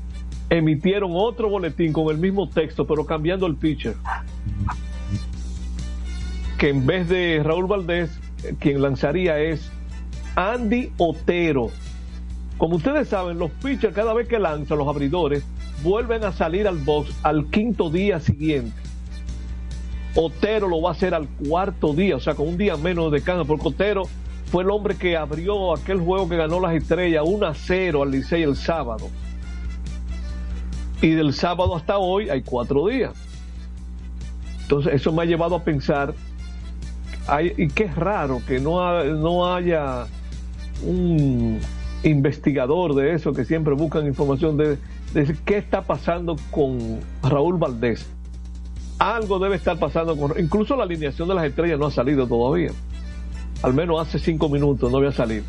emitieron 0.51 1.13
otro 1.15 1.49
boletín 1.49 1.93
con 1.93 2.13
el 2.13 2.19
mismo 2.19 2.47
texto, 2.47 2.85
pero 2.85 3.07
cambiando 3.07 3.47
el 3.47 3.55
pitcher. 3.55 3.95
Que 6.59 6.69
en 6.69 6.85
vez 6.85 7.09
de 7.09 7.41
Raúl 7.43 7.65
Valdés, 7.65 8.11
eh, 8.43 8.53
quien 8.59 8.81
lanzaría 8.81 9.39
es 9.39 9.71
Andy 10.35 10.91
Otero. 10.97 11.71
Como 12.57 12.75
ustedes 12.75 13.07
saben, 13.07 13.39
los 13.39 13.49
pitchers 13.49 13.95
cada 13.95 14.13
vez 14.13 14.27
que 14.27 14.37
lanzan 14.37 14.77
los 14.77 14.87
abridores 14.87 15.43
vuelven 15.83 16.23
a 16.23 16.31
salir 16.31 16.67
al 16.67 16.77
box 16.77 17.15
al 17.23 17.45
quinto 17.47 17.89
día 17.89 18.19
siguiente. 18.19 18.77
Otero 20.15 20.67
lo 20.67 20.81
va 20.81 20.89
a 20.89 20.93
hacer 20.93 21.13
al 21.13 21.27
cuarto 21.27 21.93
día, 21.93 22.17
o 22.17 22.19
sea, 22.19 22.35
con 22.35 22.47
un 22.47 22.57
día 22.57 22.75
menos 22.75 23.11
de 23.11 23.17
descanso, 23.17 23.45
porque 23.45 23.69
Otero 23.69 24.03
fue 24.51 24.63
el 24.63 24.71
hombre 24.71 24.95
que 24.95 25.15
abrió 25.15 25.73
aquel 25.73 25.99
juego 25.99 26.27
que 26.27 26.35
ganó 26.35 26.59
las 26.59 26.73
estrellas 26.73 27.23
1 27.25 27.45
a 27.45 27.53
0 27.53 28.03
al 28.03 28.11
Licey 28.11 28.43
el 28.43 28.55
sábado. 28.55 29.09
Y 31.01 31.11
del 31.11 31.33
sábado 31.33 31.75
hasta 31.75 31.97
hoy 31.97 32.29
hay 32.29 32.41
cuatro 32.41 32.87
días. 32.87 33.13
Entonces, 34.63 34.93
eso 34.93 35.13
me 35.13 35.21
ha 35.23 35.25
llevado 35.25 35.55
a 35.55 35.63
pensar, 35.63 36.13
hay, 37.33 37.53
y 37.57 37.67
qué 37.67 37.87
raro 37.87 38.41
que 38.47 38.59
no, 38.59 38.81
ha- 38.81 39.03
no 39.03 39.53
haya 39.53 40.05
un 40.83 41.59
investigador 42.03 42.95
de 42.95 43.13
eso 43.13 43.33
que 43.33 43.45
siempre 43.45 43.73
buscan 43.73 44.05
información 44.07 44.57
de, 44.57 44.77
qué 45.45 45.57
está 45.57 45.81
pasando 45.81 46.35
con 46.51 46.99
Raúl 47.23 47.57
Valdés. 47.57 48.07
Algo 48.99 49.39
debe 49.39 49.55
estar 49.55 49.77
pasando 49.77 50.17
con. 50.17 50.33
Incluso 50.39 50.75
la 50.75 50.83
alineación 50.83 51.27
de 51.29 51.35
las 51.35 51.45
estrellas 51.45 51.79
no 51.79 51.85
ha 51.85 51.91
salido 51.91 52.27
todavía. 52.27 52.71
Al 53.63 53.73
menos 53.73 54.05
hace 54.05 54.19
cinco 54.19 54.49
minutos 54.49 54.91
no 54.91 54.97
había 54.97 55.11
salido. 55.11 55.45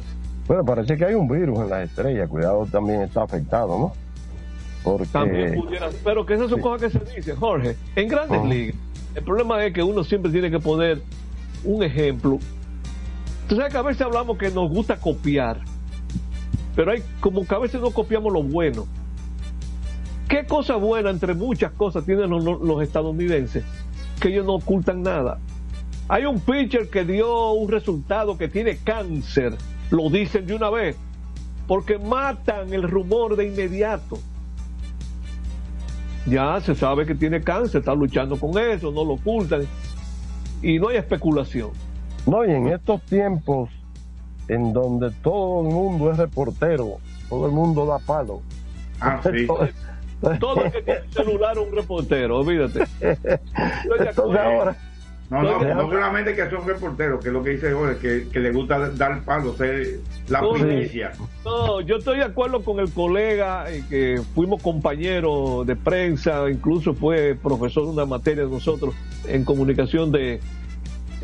Bueno, 0.47 0.64
parece 0.64 0.97
que 0.97 1.05
hay 1.05 1.14
un 1.14 1.28
virus 1.28 1.59
en 1.61 1.68
las 1.70 1.89
estrellas. 1.89 2.28
Cuidado, 2.28 2.66
también 2.70 3.03
está 3.03 3.22
afectado, 3.24 3.76
¿no? 3.78 3.93
Porque. 4.85 5.07
También 5.07 5.55
pudiera, 5.55 5.89
pero 6.05 6.24
que 6.24 6.35
esas 6.35 6.49
son 6.49 6.61
cosas 6.61 6.93
que 6.93 6.99
se 6.99 7.16
dicen, 7.16 7.37
Jorge. 7.37 7.76
En 7.97 8.09
grandes 8.09 8.45
ligas, 8.45 8.76
el 9.16 9.24
problema 9.24 9.64
es 9.64 9.72
que 9.72 9.83
uno 9.83 10.05
siempre 10.05 10.31
tiene 10.31 10.49
que 10.51 10.61
poner 10.61 11.03
un 11.65 11.83
ejemplo. 11.83 12.39
Tú 13.49 13.57
sabes 13.57 13.73
que 13.73 13.79
a 13.79 13.83
veces 13.83 14.03
hablamos 14.03 14.39
que 14.39 14.51
nos 14.51 14.71
gusta 14.71 14.97
copiar, 14.97 15.61
pero 16.77 16.93
hay 16.93 17.03
como 17.21 17.47
que 17.47 17.55
a 17.55 17.59
veces 17.59 17.81
no 17.81 17.91
copiamos 17.91 18.33
lo 18.33 18.43
bueno. 18.43 18.87
¿Qué 20.29 20.47
cosa 20.47 20.77
buena 20.77 21.11
entre 21.11 21.35
muchas 21.35 21.73
cosas 21.73 22.05
tienen 22.05 22.31
los, 22.31 22.83
estadounidenses? 22.83 23.65
Que 24.21 24.29
ellos 24.29 24.47
no 24.47 24.55
ocultan 24.55 25.03
nada. 25.03 25.39
Hay 26.09 26.25
un 26.25 26.39
pitcher 26.39 26.89
que 26.89 27.05
dio 27.05 27.53
un 27.53 27.69
resultado 27.69 28.39
que 28.39 28.47
tiene 28.47 28.77
cáncer, 28.77 29.57
lo 29.91 30.09
dicen 30.09 30.47
de 30.47 30.55
una 30.55 30.71
vez, 30.71 30.97
porque 31.67 31.99
matan 31.99 32.73
el 32.73 32.85
rumor 32.85 33.35
de 33.35 33.49
inmediato. 33.49 34.19
Ya 36.27 36.61
se 36.61 36.77
sabe 36.77 37.07
que 37.07 37.17
tiene 37.17 37.41
cáncer, 37.41 37.81
está 37.81 37.95
luchando 37.95 38.39
con 38.39 38.57
eso, 38.57 38.93
no 38.93 39.05
lo 39.05 39.15
ocultan 39.15 39.67
y 40.63 40.79
no 40.79 40.89
hay 40.89 40.97
especulación. 40.97 41.71
No, 42.27 42.45
y 42.45 42.51
en 42.51 42.69
estos 42.69 43.03
tiempos 43.03 43.71
en 44.49 44.73
donde 44.73 45.11
todo 45.23 45.67
el 45.67 45.75
mundo 45.75 46.11
es 46.11 46.19
reportero, 46.19 46.99
todo 47.29 47.47
el 47.47 47.53
mundo 47.53 47.87
da 47.87 47.99
palo. 47.99 48.43
Ah, 49.01 49.21
sí. 49.23 49.47
Todo 50.39 50.65
el 50.65 50.73
que 50.73 50.83
tiene 50.83 51.01
un 51.01 51.13
celular 51.13 51.57
es 51.57 51.67
un 51.67 51.75
reportero, 51.75 52.39
olvídate. 52.39 52.87
Entonces 53.99 54.19
ahora. 54.19 54.77
No, 55.31 55.43
no, 55.43 55.53
Entonces, 55.53 55.76
no 55.76 55.89
solamente 55.89 56.35
que 56.35 56.51
son 56.51 56.66
reporteros, 56.66 57.20
que 57.22 57.28
es 57.28 57.33
lo 57.33 57.41
que 57.41 57.51
dice 57.51 57.72
Jorge, 57.72 57.99
que, 57.99 58.28
que 58.31 58.41
le 58.41 58.51
gusta 58.51 58.91
dar 58.91 59.22
palo, 59.22 59.55
ser 59.55 60.01
la 60.28 60.41
No, 60.41 60.55
primicia. 60.55 61.12
No, 61.45 61.81
yo 61.83 61.99
estoy 61.99 62.18
de 62.18 62.24
acuerdo 62.24 62.64
con 62.64 62.81
el 62.81 62.91
colega 62.91 63.70
eh, 63.70 63.85
que 63.89 64.20
fuimos 64.35 64.61
compañeros 64.61 65.64
de 65.68 65.76
prensa, 65.76 66.51
incluso 66.51 66.95
fue 66.95 67.37
profesor 67.41 67.85
de 67.85 67.91
una 67.91 68.07
materia 68.07 68.45
de 68.45 68.51
nosotros 68.51 68.93
en 69.28 69.45
comunicación 69.45 70.11
de 70.11 70.41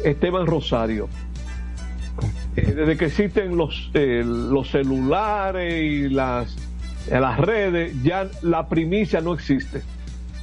Esteban 0.04 0.46
Rosario. 0.46 1.08
Eh, 2.54 2.62
desde 2.62 2.96
que 2.96 3.06
existen 3.06 3.56
los, 3.56 3.90
eh, 3.94 4.22
los 4.24 4.70
celulares 4.70 5.82
y 5.82 6.08
las, 6.10 6.56
las 7.10 7.40
redes, 7.40 8.00
ya 8.04 8.28
la 8.42 8.68
primicia 8.68 9.20
no 9.20 9.34
existe. 9.34 9.82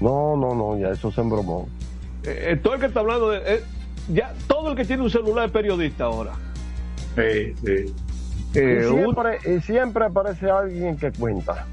No, 0.01 0.35
no, 0.35 0.53
no, 0.53 0.77
ya 0.77 0.89
eso 0.89 1.13
se 1.13 1.21
embromó. 1.21 1.69
Eh, 2.25 2.59
todo 2.61 2.75
el 2.75 2.79
que 2.79 2.85
está 2.87 2.99
hablando 3.01 3.29
de. 3.29 3.39
eh, 3.55 3.63
ya 4.09 4.33
todo 4.47 4.69
el 4.71 4.75
que 4.75 4.85
tiene 4.85 5.03
un 5.03 5.09
celular 5.09 5.45
es 5.45 5.51
periodista 5.51 6.05
ahora. 6.05 6.31
Sí, 7.15 7.53
sí. 7.65 7.93
Eh, 8.55 8.85
y, 8.87 8.93
siempre, 8.93 9.37
y 9.55 9.61
siempre 9.61 10.05
aparece 10.05 10.49
alguien 10.49 10.95
que 10.97 11.11
cuenta. 11.11 11.65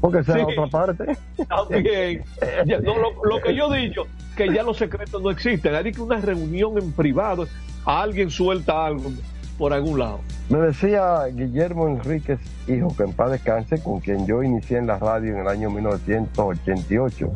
Porque 0.00 0.22
sea 0.24 0.34
Sí. 0.36 0.40
otra 0.42 0.66
parte. 0.66 1.16
También. 1.48 2.22
Ya, 2.66 2.78
no, 2.80 2.96
lo, 2.98 3.24
lo 3.24 3.40
que 3.40 3.54
yo 3.54 3.72
he 3.74 3.80
dicho, 3.88 4.06
que 4.36 4.52
ya 4.52 4.62
los 4.62 4.76
secretos 4.76 5.22
no 5.22 5.30
existen. 5.30 5.74
Hay 5.74 5.90
que 5.92 6.00
una 6.02 6.20
reunión 6.20 6.76
en 6.78 6.92
privado, 6.92 7.46
alguien 7.84 8.30
suelta 8.30 8.84
algo 8.86 9.10
por 9.58 9.72
algún 9.72 9.98
lado. 9.98 10.20
Me 10.50 10.58
decía 10.58 11.24
Guillermo 11.32 11.88
Enríquez, 11.88 12.38
hijo, 12.68 12.94
que 12.96 13.04
en 13.04 13.12
paz 13.14 13.30
descanse, 13.32 13.82
con 13.82 14.00
quien 14.00 14.26
yo 14.26 14.42
inicié 14.42 14.78
en 14.78 14.86
la 14.86 14.98
radio 14.98 15.32
en 15.34 15.40
el 15.40 15.48
año 15.48 15.70
1988, 15.70 17.30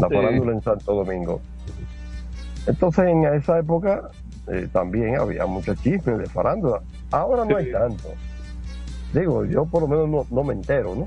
la 0.00 0.08
Sí. 0.08 0.14
farándula 0.14 0.52
en 0.52 0.62
Santo 0.62 0.94
Domingo. 0.94 1.40
Entonces, 2.66 3.04
en 3.06 3.24
esa 3.24 3.58
época 3.58 4.10
eh, 4.48 4.68
también 4.72 5.16
había 5.18 5.46
muchos 5.46 5.80
chismes 5.82 6.18
de 6.18 6.26
farándula. 6.26 6.80
Ahora 7.10 7.44
no 7.44 7.56
hay 7.56 7.70
tanto. 7.70 8.08
Digo, 9.12 9.44
yo 9.44 9.66
por 9.66 9.82
lo 9.82 9.88
menos 9.88 10.08
no, 10.08 10.26
no 10.30 10.44
me 10.44 10.54
entero, 10.54 10.94
¿no? 10.94 11.06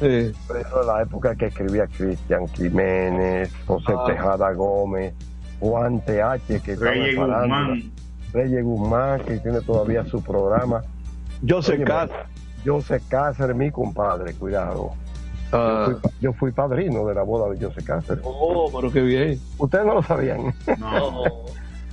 Sí. 0.00 0.32
Pero 0.48 0.80
en 0.82 0.86
la 0.86 1.02
época 1.02 1.34
que 1.34 1.46
escribía 1.46 1.86
Cristian 1.86 2.46
Jiménez, 2.48 3.52
José 3.66 3.92
Ah. 3.96 4.04
Tejada 4.06 4.52
Gómez, 4.52 5.14
Juan 5.60 6.00
TH, 6.00 6.60
que 6.62 6.76
Reyes 6.76 7.16
Guzmán. 7.16 7.92
Reyes 8.32 8.64
Guzmán, 8.64 9.20
que 9.22 9.38
tiene 9.38 9.60
todavía 9.60 10.04
su 10.04 10.22
programa. 10.22 10.82
José 11.48 11.82
Cáceres. 11.82 12.26
José 12.64 13.00
Cáceres, 13.08 13.56
mi 13.56 13.70
compadre, 13.70 14.34
cuidado. 14.34 14.92
Ah. 15.52 15.86
Yo, 15.88 15.98
fui, 16.00 16.10
yo 16.20 16.32
fui 16.34 16.52
padrino 16.52 17.06
de 17.06 17.14
la 17.14 17.22
boda 17.22 17.48
de 17.52 17.64
José 17.64 17.82
Cáceres. 17.84 18.22
Oh, 18.24 18.70
pero 18.74 18.92
qué 18.92 19.00
bien. 19.00 19.40
Ustedes 19.58 19.86
no 19.86 19.94
lo 19.94 20.02
sabían. 20.02 20.54
No. 20.78 21.22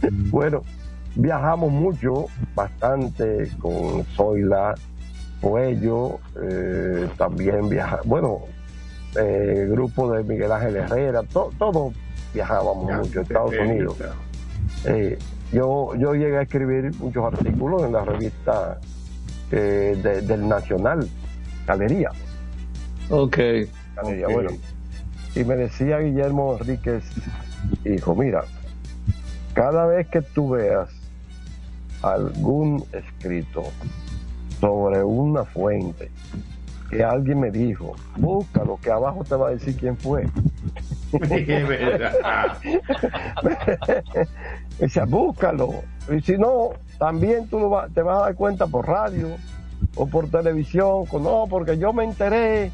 bueno, 0.29 0.61
viajamos 1.15 1.71
mucho, 1.71 2.25
bastante 2.53 3.49
con 3.59 4.03
Zoila, 4.15 4.75
Puello, 5.41 6.19
eh, 6.41 7.07
también 7.17 7.69
viaja, 7.69 7.99
bueno, 8.05 8.39
eh, 9.17 9.67
grupo 9.69 10.11
de 10.11 10.23
Miguel 10.23 10.51
Ángel 10.51 10.75
Herrera, 10.77 11.23
to- 11.23 11.51
todos 11.57 11.93
viajábamos 12.33 12.87
Ya, 12.89 12.97
mucho 12.97 13.19
a 13.19 13.23
Estados. 13.23 13.53
Unidos. 13.57 13.95
Eh, 14.85 15.17
yo, 15.53 15.93
yo 15.95 16.13
llegué 16.15 16.37
a 16.37 16.41
escribir 16.41 16.91
muchos 16.99 17.23
artículos 17.23 17.83
en 17.83 17.93
la 17.93 18.03
revista 18.03 18.79
eh, 19.51 19.97
de- 20.01 20.21
del 20.21 20.47
Nacional, 20.47 21.07
Galería. 21.67 22.09
Ok. 23.09 23.37
Galería, 23.95 24.27
Ok. 24.27 24.33
bueno. 24.33 24.49
Y 25.35 25.43
me 25.43 25.55
decía 25.55 25.99
Guillermo 25.99 26.57
Enríquez, 26.59 27.03
hijo, 27.83 28.15
mira, 28.15 28.45
cada 29.53 29.85
vez 29.85 30.07
que 30.07 30.21
tú 30.21 30.49
veas 30.51 30.89
algún 32.01 32.83
escrito 32.93 33.63
sobre 34.61 35.03
una 35.03 35.43
fuente 35.43 36.09
que 36.89 37.03
alguien 37.03 37.39
me 37.41 37.51
dijo, 37.51 37.95
búscalo, 38.15 38.77
que 38.81 38.91
abajo 38.91 39.23
te 39.23 39.35
va 39.35 39.49
a 39.49 39.51
decir 39.51 39.75
quién 39.75 39.97
fue. 39.97 40.23
Es 41.11 41.67
verdad. 41.67 42.57
Dice, 44.79 45.03
búscalo. 45.05 45.83
Y 46.15 46.21
si 46.21 46.37
no, 46.37 46.69
también 46.99 47.47
tú 47.47 47.59
lo 47.59 47.69
va- 47.69 47.87
te 47.89 48.01
vas 48.01 48.17
a 48.19 48.21
dar 48.25 48.35
cuenta 48.35 48.67
por 48.67 48.87
radio 48.87 49.29
o 49.95 50.07
por 50.07 50.29
televisión. 50.29 51.05
No, 51.13 51.45
porque 51.49 51.77
yo 51.77 51.91
me 51.93 52.03
enteré 52.03 52.71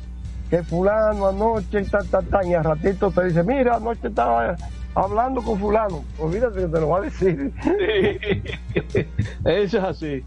que 0.52 0.62
fulano 0.64 1.28
anoche, 1.28 1.82
ta, 1.86 2.00
ta, 2.04 2.22
ta, 2.22 2.46
y 2.46 2.54
al 2.54 2.66
ratito 2.66 3.10
te 3.10 3.24
dice, 3.24 3.42
mira, 3.42 3.78
anoche 3.78 4.10
estaba 4.10 4.58
hablando 4.94 5.42
con 5.42 5.58
fulano. 5.58 6.04
Olvídate 6.20 6.60
que 6.60 6.68
te 6.68 6.80
lo 6.82 6.90
va 6.90 6.98
a 6.98 7.02
decir. 7.02 7.54
Eso 9.46 9.78
es 9.78 9.84
así. 9.84 10.06
Eh, 10.08 10.24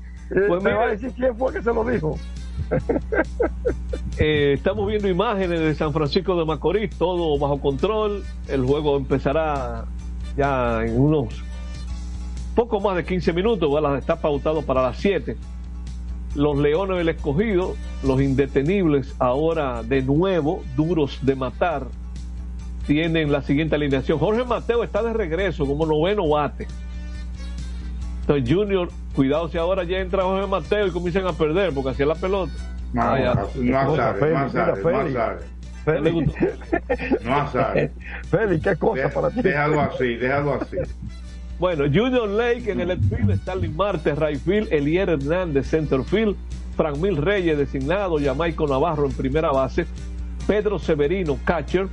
Pues 0.49 0.65
te 0.65 0.73
va 0.73 0.85
a 0.85 0.89
decir 0.89 1.13
quién 1.15 1.37
fue 1.37 1.53
que 1.53 1.63
se 1.63 1.73
lo 1.73 1.85
dijo. 1.85 2.19
Eh, 4.17 4.53
estamos 4.55 4.87
viendo 4.87 5.09
imágenes 5.09 5.59
de 5.59 5.75
San 5.75 5.93
Francisco 5.93 6.39
de 6.39 6.45
Macorís, 6.45 6.97
todo 6.97 7.37
bajo 7.37 7.61
control. 7.61 8.25
El 8.47 8.65
juego 8.65 8.97
empezará 8.97 9.87
ya 10.37 10.85
en 10.85 11.01
unos 11.01 11.43
poco 12.55 12.81
más 12.81 12.95
de 12.95 13.05
15 13.05 13.33
minutos, 13.33 13.73
¿verdad? 13.75 13.99
está 13.99 14.15
pautado 14.15 14.63
para 14.63 14.83
las 14.83 14.97
7. 14.99 15.37
Los 16.35 16.59
Leones 16.59 16.99
del 16.99 17.09
Escogido, 17.11 17.77
los 18.03 18.21
indetenibles, 18.21 19.15
ahora 19.19 19.83
de 19.83 20.03
nuevo, 20.03 20.63
duros 20.77 21.19
de 21.23 21.37
matar, 21.37 21.87
tienen 22.87 23.31
la 23.33 23.43
siguiente 23.43 23.77
alineación. 23.77 24.19
Jorge 24.19 24.45
Mateo 24.45 24.83
está 24.85 25.03
de 25.03 25.13
regreso 25.13 25.65
como 25.67 25.87
noveno 25.87 26.29
bate. 26.29 26.67
Entonces, 28.23 28.53
Junior, 28.55 28.89
cuidado 29.15 29.49
si 29.49 29.59
ahora 29.59 29.85
ya 29.85 29.99
entra 29.99 30.23
Jorge 30.23 30.47
Mateo 30.47 30.87
y 30.87 30.91
comienzan 30.91 31.27
a 31.27 31.33
perder, 31.33 31.73
porque 31.73 31.91
hacía 31.91 32.07
la 32.07 32.15
pelota. 32.15 32.53
No, 32.93 33.03
Ah, 33.03 33.19
no 33.87 33.97
sabe, 33.97 34.21
no. 37.23 37.89
Félix, 38.31 38.63
qué 38.65 38.77
cosa 38.77 39.09
para 39.11 39.31
ti. 39.31 39.43
Déjalo 39.43 39.81
así, 39.83 40.15
déjalo 40.17 40.55
así. 40.55 40.77
Bueno, 41.59 41.85
Junior 41.85 42.29
Lake 42.29 42.73
en 42.73 42.81
el 42.81 42.89
left 42.89 43.05
field, 43.05 43.31
Stanley 43.31 43.69
Marte, 43.69 44.15
right 44.17 44.41
field, 44.41 44.73
Elier 44.73 45.09
Hernández, 45.09 45.69
center 45.69 46.03
field, 46.03 46.37
Frank 46.77 46.97
Mil 46.97 47.17
Reyes 47.17 47.57
designado, 47.57 48.19
Jamaico 48.19 48.67
Navarro 48.67 49.07
en 49.07 49.13
primera 49.13 49.53
base, 49.53 49.87
Pedro 50.49 50.81
Severino, 50.81 51.39
catcher, 51.45 51.89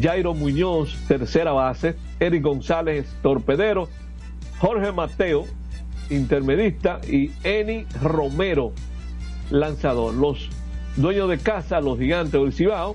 Jairo 0.00 0.34
Muñoz, 0.34 0.96
tercera 1.08 1.52
base, 1.52 1.96
Eric 2.20 2.44
González, 2.44 3.06
torpedero, 3.22 3.88
Jorge 4.60 4.92
Mateo, 4.92 5.46
intermedista, 6.08 7.00
y 7.10 7.32
Eni 7.42 7.86
Romero, 8.00 8.72
lanzador. 9.50 10.14
Los 10.14 10.48
dueños 10.96 11.28
de 11.28 11.38
casa, 11.38 11.80
los 11.80 11.98
gigantes 11.98 12.40
del 12.40 12.52
Cibao, 12.52 12.94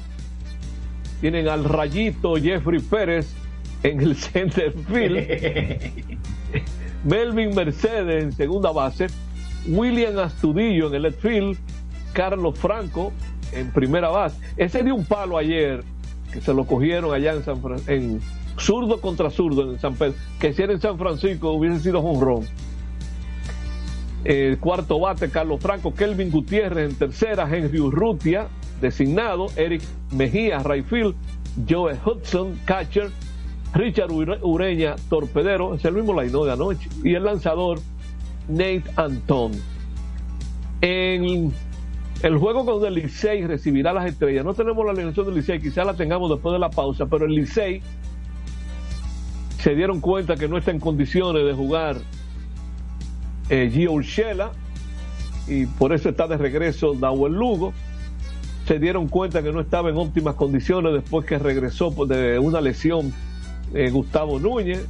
tienen 1.19 1.49
al 1.49 1.65
rayito 1.65 2.35
Jeffrey 2.35 2.79
Pérez 2.79 3.35
en 3.83 3.99
el 4.01 4.15
center 4.15 4.73
field, 4.87 5.17
Melvin 7.03 7.55
Mercedes 7.55 8.23
en 8.23 8.31
segunda 8.31 8.71
base, 8.71 9.07
William 9.67 10.17
Astudillo 10.19 10.87
en 10.87 10.95
el 10.95 11.01
left 11.03 11.21
field, 11.21 11.57
Carlos 12.13 12.57
Franco 12.59 13.11
en 13.51 13.71
primera 13.71 14.09
base. 14.09 14.37
Ese 14.57 14.83
dio 14.83 14.95
un 14.95 15.05
palo 15.05 15.37
ayer 15.37 15.83
que 16.31 16.41
se 16.41 16.53
lo 16.53 16.65
cogieron 16.65 17.13
allá 17.13 17.33
en 17.33 17.43
San 17.43 17.61
Fran- 17.61 17.81
en 17.87 18.21
zurdo 18.57 19.01
contra 19.01 19.29
zurdo 19.29 19.71
en 19.71 19.79
San 19.79 19.95
Pedro, 19.95 20.13
que 20.39 20.53
si 20.53 20.61
era 20.61 20.73
en 20.73 20.81
San 20.81 20.97
Francisco 20.97 21.51
hubiese 21.51 21.79
sido 21.79 21.99
un 22.01 22.21
ron. 22.21 22.45
El 24.23 24.59
cuarto 24.59 24.99
bate, 24.99 25.29
Carlos 25.31 25.59
Franco, 25.61 25.93
Kelvin 25.95 26.29
Gutiérrez 26.29 26.91
en 26.91 26.95
tercera, 26.95 27.49
Henry 27.51 27.79
Urrutia, 27.79 28.47
designado, 28.79 29.47
Eric 29.55 29.81
Mejía, 30.11 30.59
right 30.59 30.85
field, 30.85 31.15
Joe 31.67 31.97
Hudson, 32.05 32.59
catcher, 32.65 33.09
Richard 33.73 34.11
Ure- 34.11 34.39
Ureña, 34.41 34.95
torpedero, 35.09 35.75
es 35.75 35.85
el 35.85 35.93
mismo 35.93 36.19
line 36.19 36.31
de 36.31 36.51
anoche, 36.51 36.89
y 37.03 37.13
el 37.13 37.23
lanzador, 37.23 37.79
Nate 38.47 38.83
Anton. 38.97 39.51
En 40.81 41.53
el 42.23 42.37
juego 42.37 42.65
con 42.65 42.85
el 42.85 42.95
Licey 42.95 43.45
recibirá 43.45 43.93
las 43.93 44.05
estrellas. 44.07 44.43
No 44.43 44.53
tenemos 44.53 44.83
la 44.85 44.91
alineación 44.91 45.25
del 45.27 45.35
Licey, 45.35 45.61
quizá 45.61 45.83
la 45.83 45.93
tengamos 45.93 46.29
después 46.29 46.53
de 46.53 46.59
la 46.59 46.69
pausa, 46.69 47.05
pero 47.05 47.25
el 47.25 47.33
Licey 47.33 47.81
se 49.59 49.75
dieron 49.75 50.01
cuenta 50.01 50.35
que 50.35 50.47
no 50.47 50.57
está 50.57 50.71
en 50.71 50.79
condiciones 50.79 51.45
de 51.45 51.53
jugar 51.53 51.97
eh, 53.49 53.69
Gio 53.71 53.91
Urshela 53.93 54.51
y 55.47 55.65
por 55.67 55.93
eso 55.93 56.09
está 56.09 56.27
de 56.27 56.37
regreso 56.37 56.93
Dawel 56.93 57.33
Lugo. 57.33 57.73
Se 58.67 58.79
dieron 58.79 59.07
cuenta 59.07 59.43
que 59.43 59.51
no 59.51 59.59
estaba 59.59 59.89
en 59.89 59.97
óptimas 59.97 60.35
condiciones 60.35 60.93
después 60.93 61.25
que 61.25 61.37
regresó 61.37 61.91
de 62.05 62.39
una 62.39 62.59
lesión 62.61 63.13
eh, 63.73 63.89
Gustavo 63.89 64.39
Núñez. 64.39 64.85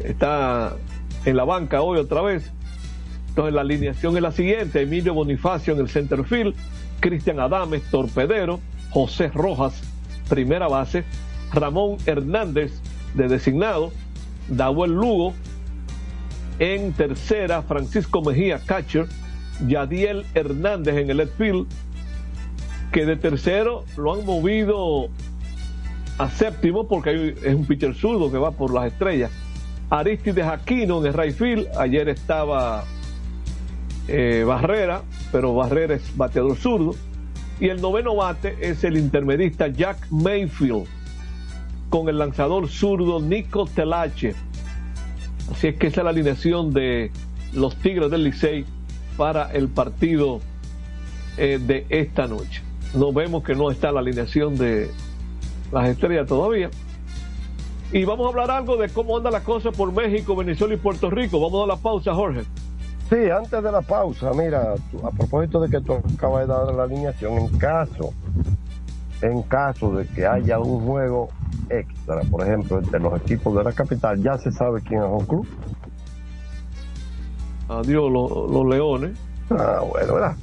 Está 0.00 0.76
en 1.24 1.36
la 1.36 1.44
banca 1.44 1.82
hoy 1.82 1.98
otra 1.98 2.22
vez. 2.22 2.50
Entonces 3.28 3.54
la 3.54 3.62
alineación 3.62 4.16
es 4.16 4.22
la 4.22 4.32
siguiente: 4.32 4.82
Emilio 4.82 5.14
Bonifacio 5.14 5.74
en 5.74 5.80
el 5.80 5.88
center 5.88 6.24
field, 6.24 6.54
Cristian 7.00 7.40
Adames, 7.40 7.82
torpedero, 7.90 8.60
José 8.90 9.28
Rojas, 9.28 9.82
primera 10.28 10.68
base, 10.68 11.04
Ramón 11.52 11.96
Hernández 12.06 12.72
de 13.14 13.28
designado, 13.28 13.92
Dawel 14.48 14.92
Lugo 14.92 15.34
en 16.58 16.92
tercera, 16.92 17.62
Francisco 17.62 18.22
Mejía, 18.22 18.60
catcher, 18.64 19.06
Yadiel 19.66 20.24
Hernández 20.34 20.96
en 20.96 21.10
el 21.10 21.16
left 21.18 21.36
field, 21.36 21.66
que 22.92 23.06
de 23.06 23.16
tercero 23.16 23.84
lo 23.96 24.14
han 24.14 24.24
movido 24.24 25.08
a 26.18 26.30
séptimo 26.30 26.86
porque 26.86 27.34
es 27.42 27.54
un 27.54 27.66
pitcher 27.66 27.94
zurdo 27.94 28.30
que 28.30 28.38
va 28.38 28.52
por 28.52 28.72
las 28.72 28.86
estrellas. 28.92 29.30
Aristides 29.90 30.46
Aquino 30.46 31.00
en 31.00 31.06
el 31.06 31.14
right 31.14 31.34
field, 31.34 31.68
ayer 31.78 32.08
estaba 32.08 32.84
eh, 34.08 34.44
Barrera, 34.46 35.02
pero 35.32 35.54
Barrera 35.54 35.94
es 35.94 36.16
bateador 36.16 36.56
zurdo. 36.56 36.94
Y 37.60 37.68
el 37.68 37.80
noveno 37.80 38.16
bate 38.16 38.56
es 38.60 38.82
el 38.82 38.96
intermedista 38.96 39.68
Jack 39.68 40.08
Mayfield, 40.10 40.86
con 41.88 42.08
el 42.08 42.18
lanzador 42.18 42.68
zurdo 42.68 43.20
Nico 43.20 43.66
Telache. 43.66 44.34
Así 45.52 45.68
es 45.68 45.76
que 45.76 45.86
esa 45.88 46.00
es 46.00 46.04
la 46.04 46.10
alineación 46.10 46.72
de 46.72 47.12
los 47.52 47.76
Tigres 47.76 48.10
del 48.10 48.24
Licey 48.24 48.64
para 49.16 49.52
el 49.52 49.68
partido 49.68 50.40
eh, 51.36 51.60
de 51.64 51.86
esta 51.90 52.26
noche. 52.26 52.62
No 52.94 53.12
vemos 53.12 53.44
que 53.44 53.54
no 53.54 53.70
está 53.70 53.92
la 53.92 54.00
alineación 54.00 54.56
de 54.56 54.90
las 55.74 55.88
estrellas 55.88 56.26
todavía. 56.26 56.70
Y 57.92 58.04
vamos 58.04 58.26
a 58.26 58.30
hablar 58.30 58.50
algo 58.50 58.76
de 58.76 58.88
cómo 58.88 59.16
anda 59.16 59.30
la 59.30 59.40
cosa 59.44 59.70
por 59.70 59.92
México, 59.92 60.34
Venezuela 60.34 60.74
y 60.74 60.78
Puerto 60.78 61.10
Rico. 61.10 61.38
Vamos 61.40 61.54
a 61.56 61.58
dar 61.68 61.76
la 61.76 61.82
pausa, 61.82 62.14
Jorge. 62.14 62.42
Sí, 63.10 63.30
antes 63.30 63.62
de 63.62 63.70
la 63.70 63.82
pausa, 63.82 64.30
mira, 64.32 64.74
a 65.04 65.10
propósito 65.10 65.60
de 65.60 65.68
que 65.68 65.80
tú 65.84 65.92
acabas 66.16 66.48
de 66.48 66.54
dar 66.54 66.74
la 66.74 66.84
alineación, 66.84 67.34
en 67.34 67.48
caso, 67.58 68.12
en 69.20 69.42
caso 69.42 69.92
de 69.92 70.06
que 70.06 70.26
haya 70.26 70.58
un 70.58 70.84
juego 70.86 71.28
extra, 71.68 72.22
por 72.30 72.42
ejemplo, 72.42 72.78
entre 72.78 72.98
los 72.98 73.20
equipos 73.20 73.54
de 73.56 73.62
la 73.64 73.72
capital, 73.72 74.20
ya 74.22 74.38
se 74.38 74.50
sabe 74.50 74.80
quién 74.80 75.02
es 75.02 75.08
un 75.10 75.26
club. 75.26 75.46
Adiós, 77.68 78.10
lo- 78.10 78.46
los 78.48 78.66
Leones. 78.66 79.18
Ah, 79.50 79.80
bueno, 79.88 80.14
¿verdad? 80.14 80.36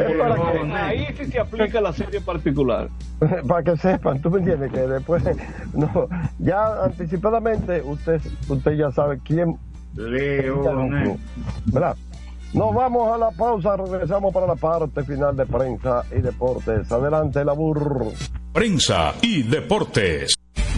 Es 0.00 0.16
para 0.16 0.34
que- 0.34 0.72
Ahí 0.72 1.06
sí 1.16 1.24
se 1.26 1.40
aplica 1.40 1.80
la 1.80 1.92
serie 1.92 2.20
particular. 2.20 2.88
para 3.48 3.62
que 3.62 3.76
sepan, 3.76 4.20
tú 4.20 4.30
me 4.30 4.38
entiendes 4.40 4.72
que 4.72 4.80
después, 4.80 5.22
no, 5.74 6.08
ya 6.38 6.84
anticipadamente 6.84 7.82
usted, 7.82 8.20
usted 8.48 8.72
ya 8.72 8.90
sabe 8.90 9.18
quién 9.24 9.56
Leones. 9.94 11.18
¿verdad? 11.66 11.96
Nos 12.54 12.74
vamos 12.74 13.10
a 13.14 13.18
la 13.18 13.30
pausa, 13.30 13.76
regresamos 13.76 14.32
para 14.32 14.46
la 14.46 14.56
parte 14.56 15.02
final 15.04 15.36
de 15.36 15.46
prensa 15.46 16.02
y 16.10 16.20
deportes. 16.20 16.90
Adelante, 16.92 17.44
la 17.44 17.52
burro. 17.52 18.12
Prensa 18.52 19.14
y 19.22 19.42
deportes. 19.42 20.34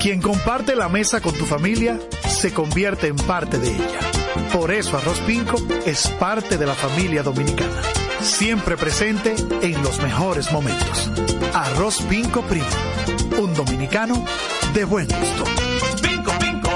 Quien 0.00 0.22
comparte 0.22 0.76
la 0.76 0.88
mesa 0.88 1.20
con 1.20 1.34
tu 1.34 1.44
familia 1.44 1.98
se 2.28 2.54
convierte 2.54 3.08
en 3.08 3.16
parte 3.16 3.58
de 3.58 3.74
ella. 3.74 3.98
Por 4.52 4.70
eso 4.70 4.96
Arroz 4.96 5.18
Pinco 5.20 5.56
es 5.86 6.06
parte 6.20 6.56
de 6.56 6.66
la 6.66 6.74
familia 6.74 7.24
dominicana. 7.24 7.82
Siempre 8.20 8.76
presente 8.76 9.34
en 9.60 9.82
los 9.82 10.00
mejores 10.00 10.52
momentos. 10.52 11.10
Arroz 11.52 12.00
Pinco 12.02 12.42
Primo. 12.42 12.66
Un 13.40 13.52
dominicano 13.54 14.24
de 14.72 14.84
buen 14.84 15.08
gusto. 15.08 15.44
Pico, 16.00 16.30
pico. 16.38 16.70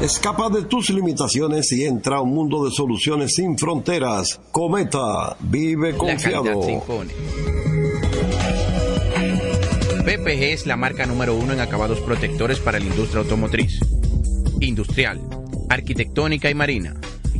Escapa 0.00 0.48
de 0.50 0.66
tus 0.66 0.90
limitaciones 0.90 1.72
y 1.72 1.84
entra 1.84 2.18
a 2.18 2.20
un 2.20 2.32
mundo 2.32 2.64
de 2.64 2.70
soluciones 2.70 3.34
sin 3.34 3.58
fronteras. 3.58 4.40
Cometa, 4.52 5.36
vive 5.40 5.96
confiado. 5.96 6.60
PPG 10.06 10.52
es 10.52 10.66
la 10.66 10.76
marca 10.76 11.04
número 11.04 11.34
uno 11.34 11.52
en 11.52 11.58
acabados 11.58 11.98
protectores 11.98 12.60
para 12.60 12.78
la 12.78 12.84
industria 12.84 13.22
automotriz, 13.22 13.80
industrial, 14.60 15.20
arquitectónica 15.68 16.48
y 16.48 16.54
marina. 16.54 16.94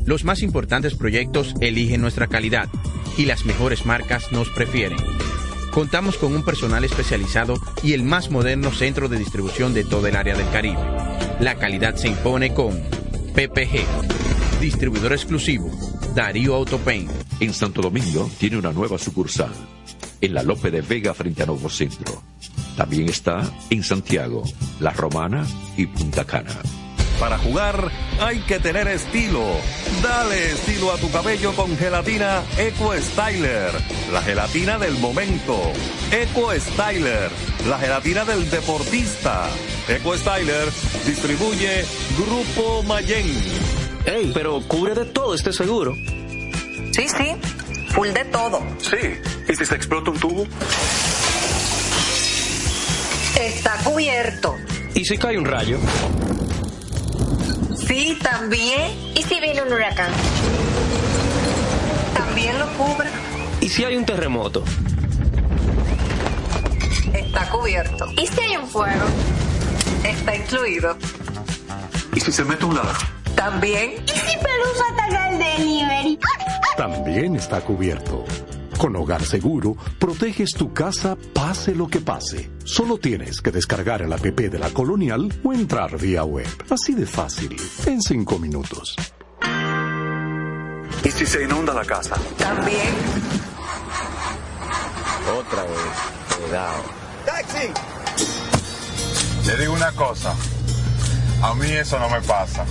Los 0.05 0.25
más 0.25 0.43
importantes 0.43 0.97
proyectos 0.97 1.55
eligen 1.61 2.01
nuestra 2.01 2.27
calidad 2.27 2.69
y 3.17 3.27
las 3.27 3.45
mejores 3.45 3.87
marcas 3.87 4.33
nos 4.33 4.51
prefieren. 4.51 4.99
Contamos 5.71 6.17
con 6.17 6.35
un 6.35 6.45
personal 6.45 6.83
especializado 6.83 7.55
y 7.85 7.93
el 7.93 8.03
más 8.03 8.33
moderno 8.33 8.73
centro 8.73 9.09
de 9.09 9.21
distribución 9.21 9.73
de 9.73 9.85
todo 9.85 10.09
el 10.09 10.17
área 10.17 10.37
del 10.37 10.51
Caribe. 10.51 10.83
La 11.39 11.55
calidad 11.55 11.95
se 11.95 12.09
impone 12.09 12.53
con 12.53 12.81
PPG, 13.33 14.61
distribuidor 14.61 15.13
exclusivo, 15.13 15.71
Darío 16.17 16.57
Autopain. 16.57 17.09
En 17.39 17.55
Santo 17.55 17.81
Domingo 17.81 18.29
tiene 18.39 18.57
una 18.57 18.73
nueva 18.73 18.99
sucursal, 18.99 19.53
en 20.21 20.35
la 20.35 20.43
Lope 20.43 20.73
de 20.73 20.81
Vega 20.81 21.15
frente 21.15 21.45
a 21.45 21.47
Nuevo 21.47 21.71
Centro. 21.71 22.36
También 22.77 23.09
está 23.09 23.43
en 23.71 23.83
Santiago, 23.83 24.45
La 24.81 24.91
Romana 24.91 25.47
y 25.77 25.87
Punta 25.87 26.25
Cana. 26.25 26.55
Para 27.19 27.39
jugar 27.39 27.91
hay 28.21 28.41
que 28.41 28.59
tener 28.59 28.87
estilo. 28.89 29.43
Dale 30.03 30.53
estilo 30.53 30.93
a 30.93 30.99
tu 30.99 31.11
cabello 31.11 31.55
con 31.55 31.75
gelatina 31.79 32.43
Eco 32.59 32.93
Styler, 32.95 33.71
la 34.13 34.21
gelatina 34.21 34.79
del 34.79 34.99
momento. 34.99 35.59
Eco 36.11 36.53
Styler, 36.53 37.31
la 37.69 37.79
gelatina 37.79 38.25
del 38.27 38.51
deportista. 38.51 39.49
Eco 39.89 40.17
Styler 40.17 40.69
distribuye 41.07 41.85
Grupo 42.19 42.83
Mayen. 42.83 43.27
Ey, 44.05 44.31
pero 44.35 44.61
cubre 44.69 44.95
de 44.95 45.07
todo 45.07 45.35
este 45.35 45.53
seguro. 45.53 45.95
Sí, 46.93 47.09
sí, 47.09 47.35
full 47.95 48.09
de 48.09 48.25
todo. 48.27 48.63
Sí. 48.79 48.97
¿Y 49.49 49.55
si 49.55 49.65
se 49.65 49.75
explota 49.75 50.11
un 50.11 50.19
tubo? 50.19 50.47
Cubierto. 53.97 54.55
¿Y 54.95 55.07
si 55.07 55.17
cae 55.17 55.39
un 55.39 55.47
rayo? 55.47 55.79
Sí, 57.89 58.19
también. 58.23 58.91
¿Y 59.15 59.23
si 59.23 59.41
viene 59.41 59.63
un 59.63 59.73
huracán? 59.73 60.13
También 62.13 62.59
lo 62.59 62.67
cubre. 62.75 63.09
¿Y 63.63 63.71
si 63.71 63.85
hay 63.85 63.97
un 63.97 64.05
terremoto? 64.05 64.63
Está 67.15 67.49
cubierto. 67.49 68.07
¿Y 68.19 68.27
si 68.27 68.39
hay 68.39 68.57
un 68.59 68.69
fuego? 68.69 69.07
Está 70.05 70.37
incluido. 70.37 70.99
¿Y 72.15 72.21
si 72.21 72.33
se 72.33 72.45
mete 72.45 72.67
un 72.67 72.75
ladrón? 72.75 72.97
También. 73.35 73.95
¿Y 74.05 74.11
si 74.11 74.37
Pelusa 74.37 74.85
ataca 74.93 75.31
el 75.31 75.39
delivery? 75.39 76.19
También 76.77 77.37
está 77.37 77.63
cubierto. 77.63 78.27
Con 78.79 78.95
Hogar 78.95 79.25
Seguro, 79.25 79.75
proteges 79.99 80.53
tu 80.53 80.73
casa 80.73 81.17
pase 81.33 81.75
lo 81.75 81.89
que 81.89 82.01
pase. 82.01 82.51
Solo 82.65 82.99
tienes 82.99 83.41
que 83.41 83.51
descargar 83.51 84.03
el 84.03 84.13
app 84.13 84.23
de 84.23 84.59
la 84.59 84.69
Colonial 84.71 85.33
o 85.43 85.53
entrar 85.53 85.99
vía 85.99 86.25
web. 86.25 86.47
Así 86.69 86.95
de 86.95 87.07
fácil, 87.07 87.57
en 87.87 88.03
cinco 88.03 88.39
minutos. 88.39 88.95
¿Y 91.03 91.11
si 91.11 91.25
se 91.25 91.45
inunda 91.45 91.73
la 91.73 91.85
casa? 91.85 92.17
También. 92.37 92.95
Otra 95.39 95.63
vez. 95.63 96.39
Cuidado. 96.39 96.83
¡Taxi! 97.25 97.69
Le 99.47 99.57
digo 99.57 99.73
una 99.73 99.93
cosa. 99.93 100.35
A 101.43 101.55
mí 101.55 101.71
eso 101.71 101.99
no 101.99 102.11
me 102.11 102.21
pasa. 102.21 102.65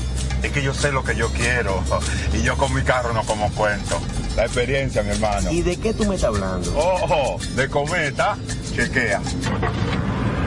Es 0.43 0.51
que 0.51 0.61
yo 0.61 0.73
sé 0.73 0.91
lo 0.91 1.03
que 1.03 1.15
yo 1.15 1.29
quiero. 1.29 1.83
Y 2.33 2.43
yo 2.43 2.57
con 2.57 2.73
mi 2.73 2.81
carro 2.83 3.13
no 3.13 3.23
como 3.23 3.49
cuento. 3.53 3.99
La 4.35 4.45
experiencia, 4.45 5.01
mi 5.01 5.11
hermano. 5.11 5.51
¿Y 5.51 5.61
de 5.61 5.77
qué 5.77 5.93
tú 5.93 6.05
me 6.05 6.15
estás 6.15 6.29
hablando? 6.29 6.77
Ojo, 6.77 7.37
de 7.55 7.69
cometa, 7.69 8.37
chequea. 8.75 9.21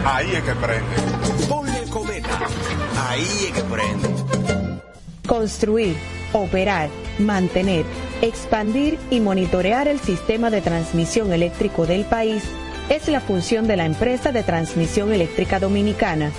Ahí 0.05 0.30
es 0.34 0.43
que 0.43 0.53
prende. 0.53 1.47
Ponle 1.49 1.82
cometa. 1.91 2.39
Ahí 3.09 3.47
es 3.47 3.53
que 3.53 3.62
prende. 3.62 4.09
Construir, 5.26 5.97
operar, 6.32 6.91
mantener, 7.18 7.84
expandir 8.22 8.99
y 9.11 9.20
monitorear 9.20 9.89
el 9.89 10.01
sistema 10.01 10.51
de 10.51 10.61
transmisión 10.61 11.32
eléctrico 11.32 11.86
del 11.86 12.05
país 12.05 12.43
es 12.89 13.09
la 13.09 13.20
función 13.20 13.66
de 13.66 13.76
la 13.76 13.86
empresa 13.86 14.32
de 14.32 14.43
transmisión 14.43 15.12
eléctrica 15.12 15.61
dominicana 15.61 16.30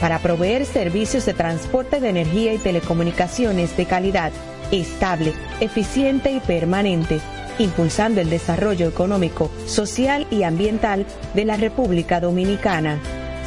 para 0.00 0.20
proveer 0.20 0.64
servicios 0.64 1.26
de 1.26 1.34
transporte 1.34 2.00
de 2.00 2.08
energía 2.08 2.54
y 2.54 2.58
telecomunicaciones 2.58 3.76
de 3.76 3.86
calidad, 3.86 4.32
estable, 4.70 5.32
eficiente 5.60 6.30
y 6.30 6.40
permanente, 6.40 7.20
impulsando 7.58 8.20
el 8.20 8.30
desarrollo 8.30 8.88
económico, 8.88 9.50
social 9.66 10.26
y 10.30 10.42
ambiental 10.42 11.06
de 11.34 11.44
la 11.44 11.56
República 11.56 12.20
Dominicana. 12.20 12.98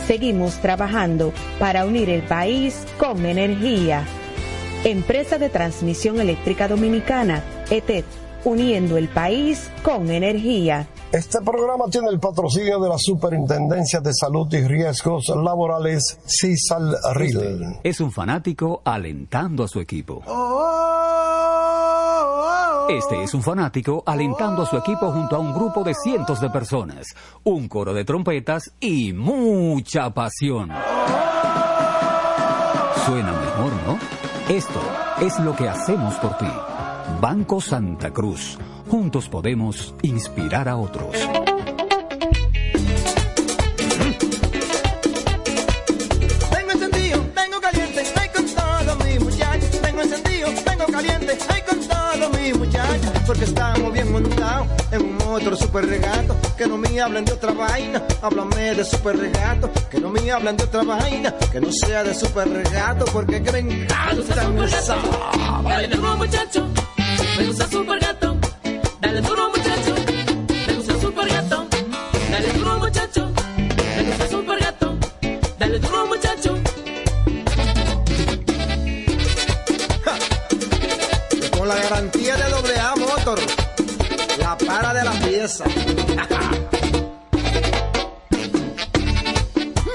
Seguimos 0.07 0.55
trabajando 0.61 1.33
para 1.59 1.85
unir 1.85 2.09
el 2.09 2.23
país 2.23 2.85
con 2.97 3.25
energía. 3.25 4.03
Empresa 4.83 5.37
de 5.37 5.49
Transmisión 5.49 6.19
Eléctrica 6.19 6.67
Dominicana, 6.67 7.43
ETED, 7.69 8.03
uniendo 8.43 8.97
el 8.97 9.07
país 9.07 9.69
con 9.83 10.09
energía. 10.09 10.87
Este 11.11 11.41
programa 11.41 11.85
tiene 11.91 12.07
el 12.07 12.21
patrocinio 12.21 12.79
de 12.79 12.87
la 12.87 12.97
Superintendencia 12.97 13.99
de 13.99 14.13
Salud 14.13 14.47
y 14.53 14.61
Riesgos 14.65 15.27
Laborales, 15.27 16.17
CISAL 16.25 16.95
RIL. 17.13 17.79
Es 17.83 17.99
un 17.99 18.13
fanático 18.13 18.81
alentando 18.85 19.65
a 19.65 19.67
su 19.67 19.81
equipo. 19.81 20.23
Este 22.87 23.23
es 23.23 23.33
un 23.33 23.43
fanático 23.43 24.03
alentando 24.05 24.61
a 24.61 24.65
su 24.65 24.77
equipo 24.77 25.11
junto 25.11 25.35
a 25.35 25.39
un 25.39 25.53
grupo 25.53 25.83
de 25.83 25.93
cientos 25.93 26.39
de 26.39 26.49
personas, 26.49 27.07
un 27.43 27.67
coro 27.67 27.93
de 27.93 28.05
trompetas 28.05 28.71
y 28.79 29.11
mucha 29.11 30.09
pasión. 30.11 30.69
Suena 33.05 33.33
mejor, 33.33 33.73
¿no? 33.85 33.99
Esto 34.47 34.79
es 35.19 35.37
lo 35.41 35.53
que 35.57 35.67
hacemos 35.67 36.15
por 36.15 36.37
ti. 36.37 36.47
Banco 37.19 37.59
Santa 37.59 38.11
Cruz. 38.11 38.57
Juntos 38.91 39.29
podemos 39.29 39.95
inspirar 40.01 40.67
a 40.67 40.75
otros. 40.75 41.15
Tengo 46.51 46.71
encendido, 46.73 47.21
tengo 47.33 47.61
caliente, 47.61 48.03
ay 48.19 48.29
con 48.35 48.45
todo 48.47 48.95
mi 49.05 49.17
muchachos. 49.19 49.81
Tengo 49.81 50.01
encendido, 50.01 50.49
tengo 50.65 50.85
caliente, 50.87 51.37
ay 51.47 51.61
con 51.61 51.79
todo 51.87 52.29
mi 52.31 52.53
muchachos. 52.53 53.11
Porque 53.25 53.45
estamos 53.45 53.93
bien 53.93 54.11
montados 54.11 54.67
en 54.91 55.01
un 55.03 55.21
otro 55.21 55.55
super 55.55 55.85
regato. 55.85 56.35
Que 56.57 56.67
no 56.67 56.77
me 56.77 56.99
hablen 56.99 57.23
de 57.23 57.31
otra 57.31 57.53
vaina, 57.53 58.03
háblame 58.21 58.75
de 58.75 58.83
super 58.83 59.15
regato. 59.17 59.71
Que 59.89 60.01
no 60.01 60.09
me 60.09 60.29
hablen 60.29 60.57
de 60.57 60.65
otra 60.65 60.83
vaina, 60.83 61.33
que 61.49 61.61
no 61.61 61.71
sea 61.71 62.03
de 62.03 62.13
super 62.13 62.49
regato. 62.49 63.05
Porque 63.05 63.41
que 63.41 63.53
me 63.53 63.59
encanta 63.59 64.49
duro 65.95 66.17
muchacho, 66.17 66.67
me 67.37 67.47
gusta 67.47 67.69
super 67.69 67.97
gato. 67.97 68.30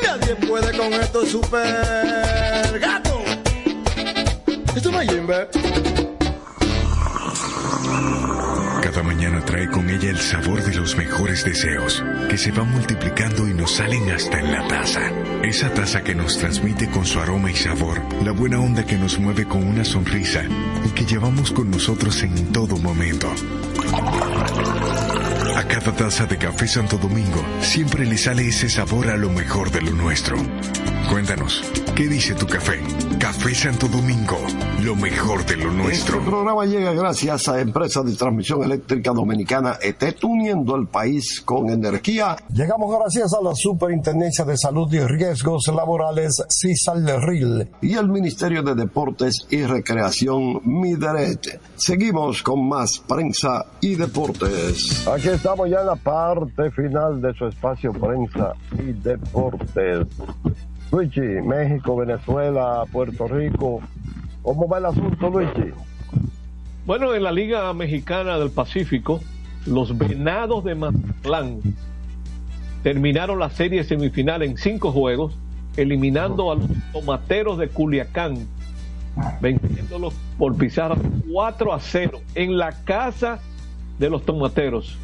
Nadie 0.03 0.37
puede 0.47 0.77
con 0.77 0.93
esto 0.93 1.25
super 1.25 2.79
gato. 2.79 3.19
Esto 4.75 4.93
no 4.93 5.01
es. 5.01 5.11
Cada 8.83 9.03
mañana 9.03 9.43
trae 9.47 9.71
con 9.71 9.89
ella 9.89 10.11
el 10.11 10.19
sabor 10.19 10.63
de 10.63 10.75
los 10.75 10.95
mejores 10.97 11.43
deseos, 11.43 12.05
que 12.29 12.37
se 12.37 12.53
van 12.53 12.71
multiplicando 12.71 13.49
y 13.49 13.55
nos 13.55 13.71
salen 13.77 14.11
hasta 14.11 14.39
en 14.39 14.53
la 14.53 14.69
taza. 14.69 15.11
Esa 15.43 15.73
taza 15.73 16.03
que 16.03 16.15
nos 16.15 16.37
transmite 16.37 16.91
con 16.91 17.07
su 17.07 17.19
aroma 17.19 17.51
y 17.51 17.57
sabor, 17.57 18.03
la 18.23 18.33
buena 18.33 18.61
onda 18.61 18.85
que 18.85 18.97
nos 18.97 19.19
mueve 19.19 19.47
con 19.47 19.67
una 19.67 19.87
sonrisa 19.87 20.45
y 20.85 20.91
que 20.91 21.07
llevamos 21.07 21.51
con 21.51 21.71
nosotros 21.71 22.23
en 22.23 22.53
todo 22.53 22.77
momento. 22.77 23.33
Cada 25.87 25.99
taza 25.99 26.27
de 26.27 26.37
café 26.37 26.67
Santo 26.67 26.99
Domingo 26.99 27.41
siempre 27.61 28.05
le 28.05 28.19
sale 28.19 28.49
ese 28.49 28.69
sabor 28.69 29.09
a 29.09 29.17
lo 29.17 29.31
mejor 29.31 29.71
de 29.71 29.83
lo 29.83 29.93
nuestro. 29.93 30.37
Cuéntanos, 31.09 31.63
¿qué 31.97 32.09
dice 32.09 32.35
tu 32.35 32.47
café? 32.47 32.79
Café 33.19 33.55
Santo 33.55 33.89
Domingo, 33.89 34.37
lo 34.83 34.95
mejor 34.95 35.45
de 35.47 35.57
lo 35.57 35.73
nuestro. 35.73 36.19
Este 36.19 36.31
programa 36.31 36.67
llega 36.67 36.93
gracias 36.93 37.49
a 37.49 37.59
Empresa 37.59 38.03
de 38.03 38.15
Transmisión 38.15 38.63
Eléctrica 38.63 39.13
Dominicana 39.13 39.79
ETET, 39.81 40.23
uniendo 40.23 40.77
el 40.77 40.87
país 40.89 41.41
con 41.41 41.71
energía. 41.71 42.37
Llegamos 42.53 42.95
gracias 43.01 43.33
a 43.33 43.43
la 43.43 43.55
Superintendencia 43.55 44.45
de 44.45 44.59
Salud 44.59 44.93
y 44.93 45.01
Riesgos 45.01 45.69
Laborales, 45.75 46.45
CISAL-RIL, 46.51 47.69
y 47.81 47.95
el 47.95 48.09
Ministerio 48.09 48.63
de 48.63 48.75
Deportes 48.75 49.47
y 49.49 49.63
Recreación, 49.63 50.61
MIDERET. 50.65 51.61
Seguimos 51.77 52.43
con 52.43 52.69
más 52.69 53.03
prensa 53.09 53.65
y 53.81 53.95
deportes. 53.95 55.09
Aquí 55.09 55.29
estamos 55.29 55.71
ya 55.71 55.81
en 55.81 55.87
la 55.87 55.97
parte 55.97 56.71
final 56.73 57.23
de 57.23 57.33
su 57.33 57.47
espacio 57.47 57.93
prensa 57.93 58.53
y 58.73 58.93
deportes. 58.93 60.07
Luigi, 60.93 61.21
México, 61.21 61.97
Venezuela, 61.97 62.85
Puerto 62.91 63.27
Rico. 63.27 63.81
¿Cómo 64.43 64.69
va 64.69 64.79
el 64.79 64.87
asunto, 64.87 65.29
Luigi? 65.29 65.73
Bueno, 66.87 67.15
en 67.15 67.25
la 67.25 67.33
Liga 67.33 67.73
Mexicana 67.75 68.39
del 68.39 68.51
Pacífico, 68.51 69.21
los 69.67 69.99
Venados 69.99 70.63
de 70.63 70.77
Mazatlán 70.77 71.61
terminaron 72.85 73.41
la 73.41 73.51
serie 73.51 73.83
semifinal 73.83 74.45
en 74.45 74.57
cinco 74.57 74.93
juegos, 74.93 75.37
eliminando 75.77 76.53
a 76.53 76.55
los 76.55 76.69
Tomateros 76.93 77.59
de 77.59 77.69
Culiacán, 77.69 78.47
venciéndolos 79.41 80.15
por 80.39 80.57
pizarra 80.57 80.97
4 81.33 81.73
a 81.73 81.81
0 81.81 82.21
en 82.37 82.57
la 82.57 82.71
casa 82.85 83.41
de 83.99 84.09
los 84.09 84.25
Tomateros, 84.25 84.97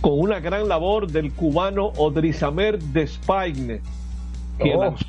con 0.00 0.18
una 0.18 0.40
gran 0.40 0.68
labor 0.68 1.08
del 1.08 1.32
cubano 1.32 1.92
Odrizamer 1.96 2.80
Despagne, 2.80 3.80
Oh. 4.62 4.80
lanzó- 4.84 5.06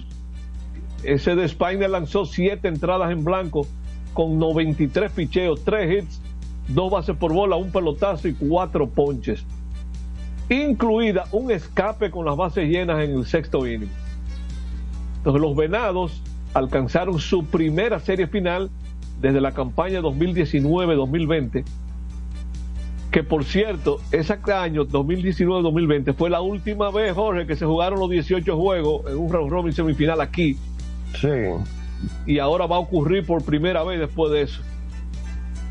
ese 1.04 1.36
Despagne 1.36 1.88
lanzó 1.88 2.26
siete 2.26 2.68
entradas 2.68 3.12
en 3.12 3.24
blanco 3.24 3.66
con 4.14 4.38
93 4.38 5.12
picheos, 5.12 5.64
3 5.64 6.04
hits, 6.04 6.22
dos 6.68 6.92
bases 6.92 7.16
por 7.16 7.34
bola, 7.34 7.56
un 7.56 7.72
pelotazo 7.72 8.28
y 8.28 8.34
cuatro 8.34 8.88
ponches, 8.88 9.44
incluida 10.50 11.26
un 11.32 11.50
escape 11.52 12.12
con 12.12 12.26
las 12.26 12.36
bases 12.36 12.70
llenas 12.70 13.04
en 13.04 13.12
el 13.16 13.26
sexto 13.26 13.66
inning. 13.66 13.90
Entonces 15.18 15.42
los 15.42 15.56
Venados 15.56 16.22
alcanzaron 16.54 17.20
su 17.20 17.46
primera 17.46 18.00
serie 18.00 18.28
final 18.28 18.70
desde 19.22 19.40
la 19.42 19.54
campaña 19.54 20.02
2019-2020, 20.02 21.64
que 23.12 23.24
por 23.24 23.44
cierto, 23.44 24.00
ese 24.12 24.38
año 24.54 24.86
2019-2020 24.86 26.16
fue 26.16 26.30
la 26.30 26.42
última 26.42 26.90
vez, 26.92 27.14
Jorge, 27.14 27.46
que 27.46 27.58
se 27.58 27.66
jugaron 27.66 28.00
los 28.00 28.10
18 28.10 28.58
juegos 28.58 29.06
en 29.12 29.18
un 29.18 29.32
round 29.32 29.52
robin 29.52 29.74
semifinal 29.74 30.22
aquí. 30.22 30.58
Sí. 31.20 31.28
Y 32.26 32.40
ahora 32.40 32.68
va 32.68 32.78
a 32.78 32.80
ocurrir 32.80 33.26
por 33.26 33.44
primera 33.44 33.84
vez 33.84 34.00
después 34.00 34.32
de 34.32 34.44
eso. 34.44 34.62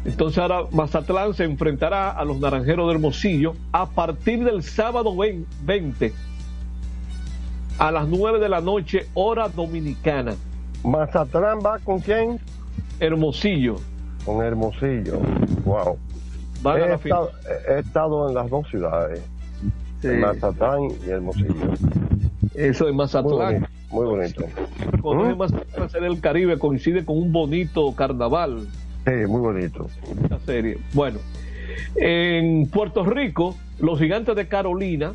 Entonces 0.04 0.38
ahora 0.38 0.64
Mazatlán 0.70 1.34
se 1.34 1.44
enfrentará 1.44 2.10
a 2.10 2.24
los 2.24 2.38
Naranjeros 2.40 2.86
del 2.86 2.96
Hermosillo 2.96 3.54
a 3.72 3.88
partir 3.88 4.44
del 4.44 4.62
sábado 4.62 5.14
20 5.64 6.12
a 7.78 7.90
las 7.90 8.06
9 8.06 8.38
de 8.38 8.48
la 8.50 8.60
noche, 8.60 9.06
hora 9.14 9.48
dominicana. 9.48 10.34
Mazatlán 10.84 11.60
va 11.64 11.78
con 11.78 12.00
quién? 12.00 12.38
Hermosillo. 12.98 13.76
Con 14.26 14.44
Hermosillo. 14.44 15.20
Wow. 15.64 15.98
Van 16.62 16.80
a 16.80 16.84
he, 16.84 16.88
la 16.88 16.94
estado, 16.94 17.30
he 17.68 17.78
estado 17.78 18.28
en 18.28 18.34
las 18.34 18.50
dos 18.50 18.68
ciudades, 18.68 19.22
en 20.02 20.20
Mazatlán 20.20 20.88
y 21.06 21.10
Hermosillo. 21.10 21.72
Eso 22.54 22.88
es 22.88 22.94
Mazatlán. 22.94 23.66
Muy 23.90 24.06
bonito. 24.06 24.44
Conoce 25.00 25.34
Mazatlán, 25.34 25.90
ser 25.90 26.04
el 26.04 26.20
Caribe, 26.20 26.58
coincide 26.58 27.04
con 27.04 27.16
un 27.18 27.32
bonito 27.32 27.94
carnaval. 27.94 28.66
Sí, 29.06 29.12
muy 29.26 29.40
bonito. 29.40 29.86
esta 30.22 30.38
serie. 30.40 30.78
Bueno, 30.92 31.18
en 31.96 32.68
Puerto 32.68 33.04
Rico, 33.04 33.56
los 33.78 33.98
gigantes 33.98 34.36
de 34.36 34.46
Carolina 34.48 35.14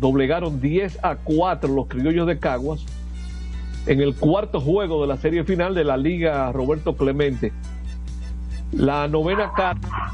doblegaron 0.00 0.60
10 0.60 1.04
a 1.04 1.16
4 1.16 1.72
los 1.72 1.86
criollos 1.86 2.26
de 2.26 2.38
Caguas 2.38 2.84
en 3.86 4.00
el 4.00 4.14
cuarto 4.14 4.60
juego 4.60 5.00
de 5.02 5.08
la 5.08 5.16
serie 5.16 5.44
final 5.44 5.74
de 5.74 5.84
la 5.84 5.96
Liga 5.96 6.50
Roberto 6.52 6.96
Clemente. 6.96 7.52
La 8.72 9.06
novena 9.08 9.52
carta 9.52 10.10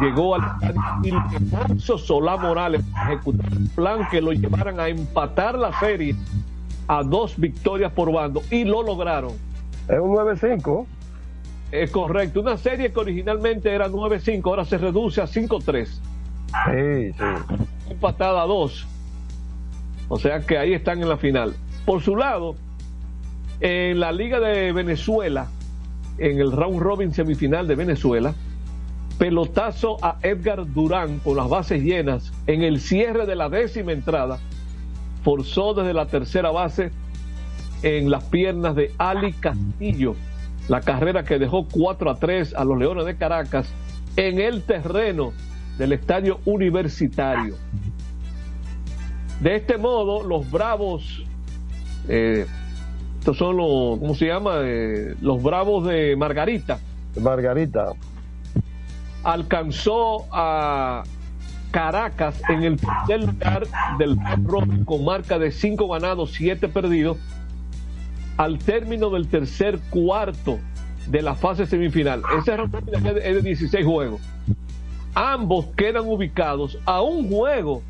llegó 0.00 0.36
al 0.36 0.42
estadio 0.42 0.82
Ildefonso 1.02 1.98
Solá 1.98 2.36
Morales 2.36 2.82
para 2.92 3.14
ejecutar 3.14 3.52
un 3.52 3.68
plan 3.68 4.08
que 4.10 4.20
lo 4.20 4.32
llevaran 4.32 4.78
a 4.80 4.88
empatar 4.88 5.58
la 5.58 5.78
serie 5.78 6.14
a 6.88 7.02
dos 7.02 7.36
victorias 7.36 7.92
por 7.92 8.12
bando 8.12 8.42
y 8.50 8.64
lo 8.64 8.82
lograron. 8.82 9.32
Es 9.88 9.98
un 9.98 10.14
9-5. 10.14 10.86
Es 11.72 11.90
correcto. 11.90 12.40
Una 12.40 12.56
serie 12.56 12.92
que 12.92 13.00
originalmente 13.00 13.74
era 13.74 13.88
9-5, 13.88 14.42
ahora 14.44 14.64
se 14.64 14.78
reduce 14.78 15.20
a 15.20 15.26
5-3. 15.26 15.86
Sí, 15.86 17.12
sí. 17.12 17.90
Empatada 17.90 18.42
a 18.42 18.46
2. 18.46 18.86
O 20.08 20.18
sea 20.18 20.40
que 20.40 20.58
ahí 20.58 20.72
están 20.72 21.02
en 21.02 21.08
la 21.08 21.16
final. 21.16 21.54
Por 21.84 22.02
su 22.02 22.16
lado, 22.16 22.54
en 23.60 23.98
la 23.98 24.12
Liga 24.12 24.38
de 24.38 24.72
Venezuela, 24.72 25.48
en 26.18 26.40
el 26.40 26.52
round 26.52 26.80
robin 26.80 27.12
semifinal 27.12 27.66
de 27.66 27.74
Venezuela, 27.74 28.34
pelotazo 29.18 29.96
a 30.02 30.18
Edgar 30.22 30.66
Durán 30.72 31.18
con 31.20 31.36
las 31.36 31.48
bases 31.48 31.82
llenas 31.82 32.32
en 32.46 32.62
el 32.62 32.80
cierre 32.80 33.26
de 33.26 33.36
la 33.36 33.48
décima 33.48 33.92
entrada, 33.92 34.38
forzó 35.22 35.74
desde 35.74 35.94
la 35.94 36.06
tercera 36.06 36.50
base 36.50 36.90
en 37.82 38.10
las 38.10 38.24
piernas 38.24 38.74
de 38.76 38.92
Ali 38.98 39.32
Castillo, 39.32 40.14
la 40.68 40.80
carrera 40.80 41.24
que 41.24 41.38
dejó 41.38 41.66
4 41.70 42.10
a 42.10 42.16
3 42.16 42.54
a 42.54 42.64
los 42.64 42.78
Leones 42.78 43.06
de 43.06 43.16
Caracas 43.16 43.68
en 44.16 44.40
el 44.40 44.62
terreno 44.62 45.32
del 45.78 45.92
estadio 45.92 46.40
universitario. 46.44 47.56
De 49.40 49.56
este 49.56 49.76
modo, 49.76 50.22
los 50.22 50.50
Bravos, 50.50 51.24
eh, 52.08 52.46
estos 53.26 53.38
son 53.38 53.56
los, 53.56 53.98
¿cómo 53.98 54.14
se 54.14 54.26
llama? 54.26 54.60
Eh, 54.62 55.16
los 55.20 55.42
Bravos 55.42 55.84
de 55.84 56.14
Margarita. 56.14 56.78
Margarita. 57.20 57.86
Alcanzó 59.24 60.26
a 60.30 61.02
Caracas 61.72 62.40
en 62.48 62.62
el 62.62 62.76
tercer 62.76 63.22
lugar 63.22 63.66
del 63.98 64.16
robin 64.44 64.84
con 64.84 65.04
marca 65.04 65.40
de 65.40 65.50
5 65.50 65.88
ganados, 65.88 66.34
7 66.34 66.68
perdidos, 66.68 67.16
al 68.36 68.58
término 68.58 69.10
del 69.10 69.26
tercer 69.26 69.80
cuarto 69.90 70.60
de 71.08 71.22
la 71.22 71.34
fase 71.34 71.66
semifinal. 71.66 72.22
Ese 72.38 72.54
es 72.54 73.34
de 73.34 73.42
16 73.42 73.84
juegos. 73.84 74.20
Ambos 75.16 75.66
quedan 75.76 76.04
ubicados 76.06 76.78
a 76.84 77.02
un 77.02 77.28
juego 77.28 77.82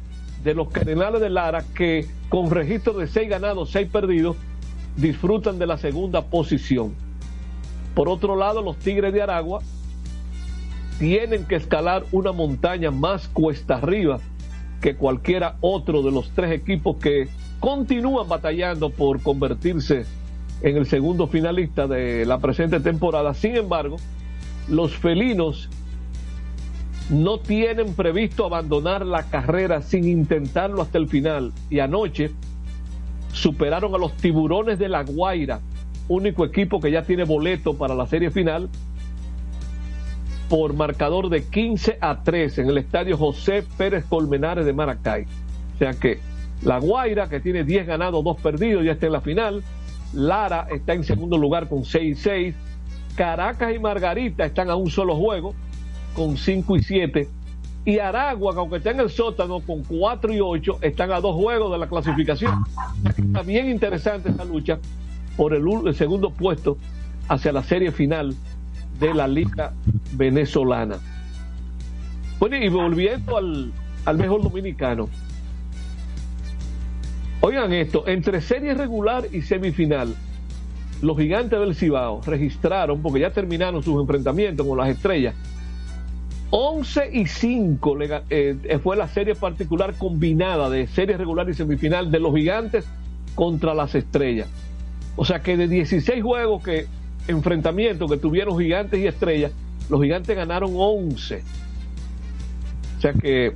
de 0.42 0.54
los 0.54 0.70
Cardenales 0.70 1.20
de 1.20 1.28
Lara 1.28 1.62
que 1.74 2.06
con 2.30 2.50
registro 2.50 2.94
de 2.94 3.06
6 3.06 3.28
ganados, 3.28 3.70
6 3.72 3.90
perdidos, 3.90 4.38
disfrutan 4.96 5.58
de 5.58 5.66
la 5.66 5.78
segunda 5.78 6.22
posición. 6.22 6.94
Por 7.94 8.08
otro 8.08 8.36
lado, 8.36 8.62
los 8.62 8.76
Tigres 8.76 9.12
de 9.12 9.22
Aragua 9.22 9.60
tienen 10.98 11.44
que 11.44 11.56
escalar 11.56 12.04
una 12.12 12.32
montaña 12.32 12.90
más 12.90 13.28
cuesta 13.28 13.76
arriba 13.76 14.18
que 14.80 14.96
cualquiera 14.96 15.56
otro 15.60 16.02
de 16.02 16.10
los 16.10 16.30
tres 16.30 16.52
equipos 16.52 16.96
que 16.96 17.28
continúan 17.60 18.28
batallando 18.28 18.90
por 18.90 19.22
convertirse 19.22 20.04
en 20.62 20.76
el 20.76 20.86
segundo 20.86 21.26
finalista 21.26 21.86
de 21.86 22.24
la 22.24 22.38
presente 22.38 22.80
temporada. 22.80 23.34
Sin 23.34 23.56
embargo, 23.56 23.96
los 24.68 24.94
felinos 24.96 25.68
no 27.10 27.38
tienen 27.38 27.94
previsto 27.94 28.46
abandonar 28.46 29.06
la 29.06 29.24
carrera 29.24 29.82
sin 29.82 30.08
intentarlo 30.08 30.82
hasta 30.82 30.98
el 30.98 31.08
final 31.08 31.52
y 31.70 31.78
anoche 31.78 32.32
superaron 33.36 33.94
a 33.94 33.98
los 33.98 34.16
tiburones 34.16 34.78
de 34.78 34.88
La 34.88 35.04
Guaira, 35.04 35.60
único 36.08 36.44
equipo 36.44 36.80
que 36.80 36.90
ya 36.90 37.02
tiene 37.02 37.24
boleto 37.24 37.76
para 37.76 37.94
la 37.94 38.06
serie 38.06 38.30
final 38.30 38.70
por 40.48 40.72
marcador 40.72 41.28
de 41.28 41.44
15 41.44 41.98
a 42.00 42.22
3 42.22 42.58
en 42.58 42.68
el 42.70 42.78
estadio 42.78 43.18
José 43.18 43.62
Pérez 43.76 44.06
Colmenares 44.06 44.64
de 44.64 44.72
Maracay. 44.72 45.24
O 45.74 45.78
sea 45.78 45.92
que 45.92 46.18
La 46.62 46.78
Guaira, 46.78 47.28
que 47.28 47.40
tiene 47.40 47.62
10 47.64 47.86
ganados, 47.86 48.24
2 48.24 48.40
perdidos, 48.40 48.84
ya 48.84 48.92
está 48.92 49.06
en 49.06 49.12
la 49.12 49.20
final. 49.20 49.62
Lara 50.14 50.68
está 50.70 50.94
en 50.94 51.04
segundo 51.04 51.36
lugar 51.36 51.68
con 51.68 51.84
6 51.84 52.18
y 52.18 52.20
6. 52.20 52.54
Caracas 53.16 53.74
y 53.74 53.78
Margarita 53.78 54.46
están 54.46 54.70
a 54.70 54.76
un 54.76 54.90
solo 54.90 55.14
juego 55.14 55.54
con 56.14 56.38
5 56.38 56.76
y 56.76 56.82
7. 56.82 57.28
Y 57.86 58.00
Aragua, 58.00 58.52
que 58.52 58.58
aunque 58.58 58.76
está 58.78 58.90
en 58.90 58.98
el 58.98 59.10
sótano 59.10 59.60
con 59.60 59.84
4 59.84 60.34
y 60.34 60.40
8, 60.40 60.78
están 60.82 61.12
a 61.12 61.20
dos 61.20 61.36
juegos 61.36 61.70
de 61.70 61.78
la 61.78 61.88
clasificación. 61.88 62.64
Está 63.16 63.42
bien 63.42 63.70
interesante 63.70 64.30
esta 64.30 64.44
lucha 64.44 64.80
por 65.36 65.54
el, 65.54 65.94
segundo 65.94 66.30
puesto 66.30 66.78
hacia 67.28 67.52
la 67.52 67.62
serie 67.62 67.92
final 67.92 68.34
de 68.98 69.14
la 69.14 69.28
Liga 69.28 69.72
Venezolana. 70.14 70.98
Bueno, 72.40 72.56
y 72.56 72.68
volviendo 72.68 73.36
al 73.36 74.18
mejor 74.18 74.42
dominicano. 74.42 75.08
Oigan 77.40 77.72
esto, 77.72 78.08
entre 78.08 78.40
serie 78.40 78.74
regular 78.74 79.26
y 79.30 79.42
semifinal, 79.42 80.12
los 81.02 81.16
gigantes 81.16 81.60
del 81.60 81.76
Cibao 81.76 82.20
registraron, 82.26 83.00
porque 83.00 83.20
ya 83.20 83.30
terminaron 83.30 83.80
sus 83.84 84.00
enfrentamientos 84.00 84.66
con 84.66 84.76
las 84.76 84.88
estrellas, 84.88 85.36
11 86.50 87.10
y 87.12 87.26
5 87.26 87.96
le 87.96 88.08
ga- 88.08 88.22
eh, 88.30 88.78
fue 88.82 88.96
la 88.96 89.08
serie 89.08 89.34
particular 89.34 89.94
combinada 89.98 90.70
de 90.70 90.86
serie 90.86 91.16
regular 91.16 91.48
y 91.50 91.54
semifinal 91.54 92.10
de 92.10 92.20
los 92.20 92.34
gigantes 92.34 92.86
contra 93.34 93.74
las 93.74 93.94
estrellas. 93.94 94.48
O 95.16 95.24
sea 95.24 95.40
que 95.40 95.56
de 95.56 95.66
16 95.68 96.22
juegos 96.22 96.62
que 96.62 96.86
enfrentamientos 97.28 98.10
que 98.10 98.16
tuvieron 98.16 98.58
gigantes 98.58 99.00
y 99.00 99.06
estrellas, 99.06 99.52
los 99.90 100.00
gigantes 100.02 100.36
ganaron 100.36 100.70
11. 100.74 101.42
O 102.96 103.00
sea 103.00 103.12
que 103.12 103.52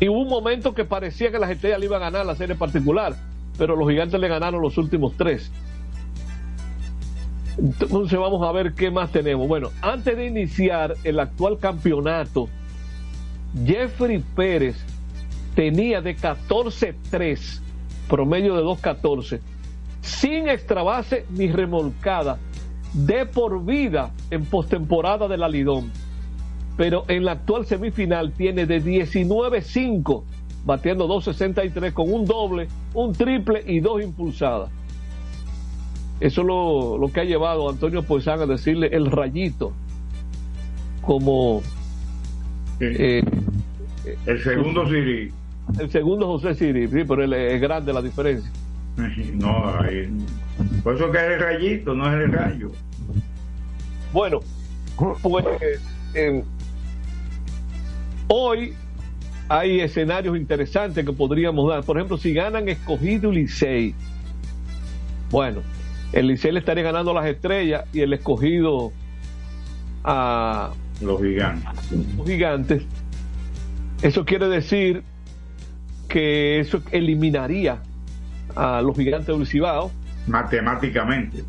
y 0.00 0.08
hubo 0.08 0.22
un 0.22 0.28
momento 0.28 0.74
que 0.74 0.84
parecía 0.84 1.30
que 1.32 1.38
las 1.38 1.50
estrellas 1.50 1.80
le 1.80 1.86
iban 1.86 2.02
a 2.02 2.06
ganar 2.10 2.26
la 2.26 2.36
serie 2.36 2.54
particular, 2.54 3.16
pero 3.56 3.74
los 3.76 3.88
gigantes 3.88 4.20
le 4.20 4.28
ganaron 4.28 4.62
los 4.62 4.78
últimos 4.78 5.14
tres. 5.16 5.50
Entonces 7.58 8.18
vamos 8.18 8.46
a 8.46 8.52
ver 8.52 8.74
qué 8.74 8.90
más 8.90 9.10
tenemos. 9.10 9.48
Bueno, 9.48 9.70
antes 9.82 10.16
de 10.16 10.26
iniciar 10.26 10.94
el 11.02 11.18
actual 11.18 11.58
campeonato 11.58 12.48
Jeffrey 13.66 14.22
Pérez 14.36 14.76
tenía 15.54 16.00
de 16.00 16.16
14-3, 16.16 17.60
promedio 18.08 18.54
de 18.54 18.62
2-14, 18.62 19.40
sin 20.02 20.48
extra 20.48 20.82
base 20.82 21.26
ni 21.30 21.48
remolcada, 21.48 22.38
de 22.92 23.26
por 23.26 23.64
vida 23.64 24.12
en 24.30 24.44
postemporada 24.44 25.26
de 25.26 25.36
la 25.36 25.48
Lidón. 25.48 25.90
Pero 26.76 27.04
en 27.08 27.24
la 27.24 27.32
actual 27.32 27.66
semifinal 27.66 28.32
tiene 28.32 28.66
de 28.66 28.80
19-5, 28.80 30.22
bateando 30.64 31.08
2.63 31.08 31.92
con 31.92 32.12
un 32.12 32.24
doble, 32.24 32.68
un 32.94 33.12
triple 33.12 33.64
y 33.66 33.80
dos 33.80 34.00
impulsadas. 34.00 34.70
Eso 36.20 36.40
es 36.40 36.46
lo, 36.46 36.98
lo 36.98 37.12
que 37.12 37.20
ha 37.20 37.24
llevado 37.24 37.68
a 37.68 37.72
Antonio 37.72 38.02
Poizán 38.02 38.40
a 38.40 38.46
decirle 38.46 38.88
el 38.92 39.10
rayito 39.10 39.72
como 41.02 41.62
eh, 42.80 43.22
El 44.26 44.42
segundo 44.42 44.86
Siri. 44.88 45.32
el 45.78 45.90
segundo 45.90 46.26
José 46.26 46.54
Siri, 46.54 46.88
sí, 46.88 47.04
pero 47.06 47.22
él 47.24 47.32
es 47.32 47.60
grande 47.60 47.92
la 47.92 48.02
diferencia. 48.02 48.50
No, 49.34 49.68
ahí- 49.80 50.10
por 50.82 50.96
eso 50.96 51.10
que 51.12 51.18
es 51.18 51.24
el 51.24 51.40
rayito, 51.40 51.94
no 51.94 52.08
es 52.08 52.24
el 52.24 52.32
rayo. 52.32 52.72
Bueno, 54.12 54.40
pues 55.22 55.44
eh, 56.14 56.42
hoy 58.26 58.74
hay 59.48 59.80
escenarios 59.80 60.36
interesantes 60.36 61.04
que 61.06 61.12
podríamos 61.12 61.68
dar. 61.70 61.84
Por 61.84 61.96
ejemplo, 61.96 62.18
si 62.18 62.32
ganan 62.34 62.68
escogido 62.68 63.32
y 63.32 63.36
Licey, 63.42 63.94
bueno, 65.30 65.60
el 66.12 66.26
Licey 66.26 66.52
le 66.52 66.60
estaría 66.60 66.82
ganando 66.84 67.12
las 67.12 67.26
estrellas 67.26 67.84
y 67.92 68.00
el 68.00 68.12
escogido 68.12 68.92
a 70.04 70.70
Los 71.00 71.20
gigantes. 71.20 71.90
los 72.16 72.26
gigantes. 72.26 72.82
Eso 74.02 74.24
quiere 74.24 74.48
decir 74.48 75.02
que 76.08 76.60
eso 76.60 76.80
eliminaría 76.92 77.82
a 78.56 78.80
los 78.80 78.96
gigantes 78.96 79.36
del 79.36 79.46
Cibao 79.46 79.90
Matemáticamente. 80.26 81.44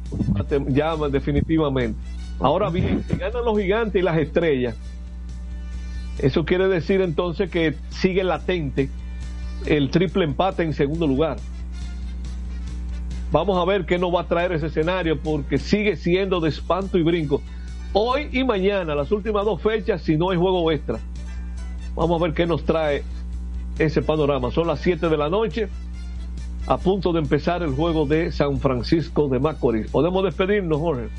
ya 0.69 0.95
definitivamente. 1.11 1.99
Ahora 2.39 2.69
bien, 2.69 3.03
si 3.09 3.17
ganan 3.17 3.43
los 3.43 3.57
gigantes 3.59 4.01
y 4.01 4.03
las 4.03 4.17
estrellas, 4.17 4.75
eso 6.17 6.45
quiere 6.45 6.67
decir 6.67 7.01
entonces 7.01 7.49
que 7.49 7.75
sigue 7.89 8.23
latente 8.23 8.89
el 9.65 9.89
triple 9.89 10.23
empate 10.25 10.63
en 10.63 10.73
segundo 10.73 11.05
lugar. 11.07 11.37
Vamos 13.31 13.57
a 13.57 13.65
ver 13.65 13.85
qué 13.85 13.99
nos 13.99 14.13
va 14.13 14.21
a 14.21 14.27
traer 14.27 14.53
ese 14.53 14.67
escenario 14.67 15.19
porque 15.19 15.57
sigue 15.59 15.95
siendo 15.95 16.39
de 16.39 16.49
espanto 16.49 16.97
y 16.97 17.03
brinco. 17.03 17.41
Hoy 17.93 18.29
y 18.31 18.43
mañana, 18.43 18.95
las 18.95 19.11
últimas 19.11 19.45
dos 19.45 19.61
fechas, 19.61 20.01
si 20.01 20.17
no 20.17 20.31
hay 20.31 20.37
juego 20.37 20.71
extra. 20.71 20.99
Vamos 21.95 22.19
a 22.19 22.23
ver 22.23 22.33
qué 22.33 22.45
nos 22.45 22.63
trae 22.63 23.03
ese 23.77 24.01
panorama. 24.01 24.51
Son 24.51 24.67
las 24.67 24.79
7 24.79 25.09
de 25.09 25.17
la 25.17 25.29
noche, 25.29 25.69
a 26.67 26.77
punto 26.77 27.13
de 27.13 27.19
empezar 27.19 27.61
el 27.63 27.73
juego 27.75 28.05
de 28.05 28.31
San 28.31 28.59
Francisco 28.59 29.27
de 29.27 29.39
Macorís. 29.39 29.89
Podemos 29.91 30.23
despedirnos, 30.23 30.79
Jorge. 30.79 31.09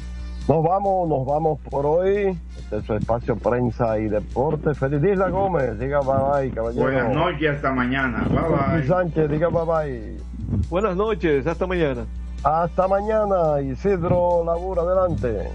Nos 0.48 0.64
vamos, 0.64 1.08
nos 1.08 1.26
vamos 1.26 1.60
por 1.70 1.86
hoy. 1.86 2.36
Este 2.58 2.76
es 2.78 2.84
su 2.84 2.94
espacio 2.94 3.36
prensa 3.36 3.98
y 3.98 4.08
deporte. 4.08 4.74
Feliz 4.74 5.02
Isla 5.02 5.28
Gómez, 5.28 5.78
diga 5.78 6.00
bye 6.00 6.42
bye, 6.42 6.50
caballero. 6.50 6.82
Buenas 6.82 7.14
noches, 7.14 7.56
hasta 7.56 7.72
mañana. 7.72 8.24
Bye 8.28 8.78
bye. 8.78 8.86
Sánchez, 8.86 9.30
diga 9.30 9.48
bye 9.48 9.64
bye. 9.64 10.29
Buenas 10.68 10.96
noches, 10.96 11.46
hasta 11.46 11.66
mañana. 11.66 12.04
Hasta 12.42 12.88
mañana, 12.88 13.60
Isidro 13.60 14.42
Labur, 14.44 14.80
adelante. 14.80 15.50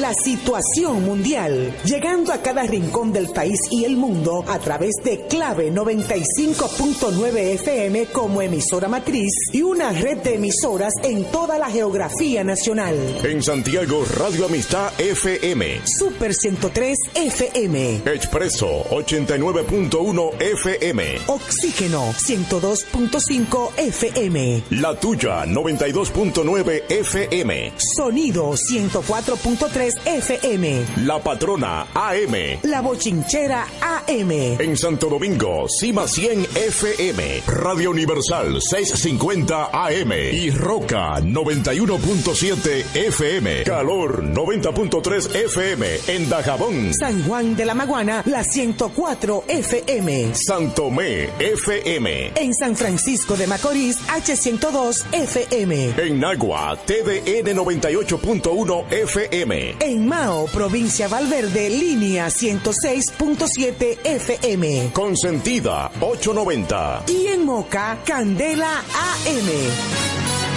La 0.07 0.13
situación 0.13 1.03
mundial, 1.03 1.75
llegando 1.83 2.31
a 2.31 2.41
cada 2.41 2.63
rincón 2.63 3.11
del 3.11 3.27
país 3.27 3.59
y 3.69 3.83
el 3.83 3.97
mundo 3.97 4.45
a 4.47 4.57
través 4.57 4.95
de 5.03 5.25
Clave 5.27 5.69
95.9 5.69 7.35
FM 7.55 8.05
como 8.05 8.41
emisora 8.41 8.87
matriz 8.87 9.33
y 9.51 9.63
una 9.63 9.91
red 9.91 10.19
de 10.19 10.35
emisoras 10.35 10.93
en 11.03 11.25
toda 11.25 11.59
la 11.59 11.69
geografía 11.69 12.45
nacional. 12.45 12.95
En 13.21 13.43
Santiago, 13.43 14.05
Radio 14.15 14.45
Amistad 14.45 14.97
FM. 14.97 15.81
Super 15.85 16.33
103 16.33 16.97
FM. 17.13 17.95
Expreso 18.05 18.85
89.1 18.89 20.41
FM. 20.41 21.03
Oxígeno 21.27 22.13
102.5 22.13 23.71
FM. 23.75 24.63
La 24.69 24.97
tuya 24.97 25.45
92.9 25.45 26.83
FM. 26.87 27.73
Sonido 27.75 28.53
104.3 28.53 29.96
FM. 30.05 30.85
La 31.05 31.19
patrona 31.21 31.87
AM. 31.93 32.59
La 32.63 32.81
bochinchera 32.81 33.65
AM. 33.81 34.31
En 34.59 34.77
Santo 34.77 35.07
Domingo, 35.09 35.65
Cima 35.69 36.07
100 36.07 36.45
FM, 36.55 37.41
Radio 37.47 37.91
Universal 37.91 38.61
650 38.61 39.69
AM 39.71 40.11
y 40.31 40.49
Roca 40.51 41.19
91.7 41.21 42.85
FM, 42.95 43.63
Calor 43.63 44.23
90.3 44.23 45.35
FM 45.45 45.87
en 46.07 46.29
Dajabón, 46.29 46.93
San 46.93 47.23
Juan 47.23 47.55
de 47.55 47.65
la 47.65 47.73
Maguana, 47.73 48.23
la 48.25 48.43
104 48.43 49.43
FM. 49.47 50.33
Santomé 50.35 51.29
FM, 51.39 52.31
En 52.35 52.53
San 52.53 52.75
Francisco 52.75 53.35
de 53.35 53.47
Macorís, 53.47 53.97
H102 54.07 55.05
FM. 55.11 55.93
en 55.97 56.19
Nagua, 56.19 56.77
TVN 56.85 57.55
98.1 57.55 58.91
FM, 58.91 59.75
En 59.87 60.05
Mao, 60.05 60.47
provincia 60.47 61.07
Valverde, 61.07 61.69
línea 61.69 62.27
106.7 62.27 63.99
FM. 64.03 64.91
Consentida 64.91 65.89
890. 66.01 67.03
Y 67.07 67.27
en 67.27 67.45
Moca, 67.45 67.97
Candela 68.05 68.79
AM. 68.79 70.56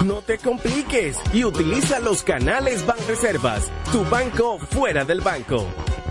No 0.04 0.22
te 0.22 0.38
compliques 0.38 1.18
y 1.32 1.42
utiliza 1.42 1.98
los 1.98 2.22
canales 2.22 2.86
Banreservas. 2.86 3.72
Tu 3.90 4.04
banco 4.04 4.60
fuera 4.60 5.04
del 5.04 5.20
banco. 5.20 5.66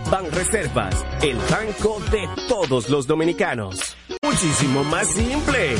Banreservas, 0.09 1.05
el 1.21 1.37
banco 1.49 1.99
de 2.11 2.27
todos 2.47 2.89
los 2.89 3.07
dominicanos. 3.07 3.95
Muchísimo 4.21 4.83
más 4.83 5.07
simple. 5.07 5.75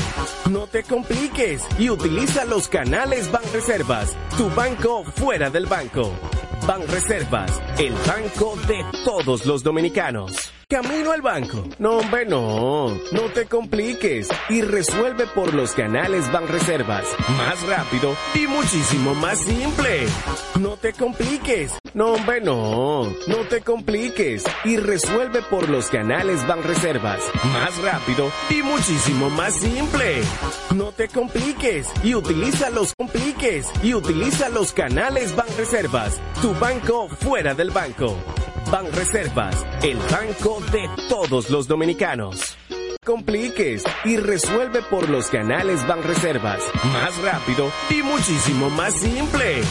No 0.50 0.66
te 0.66 0.82
compliques 0.82 1.62
y 1.78 1.90
utiliza 1.90 2.44
los 2.44 2.68
canales 2.68 3.30
Banreservas, 3.30 4.16
tu 4.36 4.50
banco 4.50 5.04
fuera 5.04 5.50
del 5.50 5.66
banco. 5.66 6.10
Banreservas, 6.66 7.62
el 7.78 7.92
banco 8.06 8.56
de 8.66 8.84
todos 9.04 9.46
los 9.46 9.62
dominicanos. 9.62 10.55
Camino 10.68 11.12
al 11.12 11.22
banco. 11.22 11.62
No, 11.78 11.98
hombre, 11.98 12.26
no. 12.26 12.88
No 13.12 13.22
te 13.32 13.46
compliques 13.46 14.28
y 14.48 14.62
resuelve 14.62 15.24
por 15.28 15.54
los 15.54 15.70
canales 15.74 16.32
Banreservas. 16.32 17.04
Más 17.38 17.62
rápido 17.68 18.16
y 18.34 18.48
muchísimo 18.48 19.14
más 19.14 19.38
simple. 19.38 20.08
No 20.58 20.76
te 20.76 20.92
compliques. 20.92 21.78
No, 21.94 22.14
hombre, 22.14 22.40
no. 22.40 23.04
No 23.28 23.36
te 23.48 23.60
compliques 23.60 24.42
y 24.64 24.76
resuelve 24.78 25.40
por 25.42 25.68
los 25.68 25.86
canales 25.86 26.44
Banreservas. 26.48 27.20
Más 27.44 27.78
rápido 27.82 28.32
y 28.50 28.60
muchísimo 28.64 29.30
más 29.30 29.54
simple. 29.54 30.20
No 30.74 30.90
te 30.90 31.06
compliques 31.06 31.86
y 32.02 32.16
utiliza 32.16 32.70
los 32.70 32.92
compliques 32.96 33.68
y 33.84 33.94
utiliza 33.94 34.48
los 34.48 34.72
canales 34.72 35.36
Banreservas. 35.36 36.20
Tu 36.42 36.52
banco 36.54 37.08
fuera 37.08 37.54
del 37.54 37.70
banco. 37.70 38.16
Banreservas, 38.76 39.66
el 39.82 39.96
banco 39.96 40.60
de 40.70 40.86
todos 41.08 41.48
los 41.48 41.66
dominicanos. 41.66 42.58
Compliques 43.02 43.82
y 44.04 44.18
resuelve 44.18 44.82
por 44.82 45.08
los 45.08 45.28
canales 45.28 45.86
Banreservas. 45.86 46.60
Más 46.92 47.16
rápido 47.22 47.72
y 47.88 48.02
muchísimo 48.02 48.68
más 48.68 48.92
simple. 48.92 49.62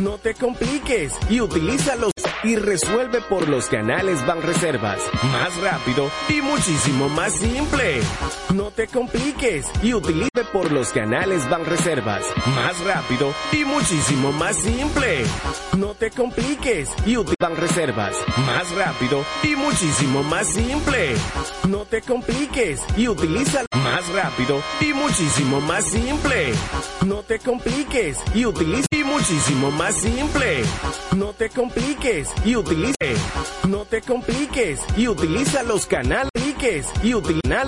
No 0.00 0.16
te 0.16 0.34
compliques 0.34 1.12
y 1.28 1.40
utiliza 1.40 1.96
los 1.96 2.12
y 2.44 2.56
resuelve 2.56 3.20
por 3.20 3.48
los 3.48 3.66
canales 3.66 4.24
Banreservas. 4.26 4.98
Más 5.30 5.56
rápido 5.60 6.10
y 6.28 6.40
muchísimo 6.42 7.08
más 7.08 7.32
simple. 7.34 8.00
No 8.54 8.70
te 8.70 8.86
compliques 8.86 9.66
y 9.82 9.94
utilice 9.94 10.44
por 10.52 10.72
los 10.72 10.90
canales 10.90 11.48
Banreservas. 11.48 12.24
Más 12.46 12.78
rápido 12.84 13.32
y 13.52 13.64
muchísimo 13.64 14.32
más 14.32 14.56
simple. 14.56 15.24
No 15.78 15.94
te 15.94 16.10
compliques 16.10 16.90
y 17.06 17.16
utilice 17.16 17.36
Banreservas. 17.40 18.16
Más 18.46 18.70
rápido 18.74 19.24
y 19.42 19.56
muchísimo 19.56 20.22
más 20.22 20.46
simple. 20.48 21.14
No 21.68 21.84
te 21.84 22.02
compliques 22.02 22.80
y 22.96 23.08
utiliza 23.08 23.64
más 23.76 24.08
rápido 24.12 24.62
y 24.80 24.92
muchísimo 24.92 25.60
más 25.60 25.84
simple. 25.84 26.52
No 27.06 27.22
te 27.22 27.38
compliques 27.38 28.18
y 28.34 28.46
utiliza 28.46 28.91
muchísimo 29.04 29.70
más 29.70 29.96
simple. 29.96 30.62
No 31.16 31.32
te 31.32 31.48
compliques 31.50 32.28
y 32.44 32.56
utilice. 32.56 33.14
No 33.68 33.84
te 33.84 34.00
compliques 34.02 34.80
y 34.96 35.08
utiliza 35.08 35.62
los 35.62 35.86
canales 35.86 36.32
y 37.02 37.14
utiliza 37.14 37.64